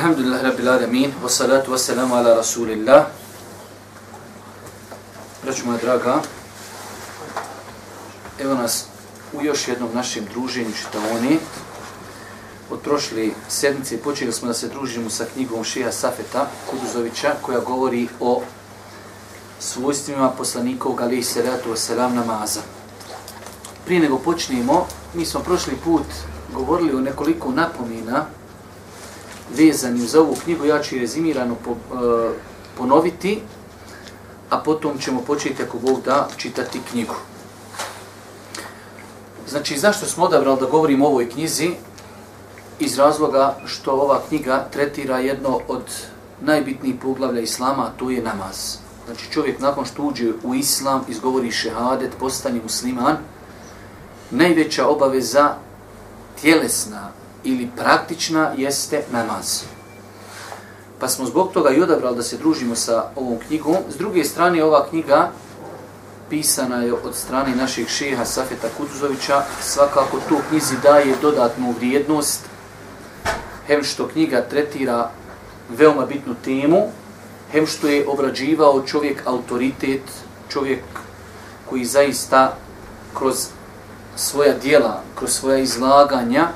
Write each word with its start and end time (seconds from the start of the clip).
Alhamdulillah 0.00 0.42
Rabbil 0.42 0.68
Alamin, 0.68 1.12
wassalatu 1.22 1.72
wassalamu 1.72 2.14
ala 2.16 2.34
Rasulillah. 2.34 3.06
Braću 5.42 5.66
moja 5.66 5.78
draga, 5.78 6.22
evo 8.38 8.54
nas 8.54 8.84
u 9.32 9.44
još 9.44 9.68
jednom 9.68 9.90
našem 9.94 10.24
druženju 10.32 10.72
čitaoni. 10.72 11.38
Od 12.70 12.80
prošle 12.80 13.28
sedmice 13.48 14.02
počeli 14.02 14.32
smo 14.32 14.48
da 14.48 14.54
se 14.54 14.68
družimo 14.68 15.10
sa 15.10 15.24
knjigom 15.34 15.64
Šeha 15.64 15.92
Safeta 15.92 16.46
Kuduzovića 16.70 17.34
koja 17.42 17.60
govori 17.60 18.08
o 18.20 18.42
svojstvima 19.58 20.30
poslanikov 20.30 20.96
alaihi 21.00 21.22
salatu 21.22 21.70
wassalam 21.70 22.14
namaza. 22.14 22.60
Prije 23.84 24.00
nego 24.00 24.18
počnemo, 24.18 24.86
mi 25.14 25.26
smo 25.26 25.40
prošli 25.40 25.76
put 25.84 26.06
govorili 26.54 26.94
o 26.94 27.00
nekoliko 27.00 27.52
napomena 27.52 28.39
vezani 29.56 30.06
za 30.06 30.20
ovu 30.20 30.36
knjigu, 30.44 30.64
ja 30.64 30.82
ću 30.82 30.98
rezimirano 30.98 31.56
po, 31.64 31.70
e, 31.70 32.30
ponoviti, 32.78 33.40
a 34.50 34.58
potom 34.58 34.98
ćemo 34.98 35.20
početi, 35.20 35.62
ako 35.62 35.78
Bog 35.78 36.00
da, 36.04 36.28
čitati 36.36 36.80
knjigu. 36.90 37.14
Znači, 39.48 39.78
zašto 39.78 40.06
smo 40.06 40.24
odabrali 40.24 40.60
da 40.60 40.66
govorimo 40.66 41.04
o 41.04 41.08
ovoj 41.08 41.30
knjizi? 41.30 41.70
Iz 42.78 42.98
razloga 42.98 43.56
što 43.66 43.92
ova 43.92 44.20
knjiga 44.28 44.66
tretira 44.70 45.18
jedno 45.18 45.60
od 45.68 45.82
najbitnijih 46.40 46.94
poglavlja 47.02 47.40
Islama, 47.40 47.82
a 47.82 47.98
to 47.98 48.10
je 48.10 48.22
namaz. 48.22 48.76
Znači, 49.06 49.32
čovjek 49.32 49.60
nakon 49.60 49.84
što 49.84 50.02
uđe 50.02 50.32
u 50.42 50.54
Islam, 50.54 51.04
izgovori 51.08 51.50
šehadet, 51.50 52.10
postane 52.20 52.60
musliman, 52.62 53.16
najveća 54.30 54.86
obaveza 54.86 55.54
tjelesna, 56.40 57.08
ili 57.44 57.70
praktična 57.76 58.52
jeste 58.56 59.02
namaz. 59.12 59.62
Pa 60.98 61.08
smo 61.08 61.26
zbog 61.26 61.52
toga 61.52 61.70
i 61.70 61.82
odabrali 61.82 62.16
da 62.16 62.22
se 62.22 62.36
družimo 62.36 62.74
sa 62.74 63.04
ovom 63.16 63.38
knjigom. 63.46 63.76
S 63.88 63.96
druge 63.96 64.24
strane, 64.24 64.64
ova 64.64 64.86
knjiga 64.88 65.30
pisana 66.30 66.82
je 66.82 66.92
od 66.92 67.14
strane 67.14 67.56
našeg 67.56 67.88
šeha 67.88 68.24
Safeta 68.24 68.68
Kutuzovića. 68.78 69.42
Svakako 69.60 70.20
to 70.28 70.40
knjizi 70.48 70.74
daje 70.82 71.16
dodatnu 71.22 71.74
vrijednost. 71.78 72.40
Hem 73.66 73.84
što 73.84 74.08
knjiga 74.08 74.42
tretira 74.50 75.10
veoma 75.68 76.06
bitnu 76.06 76.34
temu, 76.44 76.90
hem 77.52 77.66
što 77.66 77.88
je 77.88 78.08
obrađivao 78.08 78.82
čovjek 78.86 79.22
autoritet, 79.26 80.02
čovjek 80.48 80.82
koji 81.70 81.84
zaista 81.84 82.56
kroz 83.18 83.46
svoja 84.16 84.54
dijela, 84.54 85.02
kroz 85.14 85.30
svoja 85.32 85.58
izlaganja, 85.58 86.48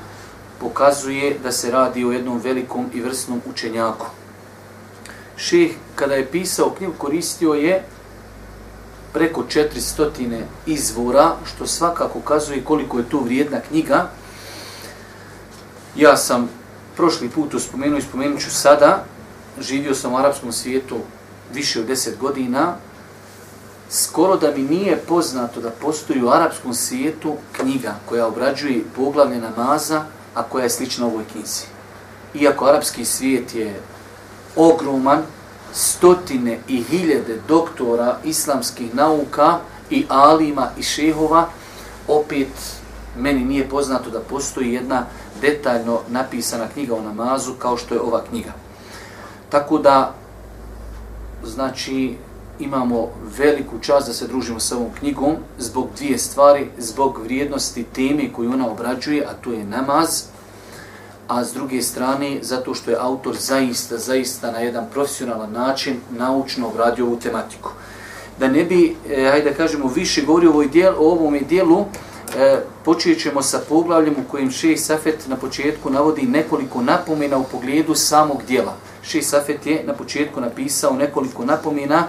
pokazuje 0.59 1.37
da 1.43 1.51
se 1.51 1.71
radi 1.71 2.05
o 2.05 2.11
jednom 2.11 2.39
velikom 2.39 2.85
i 2.93 3.01
vrsnom 3.01 3.41
učenjaku. 3.49 4.05
Šeh, 5.37 5.71
kada 5.95 6.15
je 6.15 6.31
pisao 6.31 6.69
knjigu, 6.69 6.93
koristio 6.97 7.53
je 7.53 7.83
preko 9.13 9.43
400 9.43 10.41
izvora, 10.65 11.35
što 11.45 11.67
svakako 11.67 12.19
ukazuje 12.19 12.63
koliko 12.63 12.97
je 12.97 13.09
to 13.09 13.19
vrijedna 13.19 13.59
knjiga. 13.59 14.09
Ja 15.95 16.17
sam 16.17 16.49
prošli 16.95 17.29
put 17.29 17.53
uspomenuo 17.53 17.97
i 17.97 18.01
spomenut 18.01 18.39
ću 18.39 18.51
sada, 18.51 19.03
živio 19.59 19.95
sam 19.95 20.13
u 20.13 20.17
arapskom 20.17 20.51
svijetu 20.51 20.97
više 21.53 21.79
od 21.79 21.87
10 21.87 22.17
godina, 22.17 22.75
skoro 23.89 24.37
da 24.37 24.51
mi 24.51 24.63
nije 24.63 24.97
poznato 24.97 25.61
da 25.61 25.69
postoji 25.69 26.23
u 26.23 26.29
arapskom 26.29 26.73
svijetu 26.73 27.35
knjiga 27.51 27.95
koja 28.05 28.27
obrađuje 28.27 28.83
poglavlje 28.95 29.37
namaza, 29.37 30.05
a 30.35 30.43
koja 30.43 30.63
je 30.63 30.69
slična 30.69 31.05
ovoj 31.05 31.23
knjizi. 31.31 31.65
Iako 32.33 32.65
arapski 32.65 33.05
svijet 33.05 33.55
je 33.55 33.81
ogroman, 34.55 35.23
stotine 35.73 36.59
i 36.67 36.83
hiljade 36.83 37.39
doktora 37.47 38.17
islamskih 38.23 38.95
nauka 38.95 39.57
i 39.89 40.05
alima 40.09 40.69
i 40.77 40.83
šehova, 40.83 41.47
opet 42.07 42.47
meni 43.17 43.45
nije 43.45 43.69
poznato 43.69 44.09
da 44.09 44.19
postoji 44.19 44.73
jedna 44.73 45.05
detaljno 45.41 45.99
napisana 46.07 46.67
knjiga 46.73 46.95
o 46.95 47.01
namazu 47.01 47.53
kao 47.53 47.77
što 47.77 47.95
je 47.95 48.01
ova 48.01 48.23
knjiga. 48.29 48.51
Tako 49.49 49.77
da, 49.77 50.13
znači, 51.43 52.17
imamo 52.59 53.09
veliku 53.37 53.79
čast 53.79 54.07
da 54.07 54.13
se 54.13 54.27
družimo 54.27 54.59
sa 54.59 54.75
ovom 54.75 54.89
knjigom 54.99 55.35
zbog 55.57 55.87
dvije 55.97 56.17
stvari, 56.17 56.67
zbog 56.77 57.19
vrijednosti 57.23 57.83
teme 57.83 58.33
koju 58.33 58.51
ona 58.51 58.71
obrađuje, 58.71 59.25
a 59.25 59.33
to 59.33 59.51
je 59.51 59.63
namaz, 59.63 60.23
a 61.27 61.43
s 61.43 61.53
druge 61.53 61.81
strane 61.81 62.37
zato 62.41 62.73
što 62.73 62.91
je 62.91 62.97
autor 62.99 63.35
zaista, 63.35 63.97
zaista 63.97 64.51
na 64.51 64.59
jedan 64.59 64.85
profesionalan 64.93 65.51
način 65.51 65.95
naučno 66.17 66.67
obradio 66.67 67.05
ovu 67.05 67.19
tematiku. 67.19 67.69
Da 68.39 68.47
ne 68.47 68.63
bi, 68.63 68.95
eh, 69.09 69.29
hajde 69.31 69.49
da 69.49 69.57
kažemo, 69.57 69.87
više 69.87 70.21
govorio 70.21 70.49
o, 70.49 70.53
ovoj 70.53 70.67
dijel, 70.67 70.93
o 70.97 71.11
ovom 71.11 71.39
dijelu, 71.49 71.85
eh, 72.37 72.59
počet 72.85 73.21
ćemo 73.21 73.41
sa 73.41 73.59
poglavljem 73.69 74.13
u 74.13 74.31
kojem 74.31 74.51
Šej 74.51 74.77
Safet 74.77 75.27
na 75.27 75.35
početku 75.35 75.89
navodi 75.89 76.21
nekoliko 76.21 76.81
napomena 76.81 77.37
u 77.37 77.43
pogledu 77.43 77.95
samog 77.95 78.43
dijela. 78.47 78.75
Šej 79.03 79.21
Safet 79.21 79.65
je 79.65 79.83
na 79.83 79.93
početku 79.93 80.41
napisao 80.41 80.95
nekoliko 80.95 81.45
napomena 81.45 82.07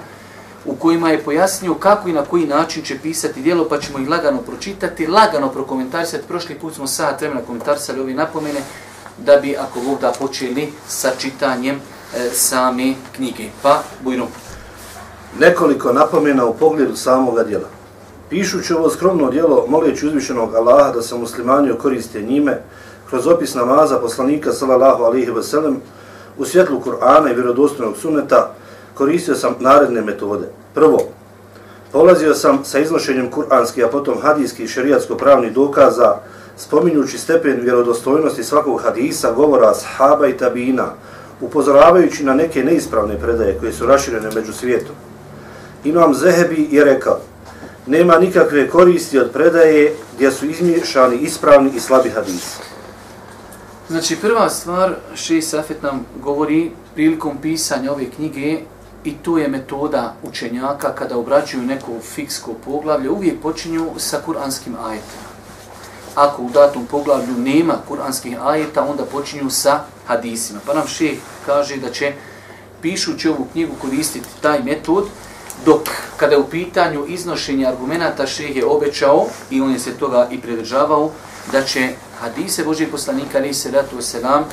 u 0.66 0.74
kojima 0.74 1.10
je 1.10 1.22
pojasnio 1.22 1.74
kako 1.74 2.08
i 2.08 2.12
na 2.12 2.22
koji 2.22 2.46
način 2.46 2.82
će 2.82 2.98
pisati 2.98 3.42
dijelo, 3.42 3.68
pa 3.68 3.78
ćemo 3.80 3.98
ih 3.98 4.08
lagano 4.08 4.38
pročitati, 4.42 5.06
lagano 5.06 5.48
prokomentarisati. 5.48 6.28
Prošli 6.28 6.54
put 6.54 6.74
smo 6.74 6.86
sad 6.86 7.20
vremena 7.20 7.40
komentarisali 7.46 8.00
ove 8.00 8.14
napomene, 8.14 8.60
da 9.18 9.36
bi, 9.36 9.56
ako 9.56 9.80
Bog 9.80 10.00
da, 10.00 10.12
počeli 10.18 10.72
sa 10.88 11.10
čitanjem 11.18 11.76
e, 11.76 12.30
same 12.32 12.94
knjige. 13.16 13.44
Pa, 13.62 13.82
bujno. 14.04 14.26
Nekoliko 15.38 15.92
napomena 15.92 16.44
u 16.44 16.54
pogledu 16.54 16.96
samoga 16.96 17.42
dijela. 17.42 17.68
Pišući 18.30 18.74
ovo 18.74 18.90
skromno 18.90 19.30
dijelo, 19.30 19.66
moleći 19.68 20.06
uzvišenog 20.06 20.54
Allaha 20.54 20.92
da 20.92 21.02
se 21.02 21.14
muslimani 21.14 21.70
okoriste 21.70 22.22
njime, 22.22 22.62
kroz 23.08 23.26
opis 23.26 23.54
namaza 23.54 23.98
poslanika 23.98 24.52
sallallahu 24.52 25.02
alihi 25.02 25.30
wasallam, 25.30 25.74
u 26.38 26.44
svjetlu 26.44 26.80
Kur'ana 26.80 27.30
i 27.30 27.34
vjerodostojnog 27.34 27.96
suneta, 27.96 28.54
koristio 28.96 29.34
sam 29.34 29.54
naredne 29.60 30.02
metode. 30.02 30.48
Prvo, 30.74 30.98
polazio 31.92 32.34
sam 32.34 32.64
sa 32.64 32.78
iznošenjem 32.78 33.30
kur'anskih, 33.30 33.84
a 33.84 33.88
potom 33.88 34.20
hadijskih 34.22 34.64
i 34.64 34.68
šerijatsko-pravnih 34.68 35.52
dokaza, 35.52 36.14
spominjući 36.56 37.18
stepen 37.18 37.60
vjerodostojnosti 37.60 38.44
svakog 38.44 38.80
hadisa, 38.82 39.32
govora 39.32 39.74
sahaba 39.74 40.26
i 40.26 40.36
tabina, 40.36 40.86
upozoravajući 41.40 42.24
na 42.24 42.34
neke 42.34 42.64
neispravne 42.64 43.18
predaje 43.20 43.58
koje 43.60 43.72
su 43.72 43.86
raširene 43.86 44.30
među 44.34 44.52
svijetom. 44.52 44.94
Imam 45.84 46.14
Zehebi 46.14 46.68
je 46.70 46.84
rekao, 46.84 47.18
nema 47.86 48.18
nikakve 48.18 48.68
koristi 48.68 49.18
od 49.18 49.30
predaje 49.30 49.94
gdje 50.14 50.30
su 50.30 50.46
izmješani 50.46 51.16
ispravni 51.16 51.70
i 51.76 51.80
slabi 51.80 52.10
hadisi. 52.10 52.56
Znači, 53.88 54.16
prva 54.16 54.48
stvar, 54.48 54.94
Šej 55.14 55.42
Safet 55.42 55.82
nam 55.82 56.06
govori 56.22 56.70
prilikom 56.94 57.38
pisanja 57.42 57.92
ove 57.92 58.10
knjige 58.10 58.58
i 59.06 59.14
tu 59.22 59.38
je 59.38 59.48
metoda 59.48 60.14
učenjaka 60.22 60.94
kada 60.94 61.18
obraćuju 61.18 61.62
neko 61.62 61.92
fiksko 62.14 62.54
poglavlje, 62.64 63.10
uvijek 63.10 63.40
počinju 63.42 63.90
sa 63.96 64.18
kuranskim 64.24 64.76
ajetima. 64.84 65.26
Ako 66.14 66.42
u 66.42 66.50
datom 66.50 66.86
poglavlju 66.86 67.34
nema 67.38 67.74
kuranskih 67.88 68.38
ajeta, 68.42 68.84
onda 68.84 69.04
počinju 69.04 69.50
sa 69.50 69.80
hadisima. 70.06 70.60
Pa 70.66 70.74
nam 70.74 70.86
šeh 70.86 71.18
kaže 71.46 71.76
da 71.76 71.90
će 71.90 72.12
pišući 72.82 73.28
ovu 73.28 73.46
knjigu 73.52 73.74
koristiti 73.80 74.28
taj 74.40 74.62
metod, 74.62 75.08
dok 75.64 75.80
kada 76.16 76.34
je 76.34 76.40
u 76.40 76.48
pitanju 76.48 77.06
iznošenja 77.08 77.68
argumenta 77.68 78.26
šeh 78.26 78.56
je 78.56 78.66
obećao 78.66 79.26
i 79.50 79.60
on 79.60 79.72
je 79.72 79.78
se 79.78 79.92
toga 79.92 80.28
i 80.30 80.40
predržavao, 80.40 81.10
da 81.52 81.62
će 81.62 81.88
hadise 82.20 82.64
Božih 82.64 82.88
poslanika, 82.88 83.38
ali 83.38 83.54
se 83.54 83.70
ratu 83.70 84.02
selam, 84.02 84.44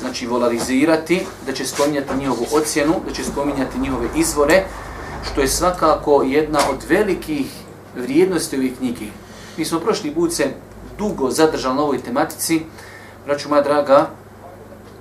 znači 0.00 0.26
volarizirati, 0.26 1.26
da 1.46 1.52
će 1.52 1.66
spominjati 1.66 2.16
njihovu 2.16 2.46
ocjenu, 2.52 2.94
da 3.08 3.14
će 3.14 3.24
spominjati 3.24 3.78
njihove 3.78 4.08
izvore, 4.16 4.64
što 5.32 5.40
je 5.40 5.48
svakako 5.48 6.22
jedna 6.22 6.58
od 6.70 6.84
velikih 6.88 7.46
vrijednosti 7.96 8.56
ovih 8.56 8.76
knjigi. 8.78 9.10
Mi 9.56 9.64
smo 9.64 9.80
prošli 9.80 10.14
put 10.14 10.32
se 10.32 10.46
dugo 10.98 11.30
zadržali 11.30 11.76
na 11.76 11.82
ovoj 11.82 11.98
tematici. 11.98 12.60
Braću 13.26 13.48
moja 13.48 13.62
draga, 13.62 14.10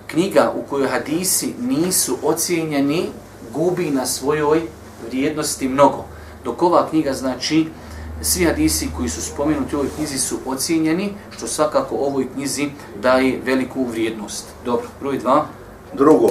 knjiga 0.08 0.54
u 0.56 0.70
kojoj 0.70 0.88
hadisi 0.88 1.54
nisu 1.62 2.18
ocijenjeni 2.24 3.10
gubi 3.54 3.90
na 3.90 4.06
svojoj 4.06 4.62
vrijednosti 5.08 5.70
mnogo. 5.70 6.06
Dok 6.44 6.62
ova 6.62 6.90
knjiga 6.90 7.14
znači 7.14 7.68
svi 8.22 8.46
hadisi 8.46 8.90
koji 8.98 9.10
su 9.10 9.22
spomenuti 9.22 9.76
u 9.76 9.80
ovoj 9.80 9.92
knjizi 9.96 10.18
su 10.20 10.38
ocijenjeni, 10.46 11.14
što 11.38 11.48
svakako 11.48 11.96
ovoj 11.96 12.28
knjizi 12.34 12.70
daje 13.02 13.42
veliku 13.46 13.84
vrijednost. 13.84 14.46
Dobro, 14.66 14.88
broj 15.00 15.18
dva. 15.18 15.46
Drugo, 15.94 16.28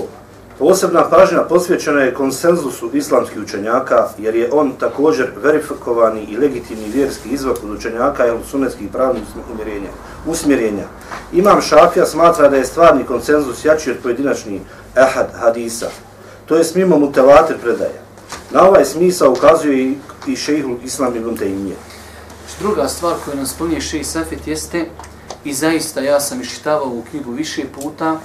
posebna 0.58 1.10
pažnja 1.10 1.42
posvećena 1.42 2.00
je 2.00 2.14
konsenzusu 2.14 2.90
islamskih 2.92 3.42
učenjaka, 3.42 4.08
jer 4.18 4.34
je 4.34 4.50
on 4.52 4.72
također 4.80 5.30
verifikovani 5.42 6.24
i 6.24 6.36
legitimni 6.36 6.88
vjerski 6.94 7.28
izvak 7.28 7.56
od 7.64 7.70
učenjaka 7.70 8.26
i 8.26 8.30
sunetskih 8.50 8.88
pravnih 8.92 9.22
umjerenja, 9.52 9.90
usmjerenja. 10.26 10.84
Imam 11.32 11.60
Šafija 11.60 12.06
smatra 12.06 12.48
da 12.48 12.56
je 12.56 12.64
stvarni 12.64 13.04
konsenzus 13.04 13.64
jači 13.64 13.90
od 13.90 13.96
pojedinačnih 14.02 14.60
ehad 14.96 15.26
hadisa, 15.34 15.86
to 16.46 16.56
je 16.56 16.64
smimo 16.64 16.98
mutavatir 16.98 17.56
predaje. 17.62 18.05
Na 18.50 18.68
ovaj 18.68 18.84
smisao 18.84 19.32
ukazuje 19.32 19.82
i, 19.82 19.96
i 20.26 20.36
šejhul 20.36 20.76
Islam 20.84 21.16
ibn 21.16 21.36
Taymije. 21.36 21.74
Druga 22.60 22.88
stvar 22.88 23.14
koju 23.24 23.36
nam 23.36 23.46
spominje 23.46 23.80
šej 23.80 24.04
Safet 24.04 24.46
jeste, 24.46 24.86
i 25.44 25.52
zaista 25.52 26.00
ja 26.00 26.20
sam 26.20 26.40
iščitavao 26.40 26.88
u 26.88 27.02
knjigu 27.10 27.32
više 27.32 27.64
puta, 27.80 28.20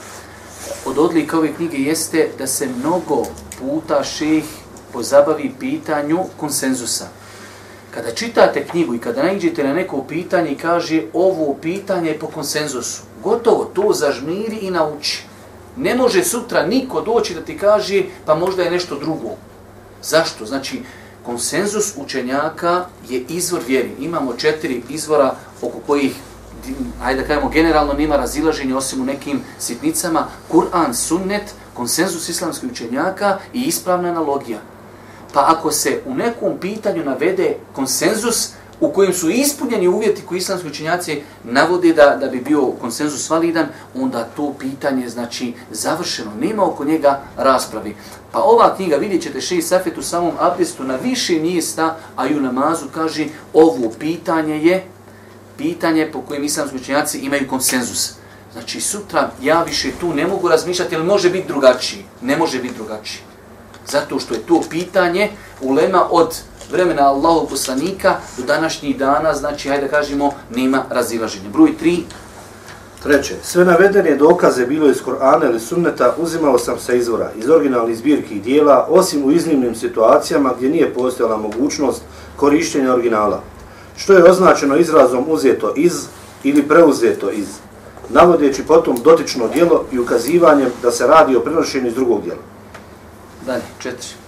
od 0.85 0.97
odlika 0.97 1.37
ove 1.37 1.53
knjige 1.53 1.77
jeste 1.77 2.29
da 2.37 2.47
se 2.47 2.67
mnogo 2.79 3.23
puta 3.59 4.03
šejh 4.03 4.43
pozabavi 4.93 5.51
pitanju 5.59 6.19
konsenzusa. 6.37 7.07
Kada 7.91 8.11
čitate 8.11 8.67
knjigu 8.67 8.95
i 8.95 8.99
kada 8.99 9.23
nađete 9.23 9.63
na 9.63 9.73
neko 9.73 10.03
pitanje 10.03 10.51
i 10.51 10.57
kaže 10.57 11.01
ovo 11.13 11.55
pitanje 11.61 12.09
je 12.09 12.19
po 12.19 12.27
konsenzusu, 12.27 13.01
gotovo 13.23 13.71
to 13.73 13.93
zažmiri 13.93 14.57
i 14.61 14.71
nauči. 14.71 15.23
Ne 15.77 15.95
može 15.95 16.23
sutra 16.23 16.65
niko 16.65 17.01
doći 17.01 17.33
da 17.33 17.41
ti 17.41 17.57
kaže 17.57 18.03
pa 18.25 18.35
možda 18.35 18.63
je 18.63 18.71
nešto 18.71 18.99
drugo. 18.99 19.35
Zašto? 20.03 20.45
Znači, 20.45 20.81
konsenzus 21.25 21.93
učenjaka 21.97 22.85
je 23.09 23.25
izvor 23.29 23.61
vjeri. 23.67 23.91
Imamo 23.99 24.33
četiri 24.33 24.83
izvora 24.89 25.35
oko 25.61 25.79
kojih, 25.87 26.15
ajde 27.03 27.21
da 27.21 27.27
kajemo, 27.27 27.49
generalno 27.49 27.93
nima 27.93 28.15
razilaženja 28.15 28.77
osim 28.77 29.01
u 29.01 29.05
nekim 29.05 29.41
sitnicama. 29.59 30.27
Kur'an, 30.51 30.93
sunnet, 30.93 31.53
konsenzus 31.73 32.29
islamskih 32.29 32.71
učenjaka 32.71 33.37
i 33.53 33.61
ispravna 33.61 34.09
analogija. 34.09 34.59
Pa 35.33 35.45
ako 35.47 35.71
se 35.71 36.01
u 36.05 36.13
nekom 36.13 36.57
pitanju 36.59 37.03
navede 37.03 37.55
konsenzus, 37.73 38.49
u 38.81 38.89
kojem 38.89 39.13
su 39.13 39.29
ispunjeni 39.29 39.87
uvjeti 39.87 40.21
koji 40.25 40.37
islamski 40.37 40.67
učenjaci 40.67 41.21
navode 41.43 41.93
da, 41.93 42.17
da 42.19 42.27
bi 42.27 42.41
bio 42.41 42.71
konsenzus 42.81 43.29
validan, 43.29 43.65
onda 43.95 44.23
to 44.35 44.53
pitanje 44.59 45.09
znači 45.09 45.53
završeno, 45.71 46.31
nema 46.39 46.65
oko 46.65 46.85
njega 46.85 47.21
raspravi. 47.37 47.95
Pa 48.31 48.39
ova 48.39 48.75
knjiga, 48.75 48.95
vidjet 48.95 49.21
ćete 49.21 49.41
še 49.41 49.57
i 49.57 49.61
Safet 49.61 49.97
u 49.97 50.03
samom 50.03 50.31
abdestu 50.39 50.83
na 50.83 50.95
više 50.95 51.39
mjesta, 51.39 51.97
a 52.15 52.27
i 52.27 52.35
u 52.35 52.41
namazu 52.41 52.85
kaže 52.93 53.25
ovo 53.53 53.91
pitanje 53.99 54.63
je 54.63 54.83
pitanje 55.57 56.09
po 56.13 56.21
kojem 56.21 56.43
islamski 56.43 56.77
učenjaci 56.77 57.19
imaju 57.19 57.49
konsenzus. 57.49 58.13
Znači 58.53 58.81
sutra 58.81 59.31
ja 59.41 59.63
više 59.63 59.91
tu 59.99 60.13
ne 60.13 60.27
mogu 60.27 60.47
razmišljati, 60.47 60.95
ali 60.95 61.05
može 61.05 61.29
biti 61.29 61.47
drugačiji. 61.47 62.05
Ne 62.21 62.37
može 62.37 62.59
biti 62.59 62.75
drugačiji. 62.75 63.21
Zato 63.87 64.19
što 64.19 64.33
je 64.33 64.39
to 64.39 64.61
pitanje 64.69 65.29
ulema 65.61 66.07
od 66.11 66.41
vremena 66.71 67.07
Allahog 67.07 67.49
poslanika 67.49 68.15
do 68.37 68.43
današnjih 68.43 68.97
dana, 68.97 69.33
znači, 69.33 69.69
hajde 69.69 69.85
da 69.85 69.91
kažemo, 69.91 70.31
nema 70.55 70.83
razilaženja. 70.89 71.49
Broj 71.49 71.73
3. 71.81 71.99
Treće, 73.03 73.35
sve 73.43 73.65
navedene 73.65 74.15
dokaze 74.15 74.65
bilo 74.65 74.89
iz 74.89 75.01
Korana 75.01 75.45
ili 75.45 75.59
sunneta 75.59 76.15
uzimao 76.17 76.57
sam 76.57 76.79
sa 76.79 76.93
izvora, 76.93 77.31
iz 77.37 77.49
originalnih 77.49 77.97
zbirki 77.97 78.35
i 78.35 78.39
dijela, 78.39 78.87
osim 78.89 79.25
u 79.25 79.31
iznimnim 79.31 79.75
situacijama 79.75 80.53
gdje 80.57 80.69
nije 80.69 80.93
postojala 80.93 81.37
mogućnost 81.37 82.01
korištenja 82.35 82.93
originala, 82.93 83.41
što 83.97 84.13
je 84.13 84.31
označeno 84.31 84.77
izrazom 84.77 85.25
uzeto 85.27 85.73
iz 85.75 86.05
ili 86.43 86.67
preuzeto 86.67 87.31
iz, 87.31 87.47
navodeći 88.09 88.63
potom 88.63 88.97
dotično 89.03 89.47
dijelo 89.47 89.85
i 89.91 89.99
ukazivanjem 89.99 90.69
da 90.81 90.91
se 90.91 91.07
radi 91.07 91.35
o 91.35 91.39
prenošenju 91.39 91.87
iz 91.87 91.93
drugog 91.93 92.23
dijela. 92.23 92.41
Dalje, 93.45 93.63
četiri. 93.79 94.20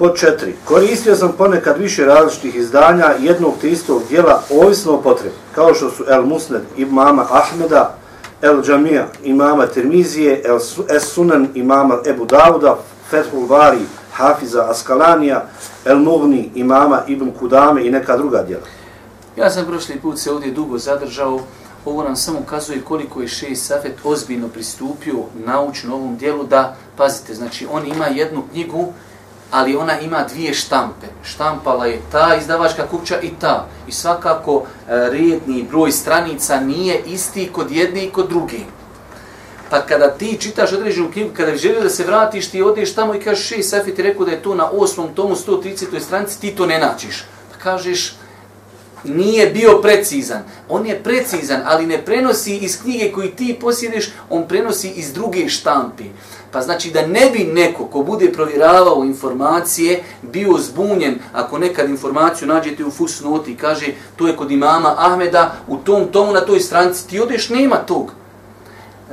Pod 0.00 0.16
četiri. 0.16 0.54
Koristio 0.64 1.16
sam 1.16 1.32
ponekad 1.38 1.78
više 1.78 2.04
različitih 2.04 2.54
izdanja 2.54 3.14
jednog 3.18 3.54
te 3.60 3.70
istog 3.70 4.02
dijela 4.08 4.42
ovisno 4.50 4.92
o 4.92 5.02
potrebi, 5.02 5.34
kao 5.54 5.74
što 5.74 5.90
su 5.90 6.04
El 6.08 6.22
Musned 6.22 6.62
imama 6.76 7.26
Ahmeda, 7.30 7.94
El 8.42 8.62
Džamija 8.62 9.06
imama 9.24 9.66
Tirmizije, 9.66 10.42
El 10.44 10.56
Es 10.96 11.02
Sunan 11.02 11.48
imama 11.54 11.98
Ebu 12.06 12.24
Dauda, 12.24 12.78
Fethul 13.10 13.46
Vari 13.46 13.78
Hafiza 14.12 14.66
Askalanija, 14.70 15.44
El 15.84 15.98
Mugni 15.98 16.50
imama 16.54 17.02
Ibn 17.06 17.30
Kudame 17.38 17.86
i 17.86 17.90
neka 17.90 18.16
druga 18.16 18.42
dijela. 18.42 18.64
Ja 19.36 19.50
sam 19.50 19.66
prošli 19.66 20.00
put 20.00 20.18
se 20.18 20.32
ovdje 20.32 20.52
dugo 20.52 20.78
zadržao, 20.78 21.40
ovo 21.84 22.02
nam 22.02 22.16
samo 22.16 22.38
ukazuje 22.38 22.80
koliko 22.80 23.22
je 23.22 23.28
Šeji 23.28 23.56
Safet 23.56 23.94
ozbiljno 24.04 24.48
pristupio 24.48 25.16
naučno 25.46 25.94
ovom 25.94 26.16
dijelu 26.16 26.44
da, 26.44 26.76
pazite, 26.96 27.34
znači 27.34 27.66
on 27.72 27.86
ima 27.86 28.06
jednu 28.06 28.42
knjigu 28.52 28.92
ali 29.50 29.76
ona 29.76 30.00
ima 30.00 30.24
dvije 30.32 30.54
štampe. 30.54 31.06
Štampala 31.24 31.86
je 31.86 32.00
ta 32.12 32.36
izdavačka 32.40 32.86
kuća 32.86 33.20
i 33.20 33.30
ta. 33.40 33.66
I 33.88 33.92
svakako 33.92 34.62
e, 34.62 34.92
redni 35.10 35.66
broj 35.70 35.92
stranica 35.92 36.60
nije 36.60 37.02
isti 37.06 37.50
kod 37.52 37.70
jedne 37.70 38.04
i 38.04 38.10
kod 38.10 38.28
druge. 38.28 38.58
Pa 39.70 39.80
kada 39.80 40.10
ti 40.10 40.38
čitaš 40.40 40.72
određenu 40.72 41.10
knjigu, 41.12 41.30
kada 41.36 41.56
želiš 41.56 41.82
da 41.82 41.90
se 41.90 42.04
vratiš, 42.04 42.50
ti 42.50 42.62
odeš 42.62 42.94
tamo 42.94 43.14
i 43.14 43.20
kažeš, 43.20 43.46
šej, 43.46 43.62
Safi 43.62 43.94
ti 43.94 44.02
rekao 44.02 44.26
da 44.26 44.32
je 44.32 44.42
to 44.42 44.54
na 44.54 44.70
osmom 44.70 45.14
tomu 45.14 45.34
130. 45.34 46.00
stranici, 46.00 46.40
ti 46.40 46.50
to 46.56 46.66
ne 46.66 46.78
naćiš. 46.78 47.24
Pa 47.52 47.58
kažeš, 47.58 48.14
nije 49.04 49.46
bio 49.46 49.80
precizan. 49.82 50.42
On 50.68 50.86
je 50.86 51.02
precizan, 51.02 51.60
ali 51.64 51.86
ne 51.86 52.04
prenosi 52.04 52.56
iz 52.56 52.82
knjige 52.82 53.12
koju 53.12 53.30
ti 53.30 53.56
posjediš, 53.60 54.10
on 54.30 54.48
prenosi 54.48 54.88
iz 54.88 55.12
druge 55.12 55.48
štampi. 55.48 56.04
Pa 56.52 56.60
znači 56.60 56.90
da 56.90 57.06
ne 57.06 57.30
bi 57.32 57.44
neko 57.44 57.84
ko 57.84 58.02
bude 58.02 58.32
provjeravao 58.32 59.04
informacije 59.04 60.02
bio 60.22 60.58
zbunjen 60.58 61.18
ako 61.32 61.58
nekad 61.58 61.90
informaciju 61.90 62.48
nađete 62.48 62.84
u 62.84 62.90
fusnoti 62.90 63.52
i 63.52 63.56
kaže 63.56 63.86
to 64.16 64.26
je 64.26 64.36
kod 64.36 64.50
imama 64.50 64.94
Ahmeda 64.98 65.54
u 65.68 65.76
tom 65.76 66.08
tomu 66.12 66.32
na 66.32 66.40
toj 66.40 66.60
stranci 66.60 67.08
ti 67.08 67.20
odeš 67.20 67.48
nema 67.48 67.76
tog. 67.76 68.19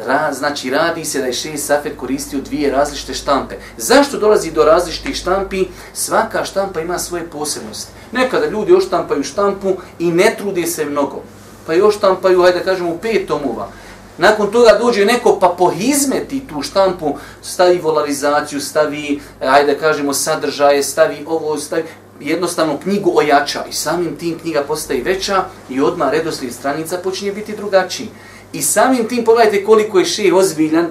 Ra, 0.05 0.33
znači 0.33 0.69
radi 0.69 1.05
se 1.05 1.19
da 1.19 1.25
je 1.25 1.33
šest 1.33 1.65
Safet 1.65 1.97
koristio 1.97 2.41
dvije 2.41 2.71
različite 2.71 3.13
štampe. 3.13 3.55
Zašto 3.77 4.17
dolazi 4.17 4.51
do 4.51 4.63
različitih 4.63 5.15
štampi? 5.15 5.65
Svaka 5.93 6.45
štampa 6.45 6.79
ima 6.81 6.99
svoje 6.99 7.23
posebnosti. 7.23 7.91
Nekada 8.11 8.45
ljudi 8.45 8.75
oštampaju 8.75 9.23
štampu 9.23 9.75
i 9.99 10.11
ne 10.11 10.35
trude 10.37 10.67
se 10.67 10.85
mnogo. 10.85 11.21
Pa 11.67 11.73
još 11.73 11.95
oštampaju, 11.95 12.41
hajde 12.41 12.59
da 12.59 12.65
kažemo, 12.65 12.89
u 12.89 12.97
pet 12.97 13.27
tomova. 13.27 13.69
Nakon 14.17 14.51
toga 14.51 14.77
dođe 14.81 15.05
neko 15.05 15.39
pa 15.39 15.55
pohizmeti 15.57 16.47
tu 16.47 16.61
štampu, 16.61 17.17
stavi 17.41 17.79
volarizaciju, 17.79 18.61
stavi, 18.61 19.21
ajde 19.39 19.73
da 19.73 19.79
kažemo, 19.79 20.13
sadržaje, 20.13 20.83
stavi 20.83 21.23
ovo, 21.27 21.57
stavi 21.57 21.83
jednostavno 22.19 22.77
knjigu 22.83 23.11
ojača 23.15 23.65
i 23.69 23.73
samim 23.73 24.15
tim 24.15 24.39
knjiga 24.39 24.63
postaje 24.67 25.03
veća 25.03 25.43
i 25.69 25.81
odmah 25.81 26.11
redoslijed 26.11 26.53
stranica 26.53 26.97
počinje 26.97 27.31
biti 27.31 27.55
drugačiji. 27.55 28.09
I 28.53 28.61
samim 28.61 29.07
tim 29.07 29.25
pogledajte 29.25 29.65
koliko 29.65 29.99
je 29.99 30.05
še 30.05 30.33
ozbiljan 30.33 30.87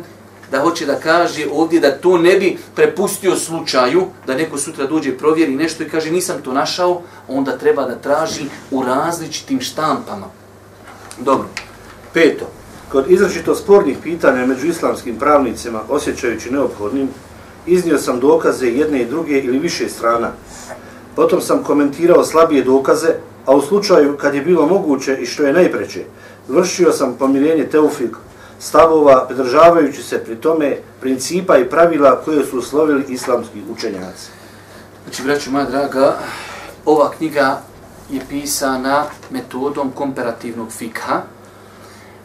da 0.51 0.61
hoće 0.61 0.87
da 0.87 0.95
kaže 0.95 1.47
ovdje 1.53 1.81
da 1.81 1.91
to 1.91 2.19
ne 2.19 2.37
bi 2.39 2.57
prepustio 2.75 3.37
slučaju, 3.37 4.07
da 4.27 4.35
neko 4.35 4.59
sutra 4.59 4.87
dođe 4.87 5.19
provjeri 5.19 5.55
nešto 5.55 5.83
i 5.83 5.89
kaže 5.89 6.11
nisam 6.11 6.43
to 6.45 6.53
našao, 6.53 7.03
onda 7.29 7.59
treba 7.59 7.85
da 7.85 7.95
traži 7.95 8.45
u 8.71 8.83
različitim 8.83 9.61
štampama. 9.61 10.27
Dobro. 11.19 11.49
Peto. 12.13 12.47
Kod 12.93 13.11
izražito 13.11 13.55
spornih 13.55 13.97
pitanja 14.03 14.47
među 14.47 14.67
islamskim 14.67 15.19
pravnicima, 15.19 15.81
osjećajući 15.89 16.51
neophodnim, 16.51 17.09
iznio 17.67 17.99
sam 17.99 18.21
dokaze 18.21 18.67
jedne 18.67 19.03
i 19.03 19.07
druge 19.07 19.41
ili 19.41 19.59
više 19.59 19.89
strana. 19.89 20.33
Potom 21.17 21.41
sam 21.41 21.63
komentirao 21.63 22.25
slabije 22.25 22.65
dokaze, 22.65 23.09
a 23.47 23.57
u 23.57 23.63
slučaju 23.63 24.17
kad 24.17 24.35
je 24.35 24.43
bilo 24.43 24.67
moguće 24.67 25.17
i 25.17 25.27
što 25.27 25.43
je 25.43 25.53
najpreće, 25.53 26.05
vršio 26.49 26.93
sam 26.93 27.15
pomirenje 27.19 27.65
teufik 27.65 28.17
stavova, 28.59 29.27
pridržavajući 29.27 30.03
se 30.03 30.25
pri 30.25 30.37
tome 30.37 30.77
principa 31.01 31.59
i 31.59 31.71
pravila 31.71 32.21
koje 32.25 32.45
su 32.45 32.59
uslovili 32.59 33.05
islamski 33.09 33.63
učenjaci. 33.71 34.31
Znači, 35.05 35.23
braću 35.23 35.51
moja 35.51 35.65
draga, 35.65 36.19
ova 36.85 37.11
knjiga 37.11 37.61
je 38.11 38.21
pisana 38.29 39.05
metodom 39.31 39.91
komparativnog 39.91 40.73
fikha, 40.73 41.23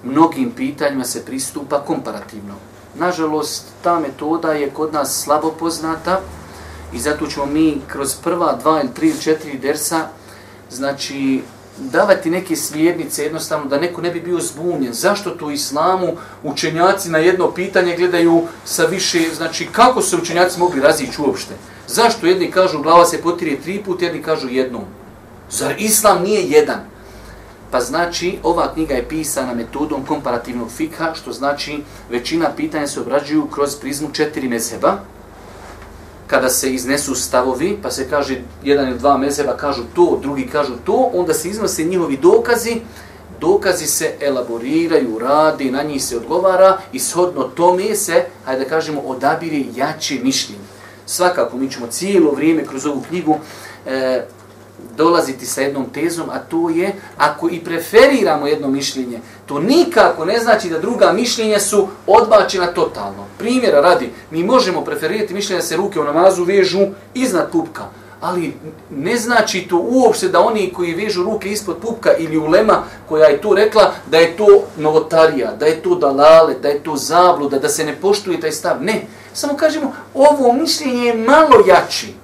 mnogim 0.04 0.52
pitanjima 0.52 1.04
se 1.04 1.26
pristupa 1.26 1.84
komparativno. 1.86 2.54
Nažalost, 2.96 3.66
ta 3.84 4.00
metoda 4.00 4.52
je 4.52 4.70
kod 4.70 4.94
nas 4.94 5.24
slabo 5.24 5.52
poznata 5.60 6.20
i 6.94 7.00
zato 7.00 7.28
ćemo 7.28 7.46
mi 7.46 7.82
kroz 7.88 8.16
prva 8.24 8.58
dva 8.62 8.82
ili 8.82 8.94
tri 8.94 9.10
ili 9.10 9.22
četiri 9.22 9.58
dersa 9.58 10.08
znači 10.70 11.42
davati 11.78 12.30
neke 12.30 12.56
smjernice 12.56 13.24
jednostavno 13.24 13.66
da 13.66 13.80
neko 13.80 14.02
ne 14.02 14.12
bi 14.12 14.20
bio 14.20 14.40
zbunjen. 14.40 14.94
Zašto 14.94 15.30
to 15.30 15.46
u 15.46 15.52
islamu 15.52 16.08
učenjaci 16.44 17.10
na 17.10 17.18
jedno 17.18 17.52
pitanje 17.52 17.96
gledaju 17.98 18.44
sa 18.66 18.86
više, 18.86 19.20
znači 19.36 19.68
kako 19.72 20.02
se 20.02 20.16
učenjaci 20.16 20.60
mogli 20.60 20.82
razići 20.82 21.22
uopšte? 21.22 21.54
Zašto 21.88 22.28
jedni 22.28 22.52
kažu 22.52 22.82
glava 22.82 23.06
se 23.06 23.22
potirje 23.22 23.62
tri 23.62 23.84
put, 23.86 24.02
jedni 24.02 24.24
kažu 24.24 24.50
jednom? 24.50 24.84
Zar 25.52 25.76
islam 25.78 26.24
nije 26.24 26.50
jedan? 26.50 26.80
Pa 27.72 27.80
znači, 27.80 28.38
ova 28.44 28.74
knjiga 28.74 28.94
je 28.94 29.08
pisana 29.10 29.54
metodom 29.54 30.06
komparativnog 30.06 30.72
fikha, 30.72 31.14
što 31.14 31.32
znači 31.32 31.84
većina 32.10 32.50
pitanja 32.58 32.88
se 32.88 33.00
obrađuju 33.00 33.48
kroz 33.48 33.76
prizmu 33.76 34.10
četiri 34.14 34.48
mezheba, 34.48 34.98
kada 36.32 36.50
se 36.50 36.74
iznesu 36.74 37.16
stavovi, 37.16 37.78
pa 37.84 37.92
se 37.92 38.10
kaže 38.10 38.42
jedan 38.64 38.88
ili 38.90 39.00
dva 39.00 39.18
mezeba 39.18 39.58
kažu 39.58 39.84
to, 39.96 40.20
drugi 40.22 40.48
kažu 40.48 40.74
to, 40.86 41.12
onda 41.14 41.34
se 41.34 41.50
iznose 41.50 41.84
njihovi 41.84 42.18
dokazi, 42.18 42.82
dokazi 43.40 43.88
se 43.88 44.14
elaboriraju, 44.22 45.20
radi, 45.20 45.72
na 45.72 45.84
njih 45.84 46.04
se 46.04 46.18
odgovara 46.18 46.78
i 46.94 47.00
shodno 47.00 47.44
tome 47.44 47.96
se, 47.96 48.26
hajde 48.46 48.64
da 48.64 48.70
kažemo, 48.70 49.02
odabiri 49.02 49.68
jači 49.76 50.22
mišljenje. 50.24 50.64
Svakako, 51.06 51.58
mi 51.58 51.72
ćemo 51.72 51.88
cijelo 51.88 52.32
vrijeme 52.32 52.66
kroz 52.66 52.86
ovu 52.86 53.04
knjigu 53.10 53.38
e, 53.86 54.26
dolaziti 54.98 55.46
sa 55.46 55.62
jednom 55.62 55.86
tezom, 55.94 56.30
a 56.30 56.40
to 56.40 56.70
je, 56.70 56.94
ako 57.18 57.50
i 57.50 57.60
preferiramo 57.60 58.48
jedno 58.48 58.68
mišljenje, 58.68 59.20
to 59.46 59.60
nikako 59.60 60.26
ne 60.26 60.40
znači 60.40 60.70
da 60.70 60.80
druga 60.80 61.12
mišljenja 61.14 61.60
su 61.60 61.88
odbačena 62.08 62.68
totalno. 62.68 63.26
Primjera 63.38 63.82
radi, 63.82 64.10
mi 64.32 64.44
možemo 64.44 64.82
preferirati 64.82 65.34
mišljenje 65.34 65.62
da 65.62 65.68
se 65.68 65.78
ruke 65.78 66.00
u 66.00 66.04
namazu 66.04 66.44
vežu 66.44 66.88
iznad 67.14 67.52
pupka, 67.52 67.84
ali 68.22 68.54
ne 68.90 69.18
znači 69.18 69.62
to 69.70 69.78
uopšte 69.78 70.28
da 70.28 70.40
oni 70.40 70.74
koji 70.74 70.96
vežu 70.96 71.24
ruke 71.24 71.50
ispod 71.52 71.78
pupka 71.78 72.14
ili 72.18 72.38
ulema 72.38 72.84
koja 73.10 73.28
je 73.28 73.42
to 73.42 73.54
rekla 73.54 73.94
da 74.12 74.18
je 74.18 74.38
to 74.38 74.64
novotarija, 74.78 75.56
da 75.60 75.66
je 75.66 75.82
to 75.82 75.96
dalale, 75.96 76.54
da 76.62 76.68
je 76.70 76.84
to 76.84 76.96
zabluda, 76.96 77.60
da 77.60 77.70
se 77.70 77.86
ne 77.86 77.96
poštuje 77.96 78.40
taj 78.40 78.52
stav. 78.52 78.84
Ne, 78.84 79.02
samo 79.34 79.54
kažemo 79.58 79.94
ovo 80.14 80.54
mišljenje 80.54 81.06
je 81.06 81.14
malo 81.14 81.64
jači 81.68 82.21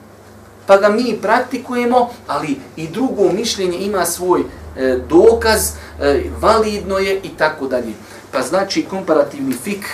pa 0.68 0.78
ga 0.78 0.90
mi 0.90 1.18
praktikujemo, 1.22 2.10
ali 2.28 2.60
i 2.76 2.88
drugo 2.88 3.32
mišljenje 3.32 3.78
ima 3.78 4.06
svoj 4.06 4.42
e, 4.42 4.98
dokaz, 5.10 5.72
e, 6.02 6.24
validno 6.40 6.98
je 6.98 7.20
i 7.24 7.30
tako 7.38 7.68
dalje. 7.68 7.94
Pa 8.32 8.42
znači 8.42 8.86
komparativni 8.90 9.54
fik 9.54 9.86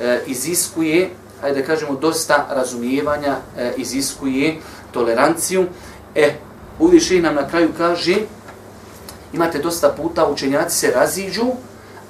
e, 0.00 0.20
iziskuje, 0.26 1.10
ajde 1.42 1.60
da 1.60 1.66
kažemo, 1.66 1.94
dosta 1.94 2.46
razumijevanja, 2.50 3.36
e, 3.58 3.72
iziskuje 3.76 4.56
toleranciju. 4.92 5.66
E, 6.14 6.34
uviše 6.78 7.20
nam 7.20 7.34
na 7.34 7.48
kraju 7.48 7.70
kaže, 7.78 8.16
imate 9.32 9.58
dosta 9.58 9.88
puta, 9.88 10.28
učenjaci 10.28 10.78
se 10.78 10.90
raziđu, 10.90 11.46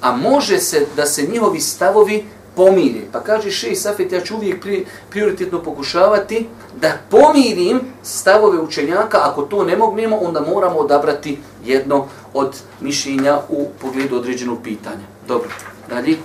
a 0.01 0.15
može 0.15 0.59
se 0.59 0.85
da 0.95 1.05
se 1.05 1.23
njihovi 1.23 1.59
stavovi 1.59 2.25
pomiri. 2.59 3.07
Pa 3.11 3.19
kaže 3.23 3.51
Šej 3.51 3.75
Safet, 3.75 4.11
ja 4.11 4.19
ću 4.21 4.35
uvijek 4.35 4.61
pri, 4.61 4.85
prioritetno 5.09 5.61
pokušavati 5.63 6.47
da 6.81 6.97
pomirim 7.09 7.79
stavove 8.03 8.59
učenjaka. 8.59 9.19
Ako 9.23 9.41
to 9.41 9.63
ne 9.63 9.77
mognemo, 9.77 10.17
onda 10.17 10.41
moramo 10.41 10.79
odabrati 10.79 11.37
jedno 11.65 12.07
od 12.33 12.57
mišljenja 12.81 13.39
u 13.49 13.67
pogledu 13.81 14.17
određenog 14.17 14.57
pitanja. 14.63 15.05
Dobro, 15.27 15.49
dalje. 15.89 16.17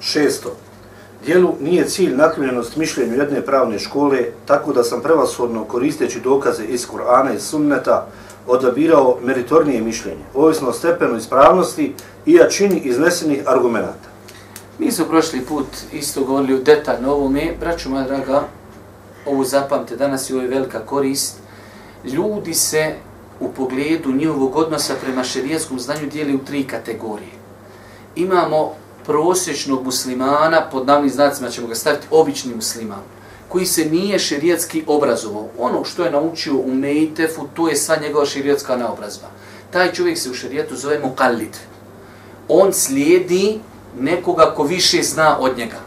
Šesto. 0.00 0.56
Dijelu 1.26 1.54
nije 1.60 1.88
cilj 1.88 2.16
naklonjenost 2.16 2.76
mišljenju 2.76 3.14
jedne 3.14 3.42
pravne 3.42 3.78
škole, 3.78 4.24
tako 4.46 4.72
da 4.72 4.84
sam 4.84 5.02
prevashodno 5.02 5.64
koristeći 5.64 6.20
dokaze 6.20 6.64
iz 6.64 6.86
Kur'ana 6.86 7.36
i 7.36 7.40
Sunneta 7.40 8.06
odabirao 8.46 9.18
meritornije 9.22 9.80
mišljenje, 9.80 10.24
ovisno 10.34 10.68
o 10.68 10.72
stepenu 10.72 11.16
ispravnosti 11.16 11.94
i 12.26 12.32
jačini 12.34 12.80
iznesenih 12.84 13.42
argumenta. 13.46 14.13
Mi 14.78 14.92
smo 14.92 15.04
prošli 15.04 15.40
put 15.40 15.66
isto 15.92 16.24
govorili 16.24 16.54
u 16.54 16.62
detaljno 16.62 17.12
ovome. 17.12 17.52
Braću 17.60 17.90
moja 17.90 18.04
draga, 18.04 18.48
ovo 19.26 19.44
zapamte, 19.44 19.96
danas 19.96 20.30
je 20.30 20.36
ovo 20.36 20.46
velika 20.48 20.86
korist. 20.86 21.36
Ljudi 22.04 22.54
se 22.54 22.94
u 23.40 23.52
pogledu 23.52 24.12
njihovog 24.12 24.56
odnosa 24.56 24.94
prema 25.02 25.24
šerijetskom 25.24 25.80
znanju 25.80 26.10
dijeli 26.12 26.34
u 26.34 26.44
tri 26.44 26.64
kategorije. 26.64 27.32
Imamo 28.16 28.72
prosječnog 29.06 29.84
muslimana, 29.84 30.62
pod 30.70 30.86
navnim 30.86 31.10
znacima 31.10 31.50
ćemo 31.50 31.66
ga 31.66 31.74
staviti, 31.74 32.06
obični 32.10 32.54
musliman, 32.54 33.02
koji 33.48 33.66
se 33.66 33.84
nije 33.84 34.18
šerijetski 34.18 34.84
obrazovao. 34.86 35.48
Ono 35.58 35.84
što 35.84 36.04
je 36.04 36.10
naučio 36.10 36.56
u 36.56 36.74
Mejtefu, 36.74 37.46
to 37.54 37.68
je 37.68 37.76
sva 37.76 37.96
njegova 37.96 38.26
šerijetska 38.26 38.76
naobrazba. 38.76 39.26
Taj 39.70 39.92
čovjek 39.92 40.18
se 40.18 40.30
u 40.30 40.34
šerijetu 40.34 40.76
zove 40.76 40.98
Mukallid. 40.98 41.56
On 42.48 42.72
slijedi 42.72 43.60
nekoga 44.00 44.54
ko 44.56 44.62
više 44.62 45.02
zna 45.02 45.38
od 45.40 45.58
njega. 45.58 45.80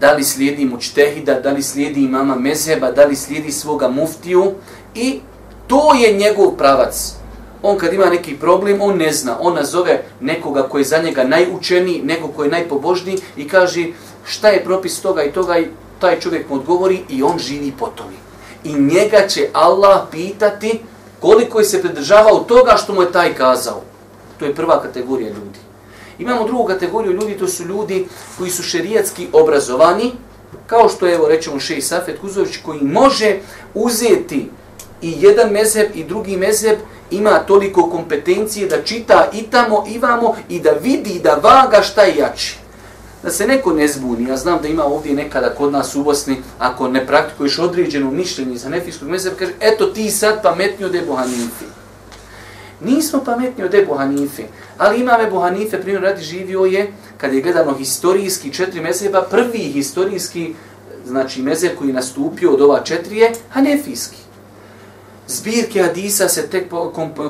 Da 0.00 0.12
li 0.12 0.24
slijedi 0.24 0.64
mučtehida, 0.64 1.40
da 1.40 1.50
li 1.50 1.62
slijedi 1.62 2.04
imama 2.04 2.34
mezheba, 2.34 2.90
da 2.90 3.04
li 3.04 3.16
slijedi 3.16 3.52
svoga 3.52 3.88
muftiju 3.88 4.52
i 4.94 5.20
to 5.66 5.94
je 5.94 6.12
njegov 6.12 6.56
pravac. 6.56 7.14
On 7.62 7.78
kad 7.78 7.92
ima 7.92 8.06
neki 8.06 8.36
problem, 8.36 8.80
on 8.80 8.96
ne 8.96 9.12
zna. 9.12 9.36
On 9.40 9.54
nazove 9.54 10.02
nekoga 10.20 10.62
koji 10.62 10.80
je 10.80 10.86
za 10.86 10.98
njega 10.98 11.24
najučeniji, 11.24 12.02
nekog 12.02 12.30
koji 12.36 12.46
je 12.46 12.50
najpobožniji 12.50 13.18
i 13.36 13.48
kaže 13.48 13.86
šta 14.24 14.48
je 14.48 14.64
propis 14.64 15.00
toga 15.00 15.22
i 15.22 15.32
toga 15.32 15.58
i 15.58 15.66
taj 15.98 16.20
čovjek 16.20 16.48
mu 16.48 16.56
odgovori 16.56 17.00
i 17.08 17.22
on 17.22 17.38
živi 17.38 17.72
po 17.78 17.86
tome. 17.86 18.16
I 18.64 18.74
njega 18.74 19.26
će 19.28 19.48
Allah 19.52 20.02
pitati 20.10 20.80
koliko 21.20 21.58
je 21.58 21.64
se 21.64 21.82
pridržavao 21.82 22.38
toga 22.38 22.76
što 22.76 22.94
mu 22.94 23.02
je 23.02 23.12
taj 23.12 23.34
kazao. 23.34 23.80
To 24.38 24.44
je 24.44 24.54
prva 24.54 24.82
kategorija 24.82 25.28
ljudi. 25.28 25.63
Imamo 26.18 26.46
drugu 26.46 26.64
kategoriju 26.64 27.12
ljudi, 27.12 27.38
to 27.38 27.48
su 27.48 27.64
ljudi 27.64 28.06
koji 28.38 28.50
su 28.50 28.62
šerijatski 28.62 29.26
obrazovani, 29.32 30.12
kao 30.66 30.88
što 30.88 31.06
je, 31.06 31.14
evo, 31.14 31.28
rećemo 31.28 31.60
Šej 31.60 31.80
Safet 31.80 32.20
Kuzović, 32.20 32.56
koji 32.64 32.80
može 32.82 33.36
uzeti 33.74 34.48
i 35.02 35.14
jedan 35.20 35.50
mezheb 35.50 35.86
i 35.94 36.04
drugi 36.04 36.36
mezheb, 36.36 36.78
ima 37.10 37.38
toliko 37.38 37.90
kompetencije 37.90 38.66
da 38.66 38.82
čita 38.82 39.30
i 39.32 39.42
tamo 39.42 39.84
i 39.88 39.98
vamo 39.98 40.36
i 40.48 40.60
da 40.60 40.70
vidi 40.70 41.20
da 41.22 41.34
vaga 41.42 41.82
šta 41.82 42.02
je 42.02 42.16
jači. 42.16 42.58
Da 43.22 43.30
se 43.30 43.46
neko 43.46 43.72
ne 43.72 43.88
zbuni, 43.88 44.28
ja 44.28 44.36
znam 44.36 44.58
da 44.62 44.68
ima 44.68 44.84
ovdje 44.84 45.14
nekada 45.14 45.54
kod 45.54 45.72
nas 45.72 45.94
u 45.94 46.02
Bosni, 46.02 46.36
ako 46.58 46.88
ne 46.88 47.06
praktikuješ 47.06 47.58
određeno 47.58 48.10
mišljenje 48.10 48.56
za 48.56 48.68
nefijskog 48.68 49.08
mezheba, 49.08 49.36
kaže, 49.36 49.52
eto 49.60 49.86
ti 49.86 50.10
sad 50.10 50.42
pametnio 50.42 50.88
da 50.88 50.98
je 50.98 51.06
Nismo 52.84 53.24
pametni 53.24 53.64
od 53.64 53.74
Ebu 53.74 53.94
Hanife, 53.94 54.42
ali 54.78 55.00
imam 55.00 55.20
Ebu 55.20 55.38
Hanife, 55.38 55.80
primjer 55.80 56.02
radi 56.02 56.22
živio 56.22 56.64
je, 56.64 56.92
kad 57.16 57.34
je 57.34 57.40
gledano 57.40 57.74
historijski 57.74 58.52
četiri 58.52 58.80
mezeba, 58.80 59.22
prvi 59.30 59.58
historijski 59.58 60.54
znači 61.06 61.42
mezeb 61.42 61.70
koji 61.78 61.88
je 61.88 61.94
nastupio 61.94 62.52
od 62.52 62.60
ova 62.60 62.82
četiri 62.84 63.18
je 63.18 63.32
Hanefijski. 63.50 64.16
Zbirke 65.28 65.82
Hadisa 65.82 66.28
se 66.28 66.46
tek 66.46 66.64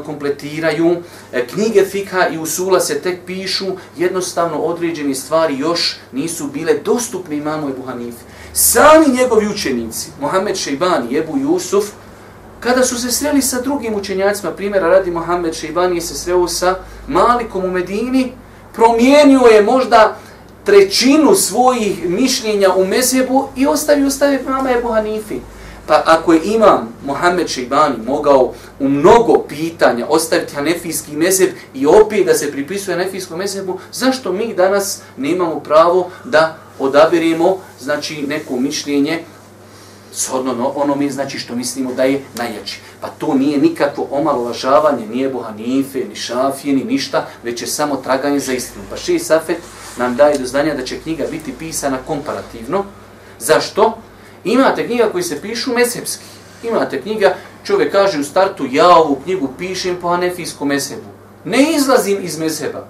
kompletiraju, 0.07 0.97
e, 1.33 1.47
knjige 1.47 1.85
Fikha 1.85 2.29
i 2.29 2.39
Usula 2.39 2.81
se 2.81 2.99
tek 3.01 3.19
pišu, 3.27 3.67
jednostavno 3.97 4.59
određene 4.59 5.15
stvari 5.15 5.59
još 5.59 5.97
nisu 6.13 6.47
bile 6.47 6.75
dostupne 6.85 7.37
imamu 7.37 7.69
Ebu 7.69 7.83
Hanife. 7.83 8.25
Sami 8.53 9.07
njegovi 9.09 9.49
učenici, 9.49 10.11
Mohamed 10.21 10.57
Šejbani 10.57 11.17
Ebu 11.17 11.39
Jusuf, 11.39 11.85
Kada 12.65 12.85
su 12.85 12.99
se 12.99 13.13
sreli 13.13 13.43
sa 13.43 13.61
drugim 13.61 13.95
učenjacima, 13.95 14.53
primjera 14.53 14.89
radi 14.89 15.11
Mohamed 15.11 15.55
Šeibani 15.55 16.01
se 16.01 16.15
sreo 16.15 16.49
sa 16.49 16.77
Malikom 17.09 17.65
u 17.65 17.71
Medini, 17.71 18.33
promijenio 18.75 19.41
je 19.41 19.63
možda 19.63 20.17
trećinu 20.65 21.35
svojih 21.35 22.09
mišljenja 22.09 22.75
u 22.75 22.87
mezebu 22.87 23.49
i 23.57 23.67
ostavio 23.67 24.11
stave 24.11 24.41
mama 24.49 24.71
Ebu 24.71 24.89
Hanifi. 24.89 25.41
Pa 25.87 26.03
ako 26.07 26.33
je 26.33 26.41
imam 26.45 26.89
Mohamed 27.07 27.49
Šeibani 27.49 27.97
mogao 28.07 28.53
u 28.81 28.89
mnogo 28.89 29.39
pitanja 29.49 30.07
ostaviti 30.09 30.55
hanefijski 30.55 31.17
mezeb 31.17 31.51
i 31.75 31.87
opet 31.87 32.27
da 32.27 32.35
se 32.35 32.53
pripisuje 32.53 32.97
hanefijskom 32.97 33.39
mezebu, 33.39 33.79
zašto 33.93 34.33
mi 34.33 34.55
danas 34.55 35.03
nemamo 35.17 35.61
pravo 35.61 36.11
da 36.25 36.57
odabirimo 36.79 37.59
znači, 37.81 38.27
neko 38.27 38.57
mišljenje 38.57 39.25
shodno 40.15 40.73
ono 40.75 40.97
mi 40.97 41.11
znači 41.11 41.39
što 41.39 41.57
mislimo 41.57 41.93
da 41.93 42.05
je 42.05 42.23
najjači. 42.39 42.81
Pa 43.01 43.09
to 43.09 43.35
nije 43.35 43.59
nikakvo 43.59 44.09
omalovažavanje, 44.11 45.07
nije 45.07 45.31
Bohanife, 45.31 45.99
ni 45.99 46.17
Šafije, 46.17 46.77
ni 46.77 46.85
ništa, 46.85 47.27
već 47.43 47.63
je 47.63 47.67
samo 47.67 47.97
traganje 47.97 48.39
za 48.39 48.53
istinu. 48.53 48.85
Pa 48.91 48.97
Ši 48.97 49.19
Safet 49.19 49.59
nam 49.99 50.17
daje 50.17 50.39
do 50.39 50.47
znanja 50.47 50.75
da 50.75 50.85
će 50.85 51.01
knjiga 51.01 51.25
biti 51.31 51.53
pisana 51.59 51.99
komparativno. 52.07 52.85
Zašto? 53.39 53.99
Imate 54.45 54.87
knjiga 54.87 55.09
koji 55.13 55.25
se 55.25 55.41
pišu 55.43 55.73
mesepski. 55.73 56.25
Imate 56.63 57.03
knjiga, 57.03 57.35
čovjek 57.65 57.93
kaže 57.93 58.21
u 58.21 58.25
startu, 58.25 58.67
ja 58.71 58.89
ovu 58.89 59.21
knjigu 59.25 59.49
pišem 59.59 59.97
po 60.01 60.09
hanefijskom 60.09 60.69
mesebu. 60.69 61.09
Ne 61.45 61.73
izlazim 61.77 62.19
iz 62.23 62.39
meseba. 62.39 62.87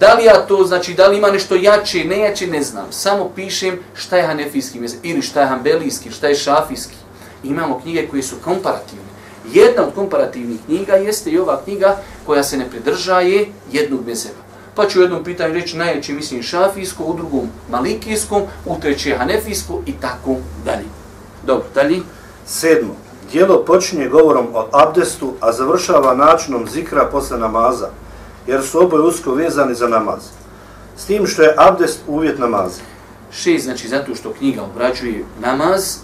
Da 0.00 0.14
li 0.14 0.24
ja 0.24 0.46
to, 0.46 0.64
znači, 0.64 0.94
da 0.94 1.06
li 1.06 1.18
ima 1.18 1.30
nešto 1.30 1.54
jače, 1.54 2.04
ne 2.04 2.18
jače, 2.18 2.46
ne 2.46 2.62
znam. 2.62 2.86
Samo 2.90 3.30
pišem 3.34 3.78
šta 3.94 4.16
je 4.16 4.26
hanefijski 4.26 4.80
mezheb, 4.80 5.00
ili 5.02 5.22
šta 5.22 5.40
je 5.40 5.46
hanbelijski, 5.46 6.10
šta 6.10 6.28
je 6.28 6.34
šafijski. 6.34 6.94
Imamo 7.44 7.80
knjige 7.80 8.06
koje 8.08 8.22
su 8.22 8.36
komparativne. 8.44 9.08
Jedna 9.52 9.82
od 9.82 9.94
komparativnih 9.94 10.58
knjiga 10.66 10.92
jeste 10.92 11.30
i 11.30 11.38
ova 11.38 11.60
knjiga 11.64 11.96
koja 12.26 12.42
se 12.42 12.56
ne 12.56 12.70
pridržaje 12.70 13.46
jednog 13.72 14.06
mezheba. 14.06 14.38
Pa 14.74 14.88
ću 14.88 14.98
u 14.98 15.02
jednom 15.02 15.24
pitanju 15.24 15.54
reći 15.54 15.76
najjače 15.76 16.12
mislim 16.12 16.42
šafijsko, 16.42 17.04
u 17.04 17.16
drugom 17.16 17.48
malikijskom, 17.70 18.42
u 18.66 18.80
treće 18.80 19.16
hanefijsko 19.16 19.80
i 19.86 19.92
tako 19.92 20.36
dalje. 20.64 20.88
Dobro, 21.46 21.64
dalje. 21.74 22.00
Sedmo. 22.46 22.94
Dijelo 23.32 23.64
počinje 23.64 24.08
govorom 24.08 24.46
o 24.54 24.66
abdestu, 24.72 25.32
a 25.40 25.52
završava 25.52 26.14
načinom 26.14 26.68
zikra 26.68 27.08
posle 27.12 27.38
namaza, 27.38 27.88
jer 28.48 28.62
su 28.62 28.80
oboje 28.80 29.02
usko 29.02 29.34
vezani 29.34 29.74
za 29.74 29.88
namaz. 29.88 30.20
S 30.96 31.04
tim 31.04 31.26
što 31.26 31.42
je 31.42 31.54
abdest 31.56 32.00
uvjet 32.06 32.38
namaza. 32.38 32.80
Šest, 33.32 33.64
znači 33.64 33.88
zato 33.88 34.14
što 34.14 34.32
knjiga 34.32 34.62
obrađuje 34.62 35.24
namaz, 35.40 35.96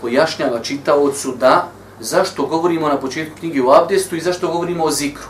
pojašnjava 0.00 0.60
čitaocu 0.60 1.32
da 1.40 1.68
zašto 2.00 2.46
govorimo 2.46 2.88
na 2.88 3.00
početku 3.00 3.38
knjige 3.38 3.62
o 3.62 3.72
abdestu 3.72 4.16
i 4.16 4.20
zašto 4.20 4.48
govorimo 4.48 4.84
o 4.84 4.90
zikru. 4.90 5.28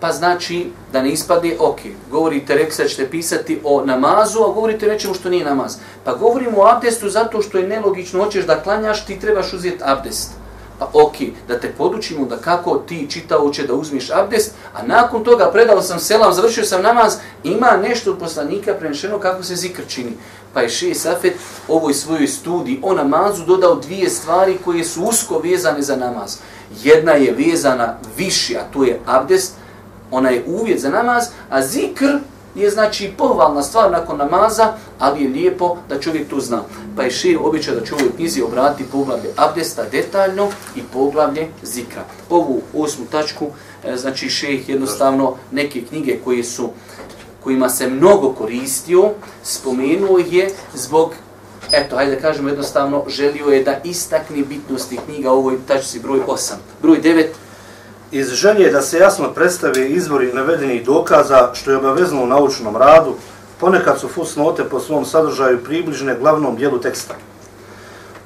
Pa 0.00 0.12
znači 0.12 0.70
da 0.92 1.02
ne 1.02 1.12
ispade, 1.12 1.56
ok, 1.60 1.78
govorite, 2.10 2.54
rekli 2.54 2.72
sad 2.72 2.88
ćete 2.88 3.10
pisati 3.10 3.60
o 3.64 3.84
namazu, 3.84 4.42
a 4.42 4.52
govorite 4.52 4.86
nečemu 4.86 5.14
što 5.14 5.28
nije 5.30 5.44
namaz. 5.44 5.76
Pa 6.04 6.14
govorimo 6.14 6.60
o 6.60 6.66
abdestu 6.66 7.08
zato 7.08 7.42
što 7.42 7.58
je 7.58 7.68
nelogično, 7.68 8.24
hoćeš 8.24 8.46
da 8.46 8.62
klanjaš, 8.62 9.06
ti 9.06 9.20
trebaš 9.20 9.52
uzeti 9.52 9.82
abdest. 9.84 10.39
Pa 10.80 10.88
ok, 10.92 11.14
da 11.48 11.60
te 11.60 11.72
podučimo 11.78 12.26
da 12.26 12.36
kako 12.36 12.78
ti 12.78 13.06
čitaoće 13.10 13.66
da 13.66 13.74
uzmiš 13.74 14.10
abdest, 14.10 14.54
a 14.74 14.82
nakon 14.86 15.24
toga 15.24 15.50
predao 15.52 15.82
sam 15.82 15.98
selam, 15.98 16.32
završio 16.32 16.64
sam 16.64 16.82
namaz, 16.82 17.16
ima 17.44 17.76
nešto 17.76 18.10
od 18.12 18.18
poslanika 18.18 18.74
prenešeno 18.74 19.18
kako 19.18 19.42
se 19.42 19.56
zikr 19.56 19.82
čini. 19.88 20.12
Pa 20.54 20.60
je 20.60 20.68
še 20.68 20.94
Safet 20.94 21.36
ovoj 21.68 21.94
svojoj 21.94 22.26
studiji 22.26 22.80
o 22.82 22.94
namazu 22.94 23.44
dodao 23.44 23.74
dvije 23.74 24.10
stvari 24.10 24.58
koje 24.64 24.84
su 24.84 25.02
usko 25.02 25.38
vezane 25.38 25.82
za 25.82 25.96
namaz. 25.96 26.38
Jedna 26.82 27.12
je 27.12 27.32
vezana 27.32 27.98
više, 28.16 28.56
a 28.56 28.64
to 28.72 28.84
je 28.84 29.00
abdest, 29.06 29.54
ona 30.10 30.30
je 30.30 30.44
uvjet 30.46 30.80
za 30.80 30.90
namaz, 30.90 31.28
a 31.50 31.62
zikr 31.62 32.18
je 32.54 32.70
znači 32.70 33.12
pohvalna 33.18 33.62
stvar 33.62 33.90
nakon 33.90 34.18
namaza, 34.18 34.72
ali 34.98 35.24
je 35.24 35.30
lijepo 35.30 35.76
da 35.88 36.00
čovjek 36.00 36.28
to 36.30 36.40
zna. 36.40 36.62
Pa 36.96 37.02
je 37.02 37.10
šir 37.10 37.38
običaj 37.42 37.74
da 37.74 37.84
čovjek 37.84 38.16
knjizi 38.16 38.42
obrati 38.42 38.84
poglavlje 38.92 39.30
abdesta 39.36 39.84
detaljno 39.92 40.48
i 40.76 40.80
poglavlje 40.92 41.48
zikra. 41.62 42.02
Ovu 42.30 42.62
osmu 42.74 43.04
tačku, 43.10 43.46
e, 43.84 43.96
znači 43.96 44.28
šeh 44.28 44.68
jednostavno 44.68 45.34
neke 45.50 45.82
knjige 45.82 46.18
koje 46.24 46.44
su 46.44 46.70
kojima 47.44 47.68
se 47.68 47.88
mnogo 47.88 48.32
koristio, 48.32 49.10
spomenuo 49.42 50.18
je 50.18 50.50
zbog, 50.74 51.12
eto, 51.72 51.96
hajde 51.96 52.14
da 52.14 52.20
kažemo 52.20 52.48
jednostavno, 52.48 53.04
želio 53.08 53.46
je 53.46 53.64
da 53.64 53.80
istakne 53.84 54.42
bitnosti 54.42 54.98
knjiga, 55.06 55.32
u 55.32 55.38
ovoj 55.38 55.58
tačci 55.66 56.00
broj 56.00 56.20
8. 56.28 56.52
Broj 56.82 57.00
9, 57.02 57.26
Iz 58.12 58.28
želje 58.28 58.70
da 58.70 58.82
se 58.82 58.98
jasno 58.98 59.28
predstave 59.34 59.88
izvori 59.88 60.32
navedenih 60.32 60.86
dokaza, 60.86 61.50
što 61.54 61.70
je 61.70 61.76
obavezno 61.76 62.22
u 62.22 62.26
naučnom 62.26 62.76
radu, 62.76 63.14
ponekad 63.60 64.00
su 64.00 64.08
fusnote 64.08 64.64
po 64.64 64.80
svom 64.80 65.04
sadržaju 65.04 65.64
približne 65.64 66.16
glavnom 66.18 66.56
dijelu 66.56 66.78
teksta. 66.78 67.14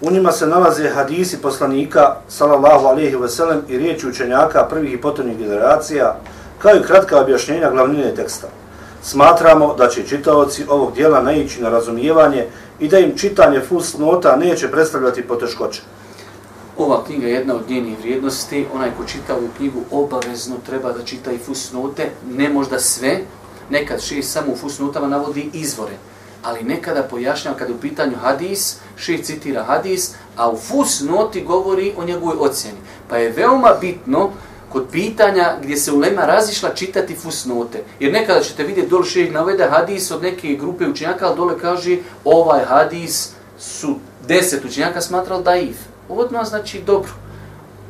U 0.00 0.10
njima 0.10 0.32
se 0.32 0.46
nalaze 0.46 0.88
hadisi 0.88 1.42
poslanika, 1.42 2.16
salallahu 2.28 2.86
alihi 2.86 3.16
veselem, 3.16 3.62
i 3.68 3.78
riječi 3.78 4.08
učenjaka 4.08 4.66
prvih 4.70 4.92
i 4.92 5.00
potrebnih 5.00 5.38
generacija, 5.38 6.16
kao 6.58 6.76
i 6.76 6.82
kratka 6.82 7.20
objašnjenja 7.20 7.70
glavnine 7.70 8.14
teksta. 8.14 8.48
Smatramo 9.02 9.74
da 9.74 9.88
će 9.88 10.06
čitaoci 10.06 10.64
ovog 10.68 10.94
dijela 10.94 11.22
naići 11.22 11.62
na 11.62 11.68
razumijevanje 11.68 12.46
i 12.80 12.88
da 12.88 12.98
im 12.98 13.16
čitanje 13.16 13.60
fusnota 13.60 14.36
neće 14.36 14.70
predstavljati 14.70 15.22
poteškoće. 15.22 15.82
Ova 16.78 17.04
knjiga 17.04 17.26
je 17.26 17.32
jedna 17.32 17.54
od 17.54 17.70
njenih 17.70 17.98
vrijednosti. 17.98 18.66
Onaj 18.74 18.90
ko 18.96 19.04
čita 19.04 19.36
ovu 19.36 19.48
knjigu 19.56 19.80
obavezno 19.90 20.56
treba 20.66 20.92
da 20.92 21.04
čita 21.04 21.32
i 21.32 21.38
fusnote. 21.38 22.10
Ne 22.30 22.48
možda 22.48 22.78
sve. 22.78 23.20
Nekad 23.70 24.02
šest 24.02 24.32
samo 24.32 24.52
u 24.52 24.56
fusnotama 24.56 25.08
navodi 25.08 25.50
izvore. 25.52 25.92
Ali 26.42 26.62
nekada 26.62 27.02
pojašnjava 27.02 27.58
kada 27.58 27.72
u 27.72 27.78
pitanju 27.78 28.16
hadis, 28.16 28.76
šest 28.96 29.24
citira 29.24 29.62
hadis, 29.62 30.10
a 30.36 30.50
u 30.50 30.56
fusnoti 30.56 31.44
govori 31.44 31.94
o 31.96 32.04
njegovoj 32.04 32.36
ocjeni. 32.38 32.78
Pa 33.08 33.16
je 33.16 33.30
veoma 33.30 33.70
bitno 33.80 34.30
kod 34.72 34.86
pitanja 34.92 35.56
gdje 35.62 35.76
se 35.76 35.92
ulema 35.92 36.26
razišla 36.26 36.74
čitati 36.74 37.16
fusnote. 37.16 37.84
Jer 38.00 38.12
nekada 38.12 38.40
ćete 38.40 38.64
vidjeti 38.64 38.90
dole 38.90 39.04
šeh 39.04 39.32
navede 39.32 39.68
hadis 39.70 40.10
od 40.10 40.22
neke 40.22 40.54
grupe 40.54 40.88
učenjaka, 40.88 41.26
ali 41.26 41.36
dole 41.36 41.58
kaže 41.60 41.98
ovaj 42.24 42.64
hadis 42.64 43.30
su 43.58 43.96
deset 44.28 44.64
učenjaka 44.64 45.00
smatrali 45.00 45.44
daif 45.44 45.76
odmah 46.08 46.46
znači 46.46 46.82
dobro. 46.86 47.10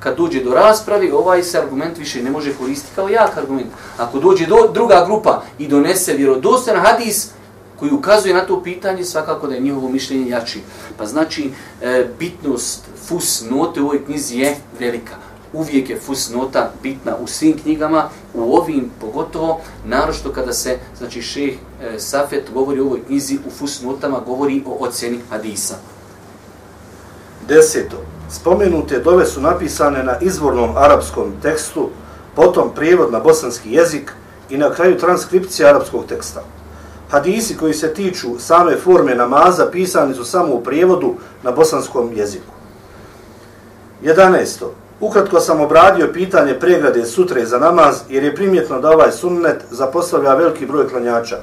Kad 0.01 0.17
dođe 0.17 0.45
do 0.45 0.55
raspravi, 0.55 1.11
ovaj 1.11 1.43
se 1.43 1.59
argument 1.59 1.99
više 1.99 2.23
ne 2.23 2.31
može 2.31 2.55
koristiti 2.55 2.93
kao 2.95 3.09
jak 3.09 3.37
argument. 3.37 3.71
Ako 3.99 4.19
dođe 4.19 4.47
do 4.47 4.57
druga 4.75 5.05
grupa 5.07 5.43
i 5.59 5.69
donese 5.69 6.13
vjerodostan 6.13 6.77
hadis 6.77 7.31
koji 7.79 7.93
ukazuje 7.93 8.35
na 8.35 8.47
to 8.47 8.63
pitanje, 8.63 9.05
svakako 9.05 9.47
da 9.47 9.55
je 9.55 9.61
njihovo 9.61 9.89
mišljenje 9.89 10.31
jači. 10.31 10.61
Pa 10.99 11.07
znači, 11.07 11.51
e, 11.83 12.07
bitnost 12.19 12.85
fus 13.09 13.45
note 13.51 13.81
u 13.81 13.85
ovoj 13.85 14.05
knjizi 14.05 14.39
je 14.39 14.57
velika. 14.81 15.17
Uvijek 15.53 15.91
je 15.91 16.01
fus 16.01 16.31
nota 16.31 16.71
bitna 16.83 17.17
u 17.17 17.27
svim 17.27 17.59
knjigama, 17.59 18.09
u 18.35 18.57
ovim 18.57 18.91
pogotovo, 19.01 19.61
narošto 19.85 20.33
kada 20.33 20.53
se, 20.53 20.79
znači, 20.99 21.23
šeh 21.23 21.55
e, 21.55 21.99
Safet 21.99 22.51
govori 22.55 22.81
o 22.81 22.85
ovoj 22.85 23.05
knjizi, 23.07 23.39
u 23.47 23.51
fus 23.51 23.83
notama 23.83 24.21
govori 24.27 24.63
o 24.67 24.77
ocjeni 24.81 25.21
hadisa. 25.31 25.75
Deseto. 27.49 27.97
Spomenute 28.31 28.99
dove 28.99 29.27
su 29.27 29.41
napisane 29.41 30.03
na 30.03 30.19
izvornom 30.21 30.77
arapskom 30.77 31.33
tekstu, 31.43 31.91
potom 32.37 32.71
prijevod 32.75 33.13
na 33.13 33.21
bosanski 33.21 33.73
jezik 33.73 34.13
i 34.51 34.59
na 34.59 34.71
kraju 34.71 34.99
transkripcija 34.99 35.69
arapskog 35.69 36.07
teksta. 36.07 36.43
Hadisi 37.11 37.57
koji 37.57 37.75
se 37.75 37.95
tiču 37.95 38.39
same 38.39 38.77
forme 38.77 39.15
namaza 39.15 39.67
pisani 39.73 40.15
su 40.15 40.25
samo 40.25 40.55
u 40.55 40.63
prijevodu 40.63 41.15
na 41.43 41.53
bosanskom 41.53 42.11
jeziku. 42.15 42.53
11. 44.05 44.65
Ukratko 45.01 45.41
sam 45.41 45.61
obradio 45.61 46.13
pitanje 46.13 46.61
pregrade 46.61 47.07
sutre 47.07 47.47
za 47.47 47.59
namaz 47.59 47.97
jer 48.09 48.25
je 48.25 48.35
primjetno 48.35 48.81
da 48.81 48.91
ovaj 48.91 49.13
sunnet 49.13 49.65
zapostavlja 49.71 50.35
veliki 50.35 50.67
broj 50.67 50.89
klanjača. 50.89 51.39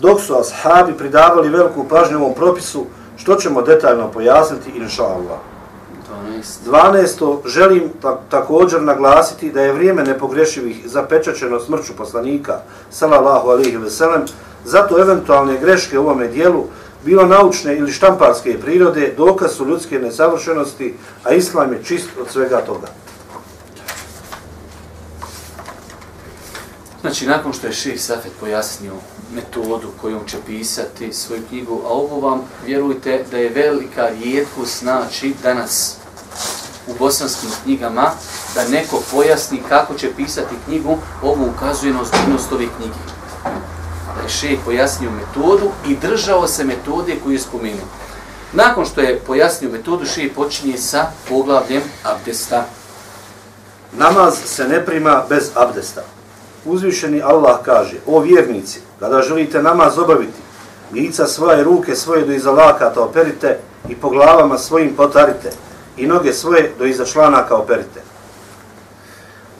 Dok 0.00 0.20
su 0.20 0.34
ashabi 0.38 0.92
pridavali 0.92 1.48
veliku 1.48 1.88
pažnju 1.88 2.16
ovom 2.16 2.34
propisu, 2.34 2.86
što 3.16 3.34
ćemo 3.34 3.62
detaljno 3.62 4.10
pojasniti, 4.12 4.70
inša 4.76 5.02
Allah. 5.02 5.38
12. 6.66 7.38
Želim 7.46 7.82
ta 8.02 8.20
također 8.28 8.82
naglasiti 8.82 9.50
da 9.50 9.62
je 9.62 9.72
vrijeme 9.72 10.02
nepogrešivih 10.02 10.82
zapečačeno 10.84 11.60
smrću 11.60 11.92
poslanika, 11.96 12.60
salallahu 12.90 13.48
alihi 13.48 13.76
veselem, 13.76 14.22
zato 14.64 15.00
eventualne 15.00 15.58
greške 15.60 15.98
u 15.98 16.02
ovome 16.02 16.28
dijelu, 16.28 16.64
bilo 17.04 17.26
naučne 17.26 17.76
ili 17.76 17.92
štamparske 17.92 18.58
prirode, 18.60 19.14
dokaz 19.16 19.50
su 19.50 19.66
ljudske 19.66 19.98
nesavršenosti, 19.98 20.94
a 21.24 21.32
islam 21.32 21.72
je 21.72 21.84
čist 21.84 22.08
od 22.20 22.28
svega 22.28 22.60
toga. 22.60 22.86
Znači, 27.02 27.26
nakon 27.26 27.52
što 27.52 27.66
je 27.66 27.72
Ših 27.72 28.02
Safet 28.02 28.32
pojasnio 28.40 28.92
metodu 29.34 29.88
kojom 30.00 30.20
će 30.26 30.36
pisati 30.46 31.12
svoju 31.12 31.42
knjigu, 31.48 31.80
a 31.84 31.88
ovo 31.88 32.28
vam, 32.28 32.42
vjerujte, 32.66 33.24
da 33.30 33.38
je 33.38 33.48
velika 33.48 34.08
rijetkost 34.08 34.80
znači 34.80 35.34
danas 35.42 35.96
u 36.86 36.92
bosanskim 36.98 37.50
knjigama, 37.62 38.10
da 38.54 38.68
neko 38.68 39.02
pojasni 39.10 39.62
kako 39.68 39.94
će 39.94 40.14
pisati 40.16 40.54
knjigu, 40.64 40.98
ovo 41.22 41.46
ukazuje 41.56 41.92
na 41.92 42.00
ozbiljnost 42.00 42.52
ove 42.52 42.66
knjige. 42.76 43.02
Da 44.16 44.22
je 44.22 44.28
Ših 44.28 44.58
pojasnio 44.64 45.10
metodu 45.10 45.70
i 45.88 45.96
držao 45.96 46.48
se 46.48 46.64
metode 46.64 47.16
koju 47.22 47.32
je 47.32 47.38
spomenuo. 47.38 47.86
Nakon 48.52 48.86
što 48.86 49.00
je 49.00 49.18
pojasnio 49.18 49.70
metodu, 49.70 50.06
Ših 50.06 50.32
počinje 50.36 50.78
sa 50.78 51.10
poglavljem 51.28 51.82
abdesta. 52.04 52.66
Namaz 53.92 54.34
se 54.44 54.68
ne 54.68 54.84
prima 54.86 55.24
bez 55.28 55.50
abdesta 55.54 56.02
uzvišeni 56.64 57.22
Allah 57.22 57.58
kaže, 57.64 57.96
o 58.06 58.20
vjernici, 58.20 58.80
kada 59.00 59.22
želite 59.22 59.62
namaz 59.62 59.98
obaviti, 59.98 60.40
lica 60.92 61.26
svoje 61.26 61.64
ruke 61.64 61.96
svoje 61.96 62.24
do 62.24 62.32
iza 62.32 62.50
lakata 62.50 63.00
operite 63.00 63.58
i 63.88 63.96
po 63.96 64.08
glavama 64.08 64.58
svojim 64.58 64.96
potarite 64.96 65.50
i 65.96 66.06
noge 66.06 66.32
svoje 66.32 66.72
do 66.78 66.84
iza 66.84 67.04
članaka 67.04 67.56
operite. 67.56 68.00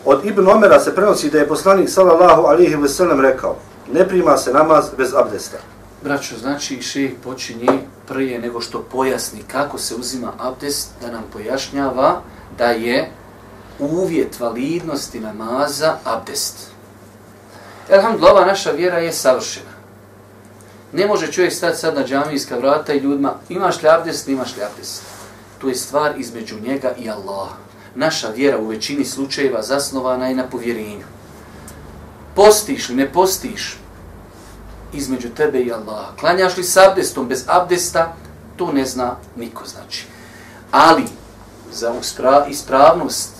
Od 0.05 0.25
Ibn 0.25 0.49
Omera 0.49 0.81
se 0.81 0.95
prenosi 0.95 1.31
da 1.31 1.39
je 1.39 1.49
poslanik 1.49 1.91
sallallahu 1.91 2.43
alihi 2.43 2.77
veselem 2.77 3.21
rekao, 3.21 3.57
ne 3.93 4.09
prima 4.09 4.37
se 4.37 4.53
namaz 4.53 4.85
bez 4.97 5.15
abdesta. 5.15 5.57
Braćo, 6.05 6.39
znači 6.39 6.83
šejh 6.83 7.13
počinje 7.25 7.79
prije 8.09 8.39
nego 8.39 8.61
što 8.61 8.83
pojasni 8.83 9.43
kako 9.47 9.79
se 9.79 9.95
uzima 9.95 10.33
abdest, 10.39 10.91
da 11.01 11.11
nam 11.11 11.23
pojašnjava 11.33 12.21
da 12.59 12.65
je 12.65 13.11
uvjet 13.79 14.41
validnosti 14.41 15.21
namaza 15.21 15.97
abdest. 16.05 16.72
Elhamdulillah, 17.89 18.33
ova 18.33 18.47
naša 18.47 18.71
vjera 18.71 18.99
je 18.99 19.13
savršena. 19.13 19.73
Ne 20.93 21.07
može 21.07 21.33
čovjek 21.33 21.53
stati 21.53 21.79
sad 21.79 21.95
na 21.95 22.05
džamijska 22.05 22.57
vrata 22.57 22.93
i 22.93 22.99
ljudima, 22.99 23.35
imaš 23.49 23.83
li 23.83 23.89
abdest, 23.89 24.29
imaš 24.29 24.57
li 24.57 24.63
abdest. 24.63 25.03
To 25.59 25.69
je 25.69 25.75
stvar 25.75 26.13
između 26.19 26.61
njega 26.61 26.93
i 26.99 27.11
Allaha. 27.11 27.55
naša 27.95 28.29
vjera 28.29 28.59
u 28.59 28.67
većini 28.67 29.05
slučajeva 29.05 29.63
zasnovana 29.63 30.29
je 30.29 30.35
na 30.35 30.47
povjerenju. 30.47 31.05
Postiš 32.35 32.89
li, 32.89 32.95
ne 32.95 33.13
postiš, 33.13 33.79
između 34.93 35.29
tebe 35.29 35.61
i 35.61 35.73
Allaha. 35.73 36.17
Klanjaš 36.21 36.57
li 36.57 36.65
s 36.65 36.77
abdestom, 36.77 37.29
bez 37.29 37.45
abdesta, 37.47 38.15
to 38.57 38.73
ne 38.73 38.85
zna 38.85 39.17
niko 39.37 39.65
znači. 39.67 40.07
Ali, 40.71 41.05
za 41.73 41.93
ispravnost 42.49 43.31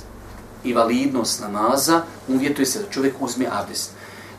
i 0.65 0.75
validnost 0.75 1.41
namaza, 1.41 2.03
uvjetuje 2.29 2.67
se 2.67 2.79
da 2.79 2.91
čovjek 2.91 3.15
uzme 3.21 3.47
abdest. 3.53 3.91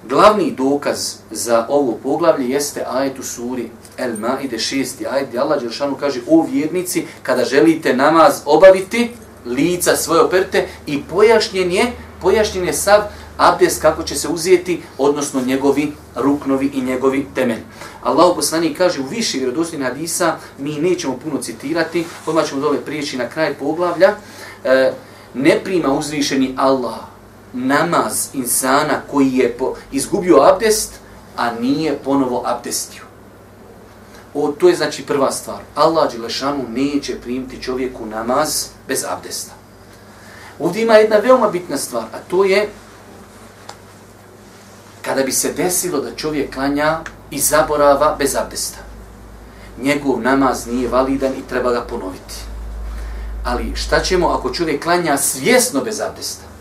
Glavni 0.10 0.52
dokaz 0.52 1.16
za 1.32 1.66
ovo 1.70 1.98
poglavlje 2.04 2.50
jeste 2.50 2.84
ajet 2.88 3.20
u 3.20 3.24
suri 3.24 3.70
El 3.98 4.18
Maide 4.20 4.58
6. 4.58 5.08
ajet 5.12 5.28
gdje 5.28 5.40
Allah 5.40 5.62
Đelšanu 5.62 5.96
kaže 5.96 6.20
o 6.28 6.46
vjernici 6.52 7.06
kada 7.24 7.46
želite 7.46 7.96
namaz 7.96 8.42
obaviti 8.46 9.12
lica 9.46 9.96
svoje 9.96 10.22
operte 10.22 10.68
i 10.88 11.04
pojašnjen 11.10 11.72
je, 11.72 11.92
pojašnjen 12.22 12.66
je 12.66 12.74
sav 12.74 13.02
abdest 13.38 13.82
kako 13.82 14.04
će 14.04 14.16
se 14.16 14.28
uzijeti, 14.28 14.82
odnosno 14.98 15.42
njegovi 15.42 15.92
ruknovi 16.16 16.72
i 16.74 16.82
njegovi 16.82 17.26
temelj. 17.36 17.62
Allah 18.02 18.36
poslani 18.36 18.74
kaže 18.74 19.02
u 19.02 19.08
više 19.08 19.38
vjerodostojnih 19.38 19.88
hadisa, 19.88 20.36
mi 20.60 20.80
nećemo 20.80 21.18
puno 21.24 21.42
citirati, 21.42 22.06
odmah 22.26 22.50
ćemo 22.50 22.62
dole 22.62 22.78
prijeći 22.86 23.18
na 23.18 23.30
kraj 23.30 23.54
poglavlja, 23.54 24.16
e, 24.64 24.94
ne 25.34 25.60
prima 25.64 25.94
uzvišeni 25.94 26.56
Allah 26.58 27.13
namaz 27.54 28.30
insana 28.34 29.02
koji 29.12 29.34
je 29.34 29.58
po, 29.58 29.76
izgubio 29.92 30.42
abdest, 30.42 30.94
a 31.38 31.52
nije 31.52 31.98
ponovo 31.98 32.44
abdestio. 32.46 33.04
O, 34.34 34.52
to 34.52 34.70
je 34.70 34.76
znači 34.76 35.06
prva 35.06 35.32
stvar. 35.32 35.60
Allah 35.76 36.12
Đelešanu 36.12 36.64
neće 36.70 37.22
primiti 37.22 37.62
čovjeku 37.62 38.06
namaz 38.06 38.66
bez 38.88 39.06
abdesta. 39.10 39.52
Ovdje 40.60 40.82
ima 40.82 40.94
jedna 40.94 41.18
veoma 41.18 41.50
bitna 41.50 41.78
stvar, 41.78 42.04
a 42.04 42.18
to 42.30 42.44
je 42.44 42.70
kada 45.02 45.24
bi 45.24 45.32
se 45.32 45.54
desilo 45.54 46.00
da 46.02 46.16
čovjek 46.16 46.54
klanja 46.54 47.00
i 47.32 47.40
zaborava 47.40 48.16
bez 48.20 48.36
abdesta. 48.36 48.78
Njegov 49.82 50.22
namaz 50.22 50.68
nije 50.68 50.90
validan 50.90 51.32
i 51.34 51.48
treba 51.50 51.72
ga 51.72 51.82
ponoviti. 51.82 52.36
Ali 53.44 53.76
šta 53.76 54.00
ćemo 54.00 54.28
ako 54.28 54.54
čovjek 54.54 54.84
klanja 54.84 55.18
svjesno 55.18 55.84
bez 55.84 56.00
abdesta? 56.00 56.53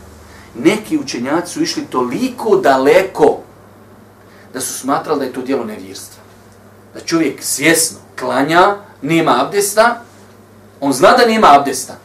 Neki 0.54 0.98
učenjaci 0.98 1.52
su 1.52 1.62
išli 1.62 1.86
toliko 1.90 2.56
daleko 2.56 3.38
da 4.54 4.60
su 4.60 4.78
smatrali 4.78 5.18
da 5.18 5.24
je 5.24 5.32
to 5.32 5.42
dijelo 5.42 5.64
nevjerstva. 5.64 6.22
Da 6.94 7.00
čovjek 7.00 7.42
svjesno 7.42 7.98
klanja, 8.18 8.76
nema 9.02 9.44
abdesta, 9.44 10.02
on 10.80 10.92
zna 10.92 11.16
da 11.16 11.26
nema 11.26 11.48
abdesta. 11.50 11.96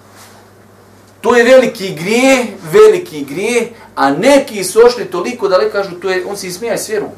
To 1.22 1.36
je 1.36 1.44
veliki 1.44 1.96
grije, 1.96 2.58
veliki 2.72 3.26
grije, 3.26 3.74
a 3.96 4.12
neki 4.12 4.64
su 4.64 4.80
ošli 4.86 5.06
toliko 5.06 5.48
daleko, 5.48 5.72
kažu, 5.72 6.00
to 6.00 6.10
je, 6.10 6.26
on 6.26 6.38
se 6.38 6.48
ismija 6.48 6.78
s 6.78 6.90
vjerom. 6.90 7.10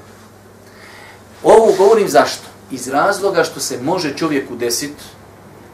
Ovo 1.43 1.73
govorim 1.77 2.09
zašto? 2.09 2.43
Iz 2.71 2.87
razloga 2.87 3.43
što 3.43 3.59
se 3.59 3.81
može 3.81 4.17
čovjeku 4.17 4.55
desiti 4.55 5.03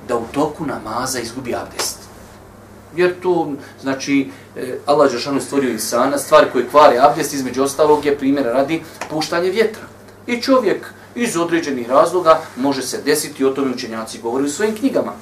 da 0.08 0.18
u 0.18 0.26
toku 0.32 0.66
namaza 0.66 1.20
izgubi 1.20 1.56
abdest. 1.56 2.05
Jer 2.96 3.14
tu, 3.22 3.56
znači, 3.82 4.30
e, 4.56 4.78
Allah 4.86 5.12
Žešanu 5.12 5.42
stvorio 5.42 5.72
insana, 5.72 6.18
stvari 6.18 6.48
koje 6.52 6.70
kvare 6.70 6.98
abdest, 7.00 7.34
između 7.34 7.64
ostalog 7.64 8.06
je 8.06 8.18
primjer 8.18 8.46
radi 8.46 8.84
puštanje 9.10 9.50
vjetra. 9.50 9.84
I 10.28 10.42
čovjek 10.42 10.94
iz 11.16 11.38
određenih 11.38 11.90
razloga 11.90 12.40
može 12.56 12.82
se 12.82 13.02
desiti, 13.06 13.46
o 13.46 13.50
tome 13.50 13.72
učenjaci 13.72 14.22
govori 14.22 14.46
u 14.46 14.50
svojim 14.50 14.76
knjigama. 14.78 15.14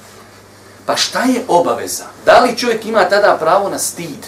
Pa 0.85 0.95
šta 0.95 1.23
je 1.23 1.43
obaveza? 1.47 2.03
Da 2.25 2.39
li 2.39 2.57
čovjek 2.57 2.85
ima 2.85 3.09
tada 3.09 3.37
pravo 3.39 3.69
na 3.69 3.79
stid? 3.79 4.27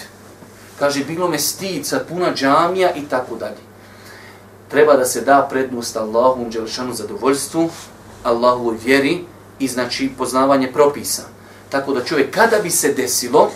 Kaže, 0.78 1.04
bilo 1.04 1.28
me 1.28 1.38
stid, 1.38 1.86
sad 1.86 2.08
puna 2.08 2.34
džamija 2.34 2.94
i 2.94 3.02
tako 3.08 3.36
dalje. 3.36 3.66
Treba 4.68 4.96
da 4.96 5.04
se 5.04 5.20
da 5.20 5.46
prednost 5.50 5.96
Allahu 5.96 6.46
Đelšanu 6.50 6.94
zadovoljstvu, 6.94 7.70
Allahu 8.22 8.74
vjeri 8.84 9.24
i 9.58 9.68
znači 9.68 10.10
poznavanje 10.18 10.72
propisa. 10.72 11.22
Tako 11.70 11.94
da 11.94 12.04
čovjek 12.04 12.34
kada 12.34 12.58
bi 12.58 12.70
se 12.70 12.92
desilo 12.92 13.50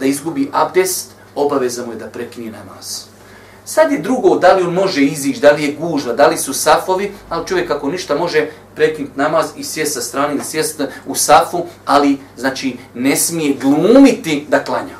da 0.00 0.06
izgubi 0.06 0.50
abdest, 0.52 1.10
obaveza 1.34 1.86
mu 1.86 1.92
je 1.92 1.98
da 1.98 2.06
prekine 2.06 2.50
namaz. 2.50 3.10
Sad 3.64 3.92
je 3.92 3.98
drugo, 3.98 4.38
da 4.38 4.52
li 4.52 4.62
on 4.62 4.74
može 4.74 5.02
izići, 5.02 5.40
da 5.40 5.50
li 5.52 5.64
je 5.64 5.76
gužva, 5.80 6.12
da 6.12 6.26
li 6.26 6.36
su 6.36 6.52
safovi, 6.54 7.12
ali 7.28 7.46
čovjek 7.46 7.70
ako 7.70 7.90
ništa 7.90 8.14
može 8.14 8.46
prekinuti 8.74 9.18
namaz 9.18 9.46
i 9.56 9.64
sjest 9.64 9.94
sa 9.94 10.00
strane 10.00 10.34
ili 10.34 10.44
sjest 10.44 10.80
u 11.06 11.14
safu, 11.14 11.66
ali 11.86 12.18
znači 12.36 12.76
ne 12.94 13.16
smije 13.16 13.54
glumiti 13.54 14.46
da 14.48 14.64
klanja. 14.64 14.96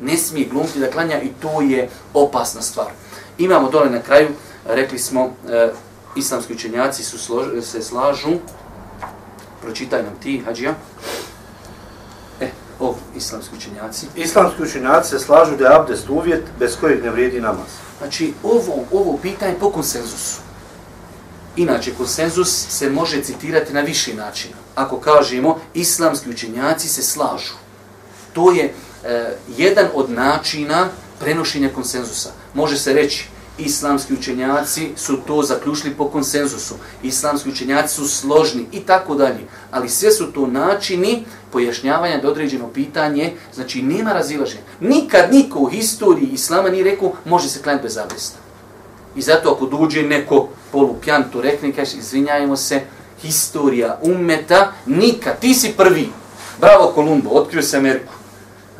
Ne 0.00 0.16
smije 0.16 0.48
glumiti 0.48 0.80
da 0.80 0.90
klanja 0.90 1.22
i 1.22 1.28
to 1.42 1.60
je 1.60 1.88
opasna 2.14 2.62
stvar. 2.62 2.86
Imamo 3.38 3.70
dole 3.70 3.90
na 3.90 4.00
kraju, 4.02 4.28
rekli 4.66 4.98
smo, 4.98 5.30
e, 5.48 5.68
islamski 6.16 6.54
učenjaci 6.54 7.02
su 7.04 7.18
slož, 7.18 7.46
se 7.62 7.82
slažu, 7.82 8.38
pročitaj 9.62 10.02
nam 10.02 10.14
ti, 10.22 10.42
Hadžija. 10.44 10.74
Islamski 13.20 13.56
učenjaci. 13.56 14.06
Islamski 14.16 14.62
učenjaci 14.62 15.10
se 15.10 15.18
slažu 15.18 15.56
da 15.56 15.64
je 15.64 15.76
abdest 15.76 16.08
uvjet 16.08 16.44
bez 16.58 16.76
kojeg 16.80 17.04
ne 17.04 17.10
vrijedi 17.10 17.40
namaz. 17.40 17.68
Znači, 17.98 18.32
ovo, 18.42 18.84
ovo 18.92 19.18
pitanje 19.22 19.54
po 19.60 19.70
konsenzusu. 19.70 20.40
Inače, 21.56 21.94
konsenzus 21.94 22.66
se 22.68 22.90
može 22.90 23.22
citirati 23.22 23.72
na 23.72 23.80
viši 23.80 24.14
način. 24.14 24.50
Ako 24.74 25.00
kažemo, 25.00 25.58
islamski 25.74 26.30
učenjaci 26.30 26.88
se 26.88 27.02
slažu. 27.02 27.54
To 28.32 28.52
je 28.52 28.64
e, 29.04 29.36
jedan 29.56 29.86
od 29.94 30.10
načina 30.10 30.88
prenošenja 31.20 31.68
konsenzusa. 31.74 32.30
Može 32.54 32.78
se 32.78 32.92
reći, 32.92 33.28
islamski 33.58 34.14
učenjaci 34.14 34.88
su 34.96 35.16
to 35.26 35.42
zaključili 35.42 35.94
po 35.94 36.08
konsenzusu. 36.08 36.74
Islamski 37.02 37.48
učenjaci 37.48 37.94
su 37.94 38.08
složni 38.08 38.66
i 38.72 38.80
tako 38.80 39.14
dalje. 39.14 39.40
Ali 39.70 39.88
sve 39.88 40.10
su 40.10 40.32
to 40.32 40.46
načini 40.46 41.24
pojašnjavanja 41.52 42.20
da 42.20 42.28
određeno 42.28 42.68
pitanje, 42.68 43.32
znači 43.54 43.82
nema 43.82 44.12
razilaženja. 44.12 44.62
Nikad 44.80 45.32
niko 45.32 45.58
u 45.58 45.66
historiji 45.66 46.28
islama 46.32 46.68
nije 46.68 46.84
rekao 46.84 47.12
može 47.24 47.48
se 47.48 47.62
klanjati 47.62 47.82
bez 47.82 47.96
abdesta. 47.96 48.38
I 49.16 49.22
zato 49.22 49.50
ako 49.50 49.66
duđe 49.66 50.02
neko 50.02 50.48
polupjan 50.72 51.24
tu 51.32 51.40
rekne, 51.40 51.72
kaže, 51.72 51.96
izvinjajmo 51.96 52.56
se, 52.56 52.80
historija 53.22 53.98
umeta, 54.02 54.72
nikad, 54.86 55.40
ti 55.40 55.54
si 55.54 55.72
prvi. 55.76 56.08
Bravo 56.60 56.92
Kolumbo, 56.94 57.30
otkrio 57.30 57.62
se 57.62 57.76
Ameriku. 57.76 58.12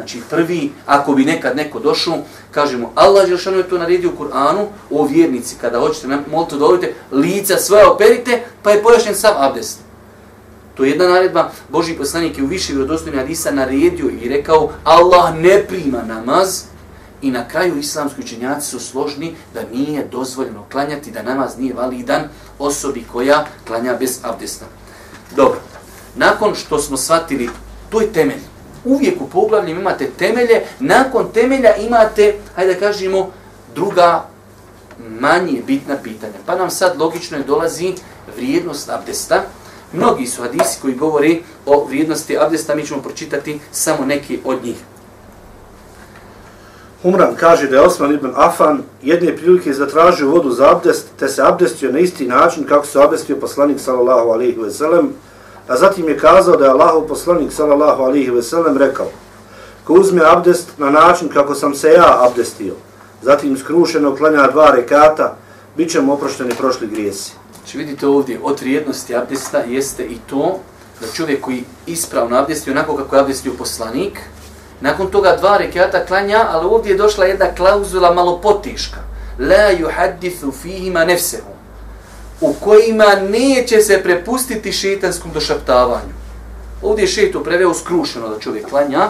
Znači 0.00 0.20
prvi, 0.30 0.72
ako 0.86 1.12
bi 1.12 1.24
nekad 1.24 1.56
neko 1.56 1.80
došao, 1.80 2.18
kažemo, 2.50 2.92
Allah 2.94 3.28
Želšanu 3.28 3.56
je 3.56 3.68
to 3.68 3.78
naredio 3.78 4.10
u 4.10 4.22
Kur'anu, 4.22 4.66
o 4.90 5.06
vjernici, 5.06 5.56
kada 5.60 5.80
hoćete 5.80 6.08
moliti 6.30 6.58
dovolite, 6.58 6.94
lica 7.12 7.56
svoje 7.56 7.86
operite, 7.86 8.42
pa 8.62 8.70
je 8.70 8.82
pojašnjen 8.82 9.14
sav 9.14 9.32
abdest. 9.38 9.78
To 10.74 10.84
je 10.84 10.90
jedna 10.90 11.08
naredba, 11.08 11.50
Boži 11.68 11.94
poslanik 11.94 12.38
je 12.38 12.44
u 12.44 12.46
više 12.46 12.72
vjerodostojni 12.72 13.18
hadisa 13.18 13.50
naredio 13.50 14.10
i 14.22 14.28
rekao, 14.28 14.70
Allah 14.84 15.34
ne 15.34 15.64
prima 15.68 16.02
namaz, 16.02 16.62
i 17.22 17.30
na 17.30 17.48
kraju 17.48 17.78
islamski 17.78 18.20
učenjaci 18.20 18.70
su 18.70 18.80
složni 18.80 19.34
da 19.54 19.60
nije 19.72 20.06
dozvoljeno 20.12 20.64
klanjati, 20.72 21.10
da 21.10 21.22
namaz 21.22 21.58
nije 21.58 21.74
validan 21.74 22.22
osobi 22.58 23.04
koja 23.12 23.46
klanja 23.66 23.96
bez 23.98 24.18
abdesta. 24.22 24.64
Dobro, 25.36 25.60
nakon 26.14 26.54
što 26.54 26.78
smo 26.78 26.96
shvatili, 26.96 27.50
to 27.90 28.00
je 28.00 28.12
temelj, 28.12 28.49
uvijek 28.84 29.20
u 29.20 29.28
poglavljima 29.28 29.80
imate 29.80 30.10
temelje, 30.18 30.62
nakon 30.80 31.32
temelja 31.34 31.76
imate, 31.76 32.34
hajde 32.54 32.74
da 32.74 32.80
kažemo, 32.80 33.30
druga 33.74 34.24
manje 35.20 35.62
bitna 35.66 35.96
pitanja. 36.02 36.38
Pa 36.46 36.54
nam 36.54 36.70
sad 36.70 37.00
logično 37.00 37.36
je 37.36 37.44
dolazi 37.44 37.94
vrijednost 38.36 38.88
abdesta. 38.88 39.42
Mnogi 39.92 40.26
su 40.26 40.42
hadisi 40.42 40.80
koji 40.82 40.94
govori 40.94 41.42
o 41.66 41.84
vrijednosti 41.84 42.38
abdesta, 42.38 42.74
mi 42.74 42.86
ćemo 42.86 43.02
pročitati 43.02 43.60
samo 43.72 44.06
neki 44.06 44.38
od 44.44 44.64
njih. 44.64 44.76
Humran 47.02 47.34
kaže 47.36 47.68
da 47.68 47.76
je 47.76 47.82
Osman 47.82 48.14
ibn 48.14 48.32
Afan 48.36 48.82
jedne 49.02 49.36
prilike 49.36 49.72
zatražio 49.72 50.28
vodu 50.28 50.50
za 50.50 50.70
abdest, 50.70 51.06
te 51.18 51.28
se 51.28 51.42
abdestio 51.42 51.92
na 51.92 51.98
isti 51.98 52.26
način 52.26 52.64
kako 52.64 52.86
se 52.86 53.02
abdestio 53.02 53.36
poslanik 53.36 53.80
sallallahu 53.80 54.30
alaihi 54.30 54.60
ve 54.60 54.70
sellem, 54.70 55.12
A 55.68 55.76
zatim 55.76 56.08
je 56.08 56.18
kazao 56.18 56.56
da 56.56 56.64
je 56.64 56.70
Allahov 56.70 57.02
poslanik 57.02 57.52
sallallahu 57.52 58.02
alihi 58.02 58.30
ve 58.30 58.42
sellem 58.42 58.78
rekao 58.78 59.06
ko 59.90 59.94
uzme 59.94 60.22
abdest 60.24 60.68
na 60.78 60.90
način 60.90 61.28
kako 61.28 61.54
sam 61.54 61.74
se 61.74 61.88
ja 61.92 62.26
abdestio, 62.26 62.74
zatim 63.22 63.58
skrušeno 63.58 64.16
klanja 64.16 64.46
dva 64.46 64.70
rekata, 64.70 65.36
bit 65.76 65.90
ćemo 65.90 66.12
oprošteni 66.12 66.54
prošli 66.54 66.86
grijesi. 66.86 67.32
Znači 67.54 67.78
vidite 67.78 68.06
ovdje, 68.06 68.40
od 68.42 68.60
vrijednosti 68.60 69.16
abdesta 69.16 69.58
jeste 69.58 70.04
i 70.04 70.18
to 70.26 70.58
da 71.00 71.06
čovjek 71.14 71.40
koji 71.40 71.64
ispravno 71.86 72.36
abdesti 72.36 72.70
onako 72.70 72.96
kako 72.96 73.16
je 73.16 73.20
abdestio 73.20 73.52
poslanik, 73.58 74.20
nakon 74.80 75.06
toga 75.06 75.36
dva 75.40 75.56
rekata 75.56 76.06
klanja, 76.06 76.46
ali 76.50 76.66
ovdje 76.66 76.90
je 76.90 76.98
došla 76.98 77.24
jedna 77.24 77.54
klauzula 77.56 78.14
malo 78.14 78.40
potiška. 78.40 78.98
La 79.38 79.72
yuhaddithu 79.80 80.52
fihima 80.62 81.04
nefsehum 81.04 81.59
u 82.40 82.52
kojima 82.52 83.14
neće 83.30 83.80
se 83.80 84.02
prepustiti 84.02 84.72
šetanskom 84.72 85.32
došaptavanju. 85.32 86.14
Ovdje 86.82 87.02
je 87.02 87.08
šetu 87.08 87.44
preveo 87.44 87.74
skrušeno 87.74 88.28
da 88.28 88.38
čovjek 88.38 88.68
klanja, 88.68 89.08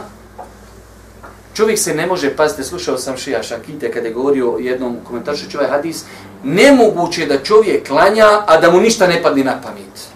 Čovjek 1.54 1.78
se 1.78 1.94
ne 1.94 2.06
može, 2.06 2.36
pazite, 2.36 2.64
slušao 2.64 2.98
sam 2.98 3.16
Šija 3.16 3.42
Šakite 3.42 3.90
kada 3.92 4.06
je 4.06 4.14
govorio 4.14 4.56
jednom 4.60 4.96
komentaršu 5.04 5.44
ovaj 5.54 5.70
hadis, 5.70 6.04
nemoguće 6.44 7.26
da 7.26 7.42
čovjek 7.42 7.88
klanja, 7.88 8.26
a 8.46 8.60
da 8.60 8.70
mu 8.70 8.80
ništa 8.80 9.06
ne 9.06 9.22
padne 9.22 9.44
na 9.44 9.60
pamet. 9.62 10.08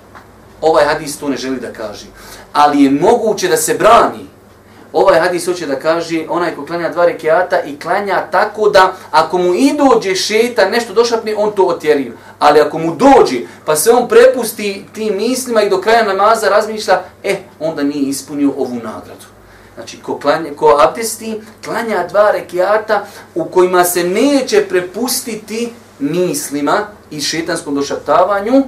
Ovaj 0.61 0.85
hadis 0.85 1.19
to 1.19 1.29
ne 1.29 1.37
želi 1.37 1.61
da 1.61 1.73
kaže. 1.73 2.07
Ali 2.53 2.85
je 2.85 2.91
moguće 2.91 3.49
da 3.49 3.57
se 3.57 3.75
brani. 3.75 4.27
Ovaj 4.95 5.21
hadis 5.21 5.47
hoće 5.47 5.67
da 5.67 5.79
kaže 5.79 6.27
onaj 6.29 6.55
ko 6.55 6.67
klanja 6.67 6.89
dva 6.89 7.07
rekiata 7.07 7.61
i 7.63 7.79
klanja 7.79 8.27
tako 8.31 8.69
da 8.69 8.93
ako 9.11 9.39
mu 9.39 9.55
i 9.55 9.73
dođe 9.79 10.15
šeta 10.15 10.69
nešto 10.69 10.93
došapne, 10.93 11.35
on 11.37 11.53
to 11.53 11.65
otjeriva. 11.65 12.17
Ali 12.39 12.61
ako 12.61 12.79
mu 12.79 12.95
dođe 12.97 13.41
pa 13.65 13.77
se 13.77 13.91
on 13.91 14.09
prepusti 14.09 14.85
tim 14.93 15.17
mislima 15.17 15.63
i 15.63 15.71
do 15.71 15.81
kraja 15.81 16.05
namaza 16.05 16.49
razmišlja, 16.49 17.01
eh, 17.23 17.37
onda 17.61 17.83
nije 17.83 18.09
ispunio 18.09 18.51
ovu 18.59 18.75
nagradu. 18.75 19.27
Znači, 19.75 19.97
ko, 20.03 20.19
klanja, 20.19 20.51
ko 20.57 20.79
abdesti, 20.81 21.41
klanja 21.65 22.07
dva 22.09 22.31
rekiata 22.31 23.07
u 23.35 23.45
kojima 23.45 23.85
se 23.85 24.05
neće 24.05 24.67
prepustiti 24.69 25.73
mislima 25.99 26.87
i 27.11 27.21
šetanskom 27.21 27.75
došaptavanju, 27.75 28.63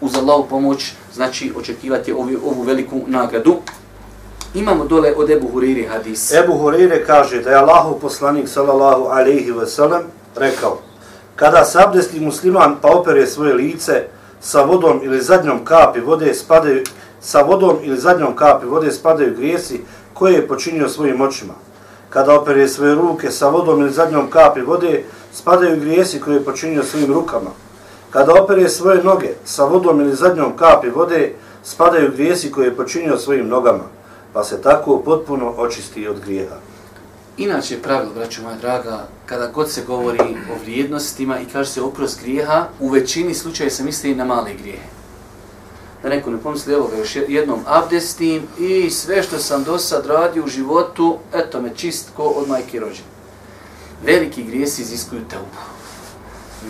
uz 0.00 0.16
Allahu 0.16 0.48
pomoć, 0.48 0.92
znači 1.14 1.52
očekivati 1.56 2.12
ovu, 2.12 2.30
ovu 2.44 2.62
veliku 2.62 3.00
nagradu. 3.06 3.56
Imamo 4.54 4.84
dole 4.84 5.12
od 5.16 5.30
Ebu 5.30 5.48
Huriri 5.48 5.84
hadis. 5.86 6.32
Ebu 6.32 6.52
Hurire 6.58 7.04
kaže 7.04 7.42
da 7.42 7.50
je 7.50 7.56
Allahov 7.56 7.98
poslanik 8.00 8.48
sallallahu 8.48 9.04
alaihi 9.04 9.50
ve 9.52 9.66
sellem 9.66 10.02
rekao 10.36 10.78
kada 11.36 11.64
se 11.64 11.78
abdesti 11.82 12.20
musliman 12.20 12.76
pa 12.82 12.88
opere 12.88 13.26
svoje 13.26 13.54
lice 13.54 14.02
sa 14.40 14.62
vodom 14.62 15.00
ili 15.02 15.20
zadnjom 15.20 15.64
kapi 15.64 16.00
vode 16.00 16.34
spadaju 16.34 16.84
sa 17.20 17.42
vodom 17.42 17.76
ili 17.82 17.96
zadnjom 17.96 18.36
kapi 18.36 18.66
vode 18.66 18.92
spadaju 18.92 19.34
grijesi 19.36 19.80
koje 20.14 20.32
je 20.32 20.48
počinio 20.48 20.88
svojim 20.88 21.20
očima. 21.20 21.54
Kada 22.10 22.40
opere 22.40 22.68
svoje 22.68 22.94
ruke 22.94 23.30
sa 23.30 23.48
vodom 23.48 23.80
ili 23.80 23.92
zadnjom 23.92 24.30
kapi 24.30 24.60
vode 24.60 25.04
spadaju 25.32 25.80
grijesi 25.80 26.20
koje 26.20 26.34
je 26.34 26.44
počinio 26.44 26.84
svojim 26.84 27.14
rukama. 27.14 27.50
Kada 28.10 28.42
opere 28.42 28.68
svoje 28.68 29.04
noge 29.04 29.28
sa 29.44 29.64
vodom 29.64 30.00
ili 30.00 30.16
zadnjom 30.16 30.56
kapi 30.56 30.88
vode 30.88 31.32
spadaju 31.62 32.10
grijesi 32.16 32.52
koje 32.52 32.66
je 32.66 32.76
počinio 32.76 33.18
svojim 33.18 33.48
nogama 33.48 33.97
pa 34.38 34.44
se 34.44 34.62
tako 34.62 35.02
potpuno 35.04 35.54
očisti 35.56 36.08
od 36.08 36.20
grijeha. 36.20 36.56
Inače, 37.36 37.82
pravilo, 37.82 38.14
braćo 38.14 38.42
moja 38.42 38.56
draga, 38.56 39.08
kada 39.26 39.46
god 39.46 39.70
se 39.70 39.82
govori 39.86 40.20
o 40.20 40.58
vrijednostima 40.62 41.40
i 41.40 41.44
kaže 41.52 41.70
se 41.70 41.82
oprost 41.82 42.20
grijeha, 42.22 42.66
u 42.80 42.88
većini 42.88 43.34
slučaja 43.34 43.70
se 43.70 43.84
misli 43.84 44.14
na 44.14 44.24
male 44.24 44.54
grijehe. 44.54 44.88
Da 46.02 46.08
neko 46.08 46.30
ne 46.30 46.38
pomisli, 46.38 46.74
evo 46.74 46.88
ga 46.88 46.96
još 46.96 47.16
jednom 47.28 47.60
abdestim 47.66 48.42
i 48.58 48.90
sve 48.90 49.22
što 49.22 49.38
sam 49.38 49.64
do 49.64 49.78
sad 49.78 50.06
radio 50.06 50.44
u 50.44 50.48
životu, 50.48 51.18
eto 51.34 51.62
me 51.62 51.74
čist 51.76 52.10
ko 52.16 52.22
od 52.22 52.48
majke 52.48 52.80
rođene. 52.80 53.08
Veliki 54.04 54.44
grijesi 54.44 54.82
iziskuju 54.82 55.20
teubu. 55.30 55.58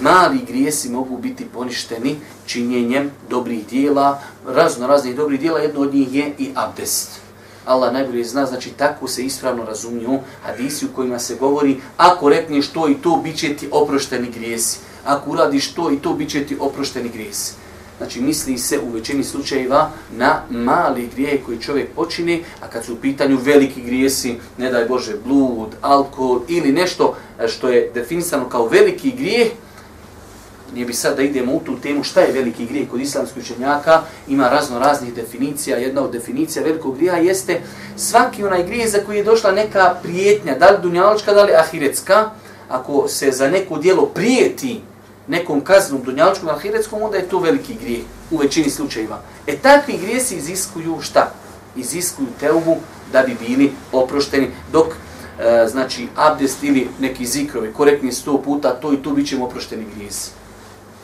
Mali 0.00 0.38
grijesi 0.46 0.88
mogu 0.88 1.18
biti 1.18 1.44
poništeni 1.44 2.16
činjenjem 2.46 3.10
dobrih 3.30 3.66
dijela, 3.66 4.22
razno 4.46 4.86
raznih 4.86 5.16
dobrih 5.16 5.40
dijela, 5.40 5.58
jedno 5.58 5.80
od 5.80 5.94
njih 5.94 6.14
je 6.14 6.34
i 6.38 6.50
abdest. 6.54 7.27
Allah 7.68 7.92
najbolje 7.92 8.24
zna, 8.24 8.46
znači 8.46 8.70
tako 8.70 9.08
se 9.08 9.24
ispravno 9.24 9.64
razumiju 9.64 10.18
hadisi 10.42 10.86
u 10.86 10.88
kojima 10.94 11.18
se 11.18 11.34
govori 11.34 11.76
ako 11.96 12.28
rekneš 12.28 12.68
to 12.68 12.88
i 12.88 12.94
to, 12.94 13.20
bit 13.24 13.36
će 13.36 13.56
ti 13.56 13.68
oprošteni 13.72 14.30
grijesi. 14.30 14.78
Ako 15.04 15.30
uradiš 15.30 15.72
to 15.72 15.90
i 15.92 15.96
to, 15.96 16.14
bit 16.14 16.30
će 16.30 16.46
ti 16.46 16.56
oprošteni 16.60 17.08
grijesi. 17.08 17.52
Znači 17.98 18.20
misli 18.20 18.58
se 18.58 18.78
u 18.78 18.90
većini 18.90 19.24
slučajeva 19.24 19.90
na 20.16 20.42
mali 20.50 21.08
grije 21.14 21.42
koji 21.46 21.58
čovjek 21.58 21.88
počini, 21.94 22.44
a 22.60 22.68
kad 22.68 22.84
su 22.84 22.92
u 22.92 22.96
pitanju 22.96 23.38
veliki 23.42 23.82
grijesi, 23.82 24.36
ne 24.58 24.70
daj 24.70 24.84
Bože, 24.84 25.16
blud, 25.24 25.68
alkohol 25.80 26.40
ili 26.48 26.72
nešto 26.72 27.16
što 27.48 27.68
je 27.68 27.90
definisano 27.94 28.48
kao 28.48 28.68
veliki 28.68 29.10
grijeh, 29.10 29.48
gdje 30.72 30.84
bi 30.84 30.92
sad 30.92 31.16
da 31.16 31.22
idemo 31.22 31.52
u 31.52 31.60
tu 31.60 31.78
temu 31.80 32.04
šta 32.04 32.20
je 32.20 32.32
veliki 32.32 32.66
grijeh 32.66 32.88
kod 32.88 33.00
islamskih 33.00 33.42
učenjaka, 33.42 34.02
ima 34.28 34.48
razno 34.48 34.78
raznih 34.78 35.14
definicija, 35.14 35.76
jedna 35.76 36.02
od 36.02 36.12
definicija 36.12 36.64
velikog 36.64 36.96
grijeha 36.96 37.16
jeste 37.16 37.60
svaki 37.96 38.44
onaj 38.44 38.62
grijeh 38.62 38.90
za 38.90 38.98
koji 39.06 39.16
je 39.16 39.24
došla 39.24 39.52
neka 39.52 39.94
prijetnja, 40.02 40.58
da 40.58 40.70
li 40.70 40.78
dunjaločka, 40.82 41.34
da 41.34 41.44
li 41.44 41.52
ahiretska, 41.52 42.30
ako 42.68 43.08
se 43.08 43.30
za 43.30 43.48
neko 43.48 43.78
dijelo 43.78 44.06
prijeti 44.06 44.80
nekom 45.28 45.60
kaznom 45.60 46.02
dunjaločkom 46.02 46.48
ahiretskom, 46.48 47.02
onda 47.02 47.16
je 47.16 47.28
to 47.28 47.38
veliki 47.38 47.74
grijeh 47.74 48.02
u 48.30 48.36
većini 48.36 48.70
slučajeva. 48.70 49.20
E 49.46 49.56
takvi 49.56 49.98
grijesi 49.98 50.36
iziskuju 50.36 50.98
šta? 51.00 51.32
Iziskuju 51.76 52.28
teubu 52.40 52.76
da 53.12 53.22
bi 53.22 53.36
bili 53.46 53.72
oprošteni, 53.92 54.50
dok 54.72 54.86
e, 54.86 55.66
znači 55.68 56.08
abdest 56.16 56.62
ili 56.62 56.88
neki 57.00 57.26
zikrovi 57.26 57.72
korektni 57.72 58.12
sto 58.12 58.42
puta, 58.42 58.74
to 58.74 58.92
i 58.92 58.96
to 58.96 59.10
bit 59.10 59.28
ćemo 59.28 59.44
oprošteni 59.44 59.84
grijesi. 59.96 60.30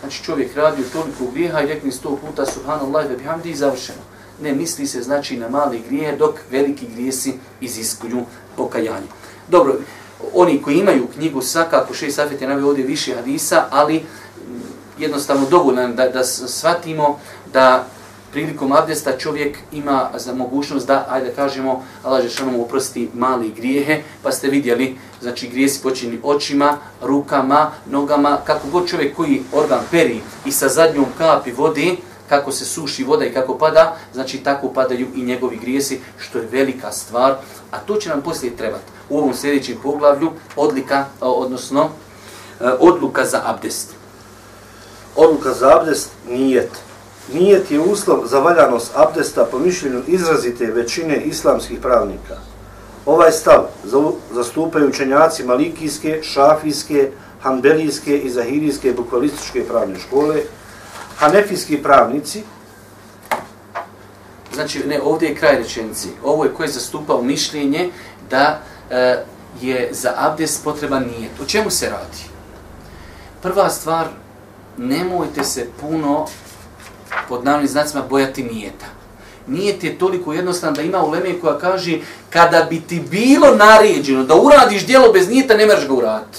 Znači 0.05 0.25
čovjek 0.25 0.57
radi 0.57 0.83
u 0.83 0.90
toliko 0.93 1.33
grijeha 1.33 1.61
i 1.61 1.67
rekni 1.67 1.93
sto 1.93 2.17
puta 2.17 2.47
subhanallah 2.47 3.09
ve 3.09 3.17
bihamdi 3.17 3.51
i 3.51 3.55
završeno. 3.55 3.99
Ne 4.40 4.53
misli 4.53 4.87
se 4.87 5.03
znači 5.03 5.37
na 5.37 5.49
mali 5.49 5.83
grije 5.88 6.17
dok 6.17 6.35
veliki 6.51 6.87
grijesi 6.95 7.35
iziskuju 7.61 8.25
pokajanje. 8.57 9.07
Dobro, 9.49 9.75
oni 10.35 10.62
koji 10.62 10.77
imaju 10.77 11.09
knjigu 11.14 11.43
svakako 11.43 11.95
šest 11.95 12.17
safet 12.17 12.43
je 12.43 12.49
navio 12.49 12.69
ovdje 12.69 12.85
više 12.85 13.14
hadisa, 13.14 13.64
ali 13.71 14.05
jednostavno 14.99 15.47
dovoljno 15.51 15.88
da, 15.88 16.09
da 16.09 16.25
shvatimo 16.25 17.19
da 17.53 17.87
prilikom 18.35 18.73
abdesta 18.73 19.18
čovjek 19.18 19.59
ima 19.73 20.11
za 20.16 20.35
mogućnost 20.35 20.87
da, 20.87 21.07
ajde 21.11 21.33
kažemo, 21.37 21.85
Allah 22.03 22.23
Žešanom 22.23 22.61
oprosti 22.61 23.11
mali 23.14 23.53
grijehe, 23.57 24.03
pa 24.23 24.33
ste 24.33 24.49
vidjeli, 24.49 24.97
znači 25.20 25.49
grijesi 25.49 25.83
počini 25.83 26.18
očima, 26.23 26.79
rukama, 27.03 27.70
nogama, 27.87 28.38
kako 28.44 28.68
god 28.68 28.88
čovjek 28.88 29.16
koji 29.16 29.42
organ 29.53 29.81
peri 29.90 30.20
i 30.44 30.53
sa 30.53 30.68
zadnjom 30.68 31.07
kapi 31.18 31.53
vode, 31.53 31.97
kako 32.29 32.53
se 32.53 32.64
suši 32.64 33.05
voda 33.05 33.25
i 33.25 33.33
kako 33.33 33.59
pada, 33.59 33.97
znači 34.12 34.38
tako 34.38 34.68
padaju 34.68 35.07
i 35.14 35.23
njegovi 35.23 35.57
grijesi, 35.57 36.01
što 36.18 36.38
je 36.38 36.49
velika 36.51 36.92
stvar, 36.92 37.37
a 37.70 37.79
to 37.79 37.97
će 37.97 38.09
nam 38.09 38.23
poslije 38.23 38.57
trebati. 38.57 38.85
U 39.09 39.18
ovom 39.18 39.35
sljedećem 39.35 39.77
poglavlju 39.83 40.31
odlika, 40.57 41.05
odnosno 41.20 41.88
e, 42.61 42.64
odluka 42.79 43.25
za 43.25 43.42
abdest. 43.44 43.94
Odluka 45.16 45.53
za 45.53 45.79
abdest 45.79 46.11
nijet. 46.29 46.70
Nijet 47.33 47.71
je 47.71 47.81
uslov 47.81 48.27
za 48.27 48.39
valjanost 48.39 48.93
abdesta 48.95 49.45
po 49.51 49.59
mišljenju 49.59 50.03
izrazite 50.07 50.67
većine 50.67 51.17
islamskih 51.17 51.79
pravnika. 51.81 52.37
Ovaj 53.07 53.33
stav 53.33 53.67
zastupaju 54.33 54.89
učenjaci 54.89 55.45
malikijske, 55.45 56.21
šafijske, 56.23 57.11
hanbelijske 57.43 58.19
i 58.19 58.31
zahirijske 58.31 58.93
bukvalističke 58.93 59.65
pravne 59.69 59.99
škole, 59.99 60.43
hanefijski 61.17 61.83
pravnici. 61.83 62.43
Znači, 64.55 64.87
ne, 64.87 65.01
ovdje 65.03 65.29
je 65.29 65.35
kraj 65.35 65.57
rečenici. 65.57 66.09
Ovo 66.25 66.45
je 66.45 66.55
koje 66.55 66.67
je 66.67 66.73
zastupao 66.73 67.23
mišljenje 67.23 67.91
da 68.31 68.61
e, 68.91 69.25
je 69.61 69.89
za 69.93 70.15
abdest 70.17 70.65
potreban 70.65 71.03
nijet. 71.03 71.41
O 71.43 71.45
čemu 71.45 71.71
se 71.71 71.91
radi? 71.91 72.25
Prva 73.43 73.71
stvar, 73.71 74.07
nemojte 74.77 75.45
se 75.45 75.67
puno 75.81 76.27
pod 77.29 77.44
navnim 77.44 77.68
znacima 77.68 78.03
bojati 78.11 78.42
nijeta. 78.42 78.87
Nijet 79.46 79.85
je 79.85 79.98
toliko 79.98 80.33
jednostavan 80.33 80.74
da 80.74 80.83
ima 80.83 81.05
u 81.05 81.11
Leme 81.11 81.40
koja 81.40 81.59
kaže 81.59 81.98
kada 82.31 82.66
bi 82.70 82.81
ti 82.81 83.03
bilo 83.11 83.55
naređeno 83.57 84.24
da 84.24 84.35
uradiš 84.35 84.87
dijelo 84.87 85.12
bez 85.12 85.29
nijeta, 85.29 85.55
ne 85.55 85.66
mreš 85.66 85.87
ga 85.87 85.94
uraditi. 85.94 86.38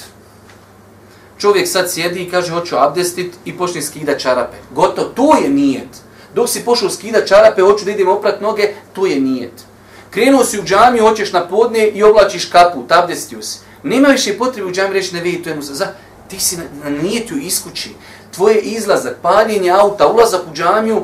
Čovjek 1.37 1.67
sad 1.67 1.91
sjedi 1.91 2.23
i 2.23 2.29
kaže 2.29 2.51
hoću 2.51 2.75
abdestit 2.77 3.33
i 3.45 3.57
počne 3.57 3.81
skida 3.81 4.17
čarape. 4.17 4.57
Goto, 4.71 5.03
to 5.03 5.37
je 5.37 5.49
nijet. 5.49 5.89
Dok 6.35 6.49
si 6.49 6.65
pošao 6.65 6.89
skida 6.89 7.25
čarape, 7.25 7.61
hoću 7.61 7.85
da 7.85 7.91
idem 7.91 8.07
oprat 8.07 8.41
noge, 8.41 8.73
to 8.93 9.05
je 9.05 9.19
nijet. 9.19 9.65
Krenuo 10.09 10.43
si 10.43 10.59
u 10.59 10.63
džamiju, 10.63 11.03
hoćeš 11.03 11.33
na 11.33 11.47
podne 11.47 11.87
i 11.87 12.03
oblačiš 12.03 12.45
kapu, 12.45 12.83
abdestio 12.89 13.41
si. 13.41 13.59
Nema 13.83 14.07
više 14.07 14.37
potrebe 14.37 14.69
u 14.69 14.71
džamiju 14.71 14.93
reći 14.93 15.15
ne 15.15 15.21
vidi, 15.21 15.43
to 15.43 15.49
je 15.49 15.55
mu 15.55 15.61
za... 15.61 15.87
Ti 16.27 16.39
si 16.39 16.57
na, 16.57 16.63
na 16.83 16.89
nijetu 16.89 17.37
iskući 17.37 17.89
tvoje 18.31 18.59
izlazak, 18.59 19.15
paljenje 19.21 19.69
auta, 19.69 20.07
ulazak 20.07 20.41
u 20.51 20.53
džamiju, 20.53 21.03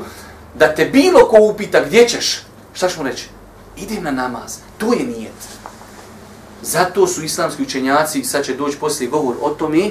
da 0.55 0.75
te 0.75 0.85
bilo 0.85 1.19
ko 1.29 1.37
upita 1.39 1.83
gdje 1.85 2.07
ćeš, 2.07 2.43
šta 2.73 2.89
ćemo 2.89 3.03
reći? 3.03 3.29
Idem 3.77 4.03
na 4.03 4.11
namaz. 4.11 4.57
To 4.77 4.93
je 4.93 5.03
nijet. 5.03 5.61
Zato 6.61 7.07
su 7.07 7.23
islamski 7.23 7.63
učenjaci, 7.63 8.23
sad 8.23 8.45
će 8.45 8.53
doći 8.53 8.77
poslije 8.77 9.09
govor 9.09 9.35
o 9.41 9.49
tome, 9.49 9.89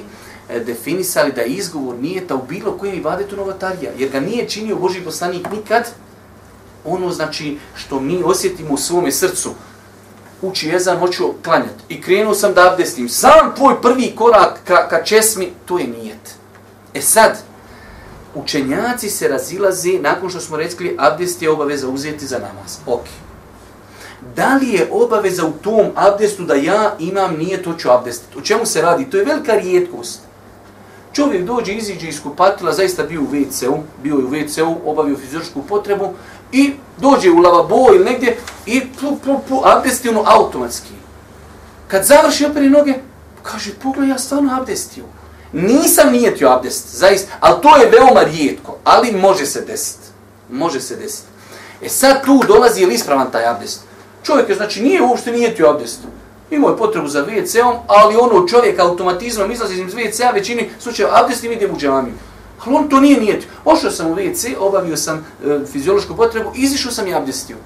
e, 0.49 0.61
definisali 0.61 1.33
da 1.33 1.41
je 1.41 1.49
izgovor 1.49 1.97
nijeta 1.97 2.35
u 2.35 2.47
bilo 2.49 2.73
kojem 2.73 2.95
ibadetu 2.95 3.37
novatarija, 3.37 3.93
jer 3.99 4.11
ga 4.11 4.21
nije 4.21 4.49
činio 4.49 4.77
Boži 4.77 5.01
poslanik 5.01 5.47
nikad, 5.53 5.89
ono 6.85 7.11
znači 7.11 7.59
što 7.75 8.01
mi 8.01 8.23
osjetimo 8.25 8.75
u 8.75 8.77
svome 8.77 9.13
srcu, 9.13 9.51
uči 10.43 10.69
jezan, 10.69 10.99
hoću 10.99 11.25
klanjati. 11.45 11.85
I 11.89 12.03
krenuo 12.03 12.35
sam 12.35 12.55
da 12.55 12.73
abdestim. 12.73 13.09
Sam 13.09 13.55
tvoj 13.57 13.83
prvi 13.83 14.13
korak 14.17 14.61
ka, 14.65 14.89
ka 14.89 15.05
česmi, 15.05 15.53
to 15.67 15.79
je 15.79 15.87
nijet. 15.87 16.40
E 16.95 17.01
sad, 17.01 17.39
učenjaci 18.35 19.11
se 19.11 19.29
razilazi 19.29 19.99
nakon 19.99 20.31
što 20.31 20.41
smo 20.41 20.57
rekli 20.57 20.97
abdest 20.99 21.43
je 21.43 21.51
obaveza 21.51 21.89
uzeti 21.89 22.27
za 22.27 22.39
namaz. 22.39 22.79
Ok. 22.87 23.05
da 24.37 24.55
li 24.57 24.69
je 24.69 24.89
obaveza 24.93 25.47
u 25.47 25.53
tom 25.53 25.87
abdestu 25.95 26.45
da 26.45 26.55
ja 26.55 26.95
imam 26.99 27.37
nije 27.37 27.63
to 27.63 27.75
ću 27.75 27.91
abdestiti? 27.91 28.39
O 28.39 28.41
čemu 28.41 28.67
se 28.67 28.83
radi? 28.83 29.11
To 29.11 29.17
je 29.17 29.25
velika 29.25 29.55
rijetkost. 29.55 30.21
Čovjek 31.13 31.45
dođe, 31.45 31.73
iziđe 31.73 32.09
iz 32.09 32.23
kupatila, 32.23 32.73
zaista 32.73 33.03
bio 33.03 33.21
u 33.21 33.27
WC-u, 33.27 33.79
bio 34.03 34.17
je 34.17 34.25
u 34.25 34.31
WC-u, 34.31 34.91
obavio 34.91 35.17
fizičku 35.17 35.63
potrebu 35.63 36.15
i 36.53 36.73
dođe 36.99 37.31
u 37.31 37.39
lavabo 37.39 37.87
ili 37.95 38.05
negdje 38.05 38.37
i 38.67 38.81
pu, 39.01 39.17
pu, 39.25 39.41
pu, 39.49 39.63
abdestio 39.65 40.11
ono 40.11 40.25
automatski. 40.27 40.95
Kad 41.89 42.05
završi 42.05 42.47
opere 42.47 42.71
noge, 42.71 42.95
kaže, 43.43 43.71
pogledaj, 43.83 44.11
ja 44.11 44.19
stvarno 44.19 44.57
abdestio. 44.61 45.05
Nisam 45.53 46.13
nijetio 46.13 46.49
abdest, 46.49 46.97
zaista, 46.97 47.33
ali 47.41 47.63
to 47.63 47.77
je 47.77 47.91
veoma 47.91 48.21
rijetko, 48.23 48.77
ali 48.85 49.13
može 49.13 49.47
se 49.47 49.61
desiti. 49.61 50.07
Može 50.51 50.81
se 50.81 50.97
desiti. 50.97 51.29
E 51.83 51.89
sad 51.89 52.25
tu 52.25 52.43
dolazi 52.49 52.83
ili 52.83 52.95
ispravan 52.95 53.31
taj 53.31 53.47
abdest. 53.47 53.81
Čovjek 54.23 54.49
je, 54.49 54.55
znači, 54.55 54.83
nije 54.83 55.03
uopšte 55.03 55.33
nijetio 55.33 55.71
abdest. 55.71 56.01
Imao 56.51 56.71
je 56.71 56.77
potrebu 56.77 57.09
za 57.09 57.27
WC-om, 57.27 57.77
ali 57.87 58.17
ono 58.17 58.49
čovjek 58.49 58.79
automatizmom 58.79 59.51
izlazi 59.51 59.75
iz 59.75 59.95
WC-a, 59.95 60.31
većini 60.31 60.71
slučaja 60.79 61.09
abdest 61.13 61.45
i 61.45 61.49
mi 61.49 61.67
u 61.67 61.77
džamiju. 61.77 62.15
Ali 62.65 62.77
on 62.77 62.89
to 62.89 63.01
nije 63.01 63.21
nijetio. 63.21 63.49
Ošao 63.65 63.91
sam 63.91 64.07
u 64.07 64.15
WC, 64.15 64.57
obavio 64.59 64.97
sam 64.97 65.27
e, 65.45 65.59
fiziološku 65.73 66.17
potrebu, 66.17 66.53
izišao 66.55 66.93
sam 66.93 67.07
i 67.07 67.15
abdestio. 67.15 67.57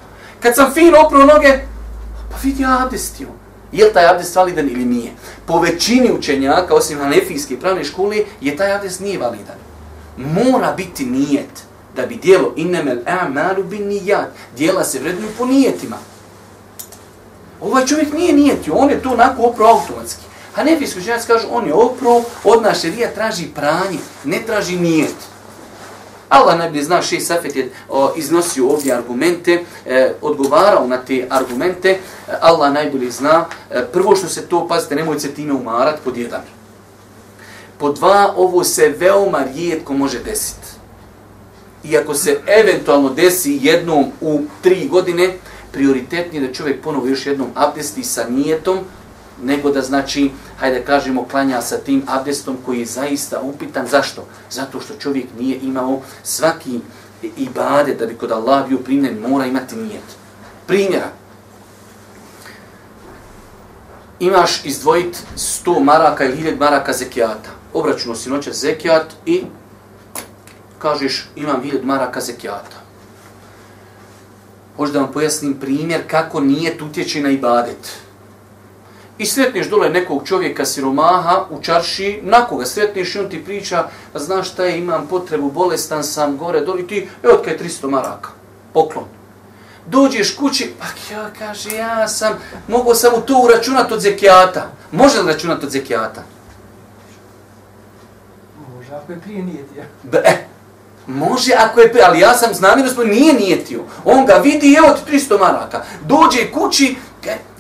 Kad 0.40 0.55
sam 0.55 0.73
fin 0.73 0.94
oprao 1.07 1.27
noge, 1.27 1.59
pa 2.31 2.37
vidi 2.42 2.62
ja 2.62 2.79
abdestio. 2.83 3.29
Je 3.75 3.85
li 3.85 3.93
taj 3.93 4.07
abdest 4.07 4.37
validan 4.37 4.69
ili 4.69 4.85
nije? 4.85 5.13
Po 5.47 5.59
većini 5.59 6.13
učenjaka, 6.13 6.75
osim 6.75 6.99
hanefijske 6.99 7.61
pravne 7.61 7.85
škole, 7.85 8.17
je 8.41 8.57
taj 8.57 8.73
abdest 8.73 9.01
nije 9.01 9.19
validan. 9.19 9.57
Mora 10.17 10.73
biti 10.73 11.07
nijet 11.07 11.65
da 11.97 12.07
bi 12.07 12.17
dijelo 12.17 12.53
innemel 12.57 12.99
a'malu 13.07 13.63
bin 13.65 13.89
nijat. 13.89 14.29
Dijela 14.57 14.85
se 14.85 15.01
vrednuju 15.01 15.31
po 15.39 15.47
nijetima. 15.47 15.97
Ovaj 17.61 17.87
čovjek 17.87 18.13
nije 18.13 18.33
nijetio, 18.33 18.75
on 18.75 18.91
je 18.91 19.03
to 19.03 19.11
onako 19.11 19.43
oprao 19.43 19.69
automatski. 19.69 20.23
A 20.55 20.65
učenjaci 20.97 21.27
kažu, 21.27 21.47
on 21.51 21.67
je 21.67 21.75
oprao, 21.75 22.23
od 22.45 22.63
naše 22.63 22.91
rija 22.91 23.15
traži 23.15 23.47
pranje, 23.55 23.99
ne 24.25 24.43
traži 24.47 24.77
nijet. 24.77 25.15
Allah 26.29 26.59
najbolje 26.59 26.85
zna, 26.85 27.03
še 27.03 27.21
Safet 27.21 27.57
je 27.57 27.71
o, 27.89 28.13
iznosio 28.17 28.69
ovdje 28.69 28.95
argumente, 28.95 29.65
e, 29.87 30.13
odgovarao 30.21 30.87
na 30.87 30.97
te 30.97 31.27
argumente, 31.31 31.91
e, 31.91 31.99
Allah 32.41 32.73
najbolje 32.73 33.11
zna, 33.11 33.45
e, 33.71 33.85
prvo 33.93 34.17
što 34.17 34.29
se 34.29 34.47
to, 34.47 34.69
pazite, 34.69 34.97
nemojte 34.97 35.21
se 35.21 35.35
time 35.35 35.53
umarat, 35.53 36.01
pod 36.05 36.17
jedan. 36.17 36.43
Po 37.79 37.93
dva, 37.93 38.35
ovo 38.37 38.65
se 38.65 38.95
veoma 38.99 39.45
rijetko 39.55 39.93
može 39.93 40.19
desiti. 40.19 40.69
Iako 41.85 42.15
se 42.15 42.41
eventualno 42.47 43.11
desi 43.11 43.59
jednom 43.63 44.05
u 44.21 44.41
tri 44.63 44.89
godine, 44.89 45.35
prioritetnije 45.73 46.47
da 46.47 46.53
čovjek 46.53 46.83
ponovo 46.83 47.07
još 47.07 47.27
jednom 47.27 47.49
abdesti 47.55 48.05
sa 48.05 48.29
nijetom, 48.29 48.79
nego 49.42 49.70
da 49.70 49.83
znači, 49.83 50.31
hajde 50.59 50.85
kažemo, 50.85 51.25
klanja 51.25 51.62
sa 51.62 51.77
tim 51.77 52.03
abdestom 52.07 52.57
koji 52.66 52.79
je 52.79 52.87
zaista 52.87 53.40
upitan. 53.40 53.87
Zašto? 53.87 54.27
Zato 54.51 54.81
što 54.81 54.94
čovjek 54.94 55.27
nije 55.38 55.59
imao 55.62 56.01
svaki 56.23 56.81
ibade 57.37 57.94
da 57.94 58.07
bi 58.07 58.14
kod 58.14 58.33
Allah 58.33 58.68
bio 58.68 58.79
primjen, 58.79 59.18
mora 59.29 59.47
imati 59.47 59.77
nijet. 59.77 60.05
Primjera. 60.66 61.09
Imaš 64.20 64.64
izdvojit 64.64 65.23
100 65.37 65.85
maraka 65.85 66.25
ili 66.25 66.37
1000 66.37 66.59
maraka 66.59 66.92
zekijata. 66.92 67.51
Obračuno 67.73 68.14
si 68.14 68.31
noća 68.31 68.53
zekijat 68.53 69.07
i 69.27 69.44
kažeš 70.79 71.29
imam 71.37 71.62
1000 71.62 71.85
maraka 71.85 72.20
zekijata. 72.20 72.77
Možda 74.79 75.01
vam 75.01 75.12
pojasnim 75.12 75.55
primjer 75.55 76.03
kako 76.07 76.40
nije 76.40 76.79
utječe 76.83 77.20
na 77.20 77.31
ibadet. 77.31 78.04
I 79.18 79.27
sretniš 79.27 79.68
dole 79.70 79.90
nekog 79.90 80.22
čovjeka 80.27 80.64
siromaha 80.64 81.44
u 81.50 81.62
čarši, 81.62 82.20
na 82.22 82.46
koga 82.46 82.66
sretniš 82.66 83.14
i 83.14 83.18
on 83.18 83.29
ti 83.31 83.44
priča, 83.44 83.88
znaš 84.14 84.50
šta 84.53 84.64
je, 84.64 84.79
imam 84.79 85.07
potrebu, 85.07 85.50
bolestan 85.50 86.05
sam, 86.05 86.37
gore, 86.37 86.61
dole, 86.61 86.81
i 86.81 86.87
ti, 86.87 87.09
evo 87.22 87.37
tkaj 87.37 87.59
300 87.59 87.90
maraka, 87.90 88.29
poklon. 88.72 89.05
Dođeš 89.87 90.37
kući, 90.37 90.72
pa 90.79 91.14
ja 91.14 91.31
kaže, 91.38 91.77
ja 91.77 92.09
sam, 92.09 92.33
mogu 92.68 92.94
sam 92.94 93.14
u 93.14 93.20
to 93.20 93.40
uračunati 93.44 93.94
od 93.94 94.00
zekijata. 94.00 94.70
Može 94.92 95.20
li 95.20 95.33
računati 95.33 95.66
od 95.66 95.72
zekijata? 95.72 96.22
Može, 98.77 98.94
ako 98.94 99.12
je 99.12 99.20
prije 99.20 99.42
nijetio. 99.42 99.83
E, 100.12 100.46
može 101.07 101.53
ako 101.59 101.81
je 101.81 101.90
prije, 101.90 102.05
ali 102.05 102.20
ja 102.20 102.35
sam 102.35 102.55
smo 102.55 103.05
nije 103.05 103.35
nijetio. 103.35 103.81
On 104.05 104.27
ga 104.27 104.35
vidi, 104.35 104.74
evo 104.74 104.88
ti 104.88 105.12
300 105.12 105.38
maraka. 105.40 105.83
Dođe 106.05 106.53
kući, 106.53 106.96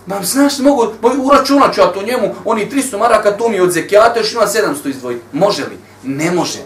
Ma 0.06 0.22
znaš, 0.22 0.58
mogu, 0.58 0.86
uračunat 1.22 1.74
ću 1.74 1.80
ja 1.80 1.92
to 1.92 2.02
njemu, 2.02 2.34
oni 2.44 2.70
300 2.70 2.98
maraka, 2.98 3.36
to 3.36 3.48
mi 3.48 3.60
od 3.60 3.70
zekijata, 3.70 4.20
još 4.20 4.32
ima 4.32 4.46
700 4.46 4.88
izdvoji. 4.88 5.18
Može 5.32 5.62
li? 5.62 5.78
Ne 6.02 6.30
može. 6.30 6.58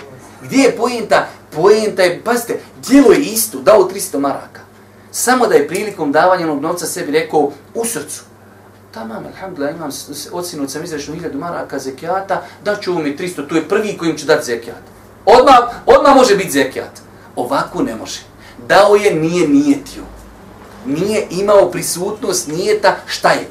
Gdje 0.43 0.63
je 0.63 0.77
pojenta? 0.77 1.27
Pojenta 1.51 2.03
je, 2.03 2.23
pazite, 2.25 2.61
djelo 2.89 3.13
je 3.13 3.21
isto, 3.21 3.59
dao 3.59 3.91
300 3.95 4.19
maraka. 4.19 4.61
Samo 5.11 5.47
da 5.47 5.55
je 5.55 5.69
prilikom 5.69 6.13
davanja 6.13 6.45
onog 6.45 6.63
novca 6.63 6.87
sebi 6.87 7.13
rekao 7.13 7.53
u 7.75 7.85
srcu. 7.85 8.23
Ta 8.95 9.05
mam, 9.05 9.27
alhamdulillah, 9.27 9.77
imam 9.77 9.91
ocinu 10.33 10.69
sam 10.69 10.85
izrašnu 10.85 11.15
1000 11.15 11.35
maraka 11.35 11.79
zekijata, 11.79 12.43
da 12.65 12.77
ovom 12.89 13.03
mi 13.03 13.17
300, 13.17 13.49
to 13.49 13.57
je 13.57 13.69
prvi 13.69 13.97
kojim 13.99 14.17
ću 14.17 14.27
dati 14.27 14.47
zekijat. 14.47 14.83
Odmah, 15.27 15.59
odmah 15.87 16.15
može 16.15 16.37
biti 16.37 16.51
zekijat. 16.51 17.01
Ovako 17.37 17.83
ne 17.83 17.97
može. 17.97 18.21
Dao 18.69 18.95
je, 18.95 19.15
nije 19.15 19.49
nijetio 19.49 20.03
nije 20.87 21.27
imao 21.31 21.71
prisutnost 21.71 22.49
nijeta, 22.49 22.97
šta 23.07 23.31
je? 23.31 23.49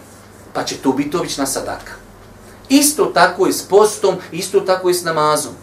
Pa 0.53 0.63
će 0.63 0.77
to 0.77 0.91
biti 0.91 1.17
obična 1.17 1.45
sadaka. 1.45 1.91
Isto 2.69 3.05
tako 3.05 3.47
i 3.47 3.53
s 3.53 3.61
postom, 3.61 4.15
isto 4.31 4.59
tako 4.59 4.89
i 4.89 4.93
s 4.93 5.03
namazom. 5.03 5.53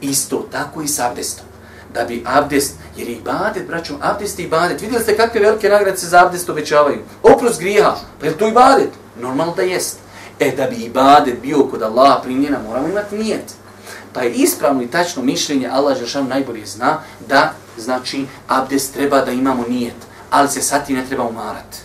Isto 0.00 0.46
tako 0.52 0.82
i 0.82 0.88
s 0.88 0.98
abdestom. 0.98 1.46
Da 1.94 2.04
bi 2.04 2.24
abdest, 2.26 2.74
jer 2.96 3.08
je 3.08 3.14
ibadet, 3.14 3.66
braćom, 3.66 3.96
abdest 4.00 4.38
i 4.38 4.42
ibadet. 4.42 4.80
Vidjeli 4.80 5.02
ste 5.02 5.16
kakve 5.16 5.40
velike 5.40 5.68
nagrade 5.68 5.96
se 5.96 6.06
za 6.06 6.26
abdest 6.26 6.48
obećavaju? 6.48 6.98
Oprost 7.22 7.60
griha, 7.60 7.96
pa 8.20 8.26
je 8.26 8.38
to 8.38 8.48
ibadet? 8.48 8.90
Normalno 9.20 9.54
da 9.54 9.62
jest. 9.62 9.98
E, 10.40 10.52
da 10.56 10.66
bi 10.66 10.76
ibadet 10.76 11.42
bio 11.42 11.66
kod 11.70 11.82
Allaha 11.82 12.20
primljena, 12.22 12.58
moramo 12.68 12.88
imati 12.88 13.18
nijet. 13.18 13.54
Pa 14.12 14.22
je 14.22 14.32
ispravno 14.32 14.82
i 14.82 14.90
tačno 14.90 15.22
mišljenje, 15.22 15.68
Allah 15.68 15.98
Žešan 15.98 16.28
najbolje 16.28 16.66
zna, 16.66 16.98
da, 17.28 17.52
znači, 17.78 18.26
abdest 18.48 18.94
treba 18.94 19.20
da 19.20 19.32
imamo 19.32 19.64
nijet 19.68 20.07
ali 20.30 20.48
se 20.48 20.62
sad 20.62 20.86
ti 20.86 20.94
ne 20.94 21.06
treba 21.06 21.24
umarat. 21.24 21.76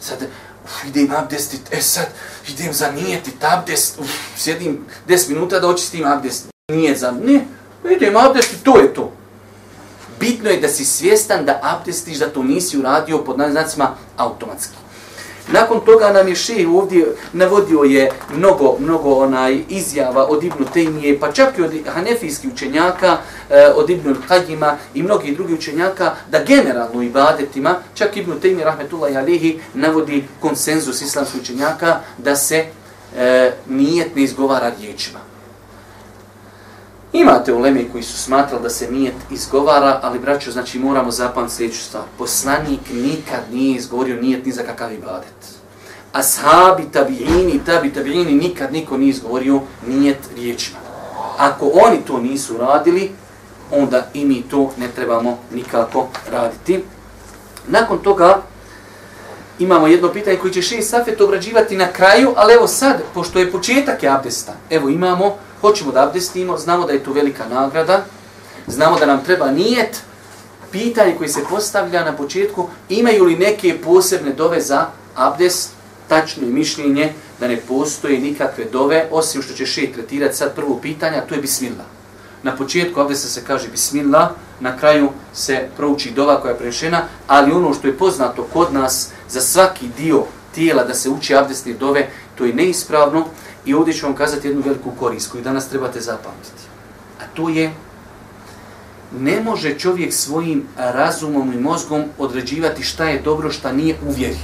Sad, 0.00 0.18
uf, 0.64 0.84
idem 0.84 1.10
abdestit, 1.16 1.60
e 1.70 1.82
sad, 1.82 2.06
idem 2.48 2.72
zanijetit 2.72 3.44
abdest, 3.44 3.98
uf, 4.00 4.10
sjedim 4.36 4.86
10 5.08 5.28
minuta 5.28 5.60
da 5.60 5.68
očistim 5.68 6.06
abdest. 6.06 6.46
Nije 6.72 6.96
za, 6.96 7.10
ne, 7.10 7.46
idem 7.96 8.16
abdestit, 8.16 8.62
to 8.62 8.78
je 8.78 8.94
to. 8.94 9.12
Bitno 10.20 10.50
je 10.50 10.60
da 10.60 10.68
si 10.68 10.84
svjestan 10.84 11.44
da 11.44 11.60
abdestiš, 11.62 12.18
da 12.18 12.32
to 12.32 12.42
nisi 12.42 12.78
uradio 12.78 13.24
pod 13.24 13.36
znacima 13.50 13.96
automatski. 14.16 14.83
Nakon 15.52 15.80
toga 15.80 16.12
nam 16.12 16.28
je 16.28 16.34
šeh 16.34 16.68
ovdje 16.68 17.06
navodio 17.32 17.82
je 17.82 18.10
mnogo, 18.34 18.76
mnogo 18.78 19.14
onaj 19.14 19.62
izjava 19.68 20.26
od 20.26 20.44
Ibnu 20.44 20.66
Tejmije, 20.72 21.20
pa 21.20 21.32
čak 21.32 21.58
i 21.58 21.62
od 21.62 21.72
hanefijskih 21.94 22.50
učenjaka, 22.52 23.16
eh, 23.50 23.72
od 23.76 23.90
Ibnu 23.90 24.16
Kajima 24.28 24.76
i 24.94 25.02
mnogih 25.02 25.36
drugih 25.36 25.58
učenjaka, 25.58 26.14
da 26.30 26.44
generalno 26.44 27.02
ibadetima, 27.02 27.74
čak 27.94 28.16
Ibnu 28.16 28.40
Tejmije, 28.40 28.64
rahmetullahi 28.64 29.16
alihi, 29.16 29.60
navodi 29.74 30.24
konsenzus 30.40 31.02
islamskih 31.02 31.40
učenjaka 31.40 32.00
da 32.18 32.36
se 32.36 32.64
e, 33.16 33.52
nijet 33.68 34.16
ne 34.16 34.22
izgovara 34.22 34.72
riječima. 34.80 35.33
Imate 37.14 37.52
uleme 37.52 37.84
koji 37.92 38.02
su 38.02 38.18
smatrali 38.18 38.62
da 38.62 38.70
se 38.70 38.90
nijet 38.90 39.14
izgovara, 39.30 40.00
ali 40.02 40.18
braćo, 40.18 40.50
znači 40.50 40.78
moramo 40.78 41.10
zapamtiti 41.10 41.56
sljedeću 41.56 41.80
stvar. 41.82 42.04
Poslanik 42.18 42.80
nikad 42.92 43.40
nije 43.52 43.76
izgovorio 43.76 44.22
nijet 44.22 44.46
ni 44.46 44.52
za 44.52 44.62
kakav 44.62 44.92
ibadet. 44.92 45.34
Ashabi, 46.12 46.82
tabiini, 46.92 47.60
tabi, 47.66 47.92
tabiini, 47.92 48.32
nikad 48.32 48.72
niko 48.72 48.96
nije 48.96 49.10
izgovorio 49.10 49.60
nijet 49.86 50.18
riječima. 50.36 50.78
Ako 51.38 51.70
oni 51.86 51.98
to 52.06 52.18
nisu 52.18 52.56
radili, 52.58 53.10
onda 53.70 54.06
i 54.14 54.24
mi 54.24 54.42
to 54.42 54.70
ne 54.76 54.88
trebamo 54.88 55.38
nikako 55.52 56.08
raditi. 56.30 56.84
Nakon 57.68 57.98
toga 57.98 58.42
imamo 59.58 59.86
jedno 59.86 60.12
pitanje 60.12 60.36
koji 60.36 60.52
će 60.52 60.62
šest 60.62 60.90
safet 60.90 61.20
obrađivati 61.20 61.76
na 61.76 61.86
kraju, 61.92 62.32
ali 62.36 62.54
evo 62.54 62.66
sad, 62.66 63.02
pošto 63.14 63.38
je 63.38 63.52
početak 63.52 64.02
je 64.02 64.08
abdesta, 64.08 64.52
evo 64.70 64.88
imamo 64.88 65.36
hoćemo 65.64 65.92
da 65.92 66.02
abdestimo, 66.02 66.58
znamo 66.58 66.86
da 66.86 66.92
je 66.92 67.04
to 67.04 67.12
velika 67.12 67.48
nagrada, 67.48 68.04
znamo 68.66 68.98
da 68.98 69.06
nam 69.06 69.24
treba 69.24 69.50
nijet, 69.50 70.02
pitanje 70.72 71.14
koji 71.18 71.28
se 71.28 71.44
postavlja 71.50 72.04
na 72.04 72.12
početku, 72.12 72.68
imaju 72.88 73.24
li 73.24 73.36
neke 73.36 73.78
posebne 73.84 74.32
dove 74.32 74.60
za 74.60 74.86
abdest, 75.14 75.70
tačno 76.08 76.46
je 76.46 76.52
mišljenje 76.52 77.12
da 77.40 77.48
ne 77.48 77.56
postoje 77.56 78.18
nikakve 78.18 78.64
dove, 78.64 79.08
osim 79.10 79.42
što 79.42 79.54
će 79.54 79.66
šeit 79.66 79.94
tretirati 79.94 80.36
sad 80.36 80.54
prvo 80.54 80.78
pitanje, 80.82 81.22
to 81.28 81.34
je 81.34 81.40
bismillah. 81.40 81.86
Na 82.42 82.56
početku 82.56 83.00
abdesta 83.00 83.28
se 83.28 83.44
kaže 83.46 83.68
bismillah, 83.68 84.28
na 84.60 84.76
kraju 84.76 85.08
se 85.34 85.68
prouči 85.76 86.10
dova 86.10 86.40
koja 86.40 86.52
je 86.52 86.58
prešena, 86.58 87.02
ali 87.26 87.52
ono 87.52 87.74
što 87.74 87.86
je 87.86 87.98
poznato 87.98 88.46
kod 88.52 88.72
nas 88.72 89.08
za 89.28 89.40
svaki 89.40 89.88
dio 89.96 90.24
tijela 90.54 90.84
da 90.84 90.94
se 90.94 91.10
uči 91.10 91.36
abdestne 91.36 91.72
dove, 91.72 92.08
to 92.38 92.44
je 92.44 92.54
neispravno 92.54 93.24
i 93.64 93.74
ovdje 93.74 93.94
ću 93.94 94.06
vam 94.06 94.14
kazati 94.14 94.48
jednu 94.48 94.62
veliku 94.64 94.90
korist 94.98 95.32
koju 95.32 95.42
danas 95.42 95.68
trebate 95.68 96.00
zapamtiti. 96.00 96.62
A 97.20 97.24
to 97.34 97.48
je 97.48 97.72
ne 99.18 99.40
može 99.40 99.78
čovjek 99.78 100.12
svojim 100.12 100.66
razumom 100.76 101.52
i 101.52 101.56
mozgom 101.56 102.04
određivati 102.18 102.82
šta 102.82 103.04
je 103.04 103.22
dobro, 103.22 103.50
šta 103.50 103.72
nije 103.72 103.96
u 104.06 104.12
vjeri. 104.12 104.38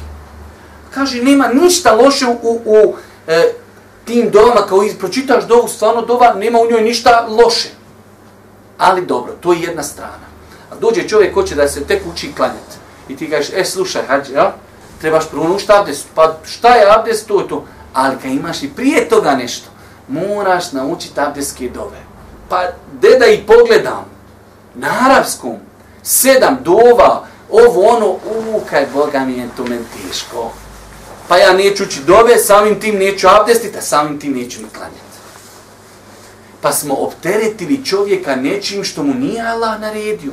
Kaže, 0.90 1.22
nema 1.22 1.48
ništa 1.48 1.94
loše 1.94 2.26
u, 2.26 2.38
u, 2.42 2.60
u 2.64 2.94
e, 3.26 3.52
tim 4.04 4.30
dovama, 4.30 4.66
kao 4.68 4.84
pročitaš 4.98 5.46
dovu, 5.46 5.68
stvarno 5.68 6.02
dova, 6.02 6.34
nema 6.34 6.58
u 6.58 6.70
njoj 6.70 6.82
ništa 6.82 7.26
loše. 7.28 7.68
Ali 8.78 9.06
dobro, 9.06 9.32
to 9.40 9.52
je 9.52 9.60
jedna 9.60 9.82
strana. 9.82 10.30
A 10.70 10.74
dođe 10.80 11.08
čovjek 11.08 11.34
hoće 11.34 11.54
da 11.54 11.68
se 11.68 11.84
tek 11.84 12.02
uči 12.12 12.32
klanjati. 12.36 12.76
I 13.08 13.16
ti 13.16 13.30
kažeš, 13.30 13.50
e, 13.54 13.64
slušaj, 13.64 14.02
hađi, 14.08 14.32
ja? 14.32 14.54
trebaš 15.00 15.28
prvo 15.30 15.42
ono 15.42 15.50
naučiti 15.50 15.72
abdest. 15.72 16.06
Pa 16.14 16.36
šta 16.44 16.74
je 16.74 16.92
abdest, 16.98 17.28
to 17.28 17.40
je 17.40 17.48
to. 17.48 17.64
Ali 17.92 18.16
kad 18.22 18.30
imaš 18.30 18.62
i 18.62 18.70
prije 18.76 19.08
toga 19.08 19.34
nešto, 19.34 19.70
moraš 20.08 20.72
naučiti 20.72 21.20
abdeske 21.20 21.68
dove. 21.68 21.98
Pa, 22.48 22.62
de 23.00 23.16
da 23.18 23.26
i 23.26 23.42
pogledam, 23.46 24.04
na 24.74 24.88
arapskom, 25.06 25.56
sedam 26.02 26.58
dova, 26.64 27.26
ovo 27.50 27.88
ono, 27.88 28.06
u, 28.06 28.60
kaj 28.70 28.86
Boga 28.94 29.18
mi 29.18 29.38
je 29.38 29.48
to 29.56 29.64
men 29.64 29.84
teško. 29.96 30.52
Pa 31.28 31.36
ja 31.36 31.52
neću 31.52 31.84
ući 31.84 32.00
dove, 32.06 32.38
samim 32.38 32.80
tim 32.80 32.98
neću 32.98 33.28
abdestiti, 33.28 33.78
a 33.78 33.82
samim 33.82 34.20
tim 34.20 34.32
neću 34.32 34.62
ni 34.62 34.68
klanjati. 34.68 35.00
Pa 36.60 36.72
smo 36.72 36.94
opteretili 36.94 37.84
čovjeka 37.84 38.36
nečim 38.36 38.84
što 38.84 39.02
mu 39.02 39.14
nije 39.14 39.42
Allah 39.42 39.80
naredio. 39.80 40.32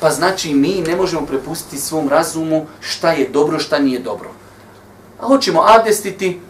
Pa 0.00 0.10
znači 0.10 0.54
mi 0.54 0.82
ne 0.86 0.96
možemo 0.96 1.26
prepustiti 1.26 1.78
svom 1.78 2.08
razumu 2.08 2.66
šta 2.80 3.12
je 3.12 3.28
dobro, 3.28 3.58
šta 3.58 3.78
nije 3.78 3.98
dobro. 3.98 4.30
A 5.20 5.26
hoćemo 5.26 5.64
abdestiti, 5.66 6.40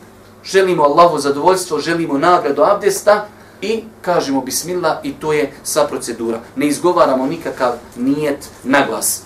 želimo 0.45 0.83
Allahu 0.83 1.19
zadovoljstvo, 1.19 1.79
želimo 1.79 2.19
nagradu 2.19 2.63
abdesta 2.63 3.27
i 3.61 3.85
kažemo 4.03 4.41
bismillah 4.41 4.99
i 5.03 5.13
to 5.13 5.33
je 5.33 5.53
sva 5.65 5.87
procedura. 5.87 6.41
Ne 6.57 6.67
izgovaramo 6.67 7.27
nikakav 7.27 7.73
nijet 7.97 8.49
na 8.65 8.87
glas. 8.89 9.23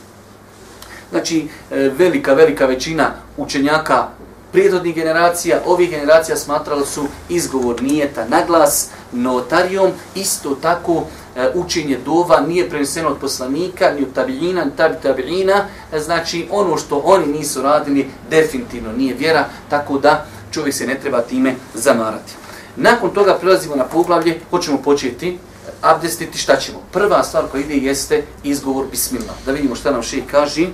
Znači, 1.10 1.48
e, 1.70 1.76
velika, 1.98 2.34
velika 2.34 2.66
većina 2.66 3.10
učenjaka 3.36 4.08
prijedodnih 4.52 4.94
generacija, 4.94 5.62
ovih 5.66 5.90
generacija 5.90 6.36
smatrali 6.36 6.86
su 6.86 7.04
izgovor 7.28 7.82
nijeta 7.82 8.24
na 8.28 8.38
glas, 8.46 8.88
notarijom, 9.12 9.90
isto 10.14 10.54
tako 10.62 11.04
E, 11.36 11.50
učenje 11.54 11.98
dova 12.04 12.40
nije 12.40 12.68
preneseno 12.70 13.08
od 13.08 13.18
poslanika, 13.18 13.90
ni 13.90 14.02
od 14.02 14.12
tabiljina, 14.14 14.64
ni 14.64 14.70
tabi 14.76 14.94
tabiljina, 15.02 15.64
e, 15.92 16.00
znači 16.00 16.48
ono 16.50 16.76
što 16.76 17.02
oni 17.04 17.26
nisu 17.26 17.62
radili 17.62 18.08
definitivno 18.30 18.92
nije 18.92 19.14
vjera, 19.14 19.44
tako 19.70 19.98
da 19.98 20.26
čovjek 20.50 20.74
se 20.74 20.86
ne 20.86 21.00
treba 21.00 21.20
time 21.20 21.54
zamarati. 21.74 22.32
Nakon 22.76 23.10
toga 23.10 23.34
prelazimo 23.40 23.76
na 23.76 23.84
poglavlje, 23.84 24.40
hoćemo 24.50 24.78
početi 24.78 25.28
e, 25.28 25.36
abdestiti, 25.82 26.38
šta 26.38 26.56
ćemo? 26.56 26.78
Prva 26.92 27.22
stvar 27.22 27.44
koja 27.50 27.64
ide 27.64 27.74
jeste 27.74 28.22
izgovor 28.44 28.86
bismillah. 28.90 29.36
Da 29.46 29.52
vidimo 29.52 29.74
šta 29.74 29.90
nam 29.90 30.02
šeji 30.02 30.22
kaže. 30.30 30.66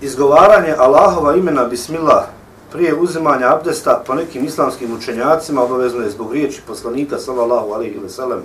Izgovaranje 0.00 0.74
Allahova 0.78 1.36
imena 1.36 1.64
bismillah 1.64 2.24
prije 2.72 2.94
uzimanja 2.94 3.54
abdesta 3.54 4.02
po 4.06 4.14
nekim 4.14 4.44
islamskim 4.44 4.96
učenjacima 4.96 5.62
obavezno 5.62 6.02
je 6.02 6.10
zbog 6.10 6.32
riječi 6.32 6.60
poslanika 6.66 7.18
sallallahu 7.18 7.72
alaihi 7.72 7.98
wa 8.04 8.08
sallam. 8.08 8.42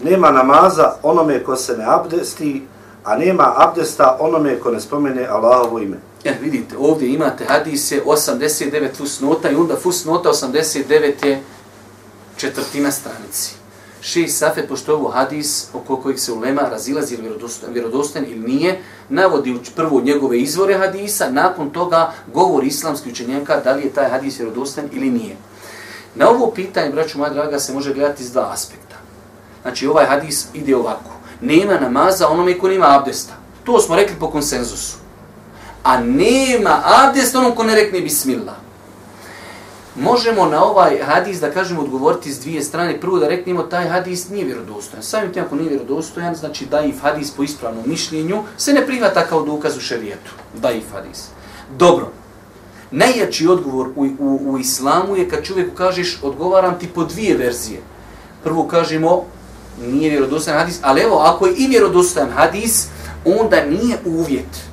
Nema 0.00 0.30
namaza 0.30 0.94
onome 1.02 1.44
ko 1.44 1.56
se 1.56 1.76
ne 1.76 1.84
abdesti, 1.84 2.62
a 3.04 3.16
nema 3.16 3.54
abdesta 3.56 4.16
onome 4.20 4.60
ko 4.60 4.70
ne 4.70 4.80
spomene 4.80 5.26
Allahovo 5.26 5.78
ime. 5.78 5.96
E, 6.24 6.34
vidite, 6.40 6.76
ovdje 6.78 7.08
imate 7.08 7.44
hadise 7.44 8.02
89 8.04 8.88
fusnota 8.96 9.50
i 9.50 9.54
onda 9.54 9.76
fusnota 9.76 10.28
89 10.28 11.26
je 11.26 11.42
četvrtina 12.36 12.90
stranici. 12.90 13.54
Šeji 14.00 14.28
Safet, 14.28 14.68
pošto 14.68 14.92
je 14.92 14.96
ovo 14.96 15.08
hadis 15.08 15.66
oko 15.74 15.96
kojeg 15.96 16.18
se 16.18 16.32
ulema 16.32 16.62
razilazi 16.62 17.14
ili 17.14 17.22
vjerodostan, 17.22 17.72
vjerodostan 17.72 18.24
ili 18.28 18.52
nije, 18.52 18.80
navodi 19.08 19.58
prvo 19.76 20.00
njegove 20.00 20.38
izvore 20.38 20.78
hadisa, 20.78 21.30
nakon 21.30 21.70
toga 21.70 22.12
govori 22.34 22.66
islamski 22.66 23.10
učenjaka 23.10 23.60
da 23.60 23.72
li 23.72 23.82
je 23.82 23.90
taj 23.92 24.10
hadis 24.10 24.38
vjerodostan 24.38 24.88
ili 24.92 25.10
nije. 25.10 25.36
Na 26.14 26.30
ovo 26.30 26.50
pitanje, 26.50 26.90
braću 26.90 27.18
moja 27.18 27.30
draga, 27.30 27.58
se 27.58 27.72
može 27.72 27.94
gledati 27.94 28.22
iz 28.22 28.32
dva 28.32 28.50
aspekta. 28.52 28.87
Znači, 29.62 29.86
ovaj 29.86 30.06
hadis 30.06 30.46
ide 30.54 30.76
ovako. 30.76 31.10
Nema 31.40 31.78
namaza 31.80 32.28
onome 32.28 32.58
ko 32.58 32.68
nema 32.68 32.96
abdesta. 32.98 33.34
To 33.64 33.80
smo 33.80 33.96
rekli 33.96 34.16
po 34.20 34.30
konsenzusu. 34.30 34.96
A 35.82 36.00
nema 36.00 36.82
abdesta 36.84 37.38
onom 37.38 37.52
ko 37.52 37.64
ne 37.64 37.74
rekne 37.74 38.00
bismillah 38.00 38.54
možemo 40.00 40.46
na 40.46 40.64
ovaj 40.64 40.98
hadis 41.02 41.40
da 41.40 41.50
kažemo 41.50 41.82
odgovoriti 41.82 42.32
s 42.32 42.40
dvije 42.40 42.62
strane. 42.62 43.00
Prvo 43.00 43.18
da 43.18 43.28
reknemo 43.28 43.62
taj 43.62 43.88
hadis 43.88 44.28
nije 44.28 44.44
vjerodostojan. 44.44 45.02
Samim 45.02 45.32
tim 45.32 45.44
ako 45.44 45.56
nije 45.56 45.68
vjerodostojan, 45.68 46.34
znači 46.34 46.66
da 46.66 46.80
i 46.80 46.92
hadis 46.92 47.30
po 47.30 47.42
ispravnom 47.42 47.84
mišljenju 47.86 48.42
se 48.56 48.72
ne 48.72 48.86
prihvata 48.86 49.26
kao 49.26 49.42
dokaz 49.42 49.76
u 49.76 49.80
šerijetu. 49.80 50.30
Da 50.62 50.72
i 50.72 50.82
hadis. 50.92 51.28
Dobro. 51.78 52.08
Najjači 52.90 53.46
odgovor 53.46 53.88
u, 53.96 54.06
u, 54.18 54.40
u 54.52 54.58
islamu 54.58 55.16
je 55.16 55.28
kad 55.28 55.44
čovjeku 55.44 55.74
kažeš 55.74 56.18
odgovaram 56.22 56.78
ti 56.78 56.88
po 56.88 57.04
dvije 57.04 57.36
verzije. 57.36 57.80
Prvo 58.44 58.68
kažemo 58.68 59.24
nije 59.86 60.10
vjerodostojan 60.10 60.58
hadis, 60.58 60.78
ali 60.82 61.00
evo 61.00 61.18
ako 61.18 61.46
je 61.46 61.54
i 61.56 61.66
vjerodostojan 61.66 62.30
hadis, 62.30 62.86
onda 63.24 63.64
nije 63.64 63.98
uvjet. 64.04 64.68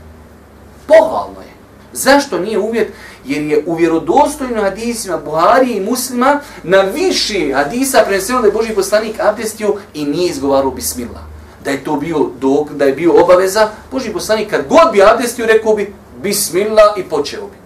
Pohvalno 0.88 1.42
je. 1.42 1.56
Zašto 1.94 2.40
nije 2.40 2.60
uvjet? 2.60 2.92
jer 3.28 3.44
je 3.44 3.64
u 3.66 3.76
vjerodostojnim 3.76 4.62
hadisima 4.64 5.18
Buhari 5.18 5.72
i 5.72 5.82
muslima 5.82 6.40
na 6.64 6.82
više 6.82 7.54
hadisa 7.54 8.04
preneseno 8.06 8.42
da 8.42 8.48
je 8.48 8.54
Boži 8.54 8.74
poslanik 8.76 9.20
abdestio 9.20 9.76
i 9.94 10.06
nije 10.06 10.30
izgovarao 10.30 10.72
bismillah. 10.72 11.22
Da 11.64 11.72
je 11.72 11.84
to 11.84 11.96
bio 11.96 12.30
dok, 12.40 12.72
da 12.72 12.86
je 12.86 12.94
bio 12.94 13.24
obaveza, 13.24 13.70
Boži 13.92 14.14
poslanik 14.14 14.50
kad 14.50 14.68
god 14.70 14.92
bi 14.94 15.04
abdestio 15.04 15.46
rekao 15.46 15.76
bi 15.76 15.94
bismillah 16.24 16.98
i 16.98 17.04
počeo 17.04 17.42
bi. 17.42 17.65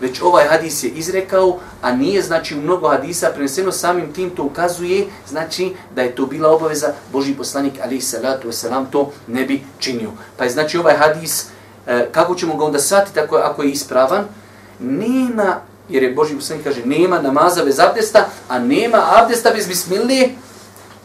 Već 0.00 0.20
ovaj 0.22 0.46
hadis 0.48 0.82
je 0.84 0.88
izrekao, 0.90 1.58
a 1.82 1.92
nije 1.92 2.22
znači 2.22 2.54
u 2.54 2.60
mnogo 2.60 2.88
hadisa 2.88 3.30
preneseno 3.34 3.72
samim 3.72 4.12
tim 4.12 4.30
to 4.30 4.42
ukazuje, 4.42 5.06
znači 5.28 5.72
da 5.94 6.02
je 6.02 6.14
to 6.14 6.26
bila 6.26 6.50
obaveza 6.50 6.92
Boži 7.12 7.34
poslanik 7.34 7.74
ali 7.82 8.00
salatu 8.00 8.48
wasalam 8.48 8.84
to 8.90 9.12
ne 9.26 9.44
bi 9.44 9.62
činio. 9.78 10.10
Pa 10.36 10.44
je 10.44 10.50
znači 10.50 10.78
ovaj 10.78 10.96
hadis, 10.96 11.46
e, 11.86 12.08
kako 12.12 12.34
ćemo 12.34 12.56
ga 12.56 12.64
onda 12.64 12.78
shvatiti 12.78 13.20
ako, 13.20 13.36
ako 13.36 13.62
je 13.62 13.70
ispravan, 13.70 14.24
nema, 14.80 15.60
jer 15.88 16.02
je 16.02 16.14
Boži 16.14 16.34
poslanik 16.34 16.64
kaže, 16.64 16.86
nema 16.86 17.22
namaza 17.22 17.64
bez 17.64 17.80
abdesta, 17.80 18.28
a 18.48 18.58
nema 18.58 19.02
abdesta 19.16 19.50
bez 19.50 19.66
bismilije, 19.68 20.30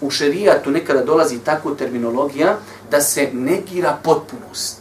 u 0.02 0.10
šerijatu 0.10 0.72
nekada 0.72 1.04
dolazi 1.04 1.40
tako 1.40 1.76
terminologija 1.76 2.58
da 2.92 3.02
se 3.02 3.30
negira 3.34 3.98
potpunost. 4.04 4.79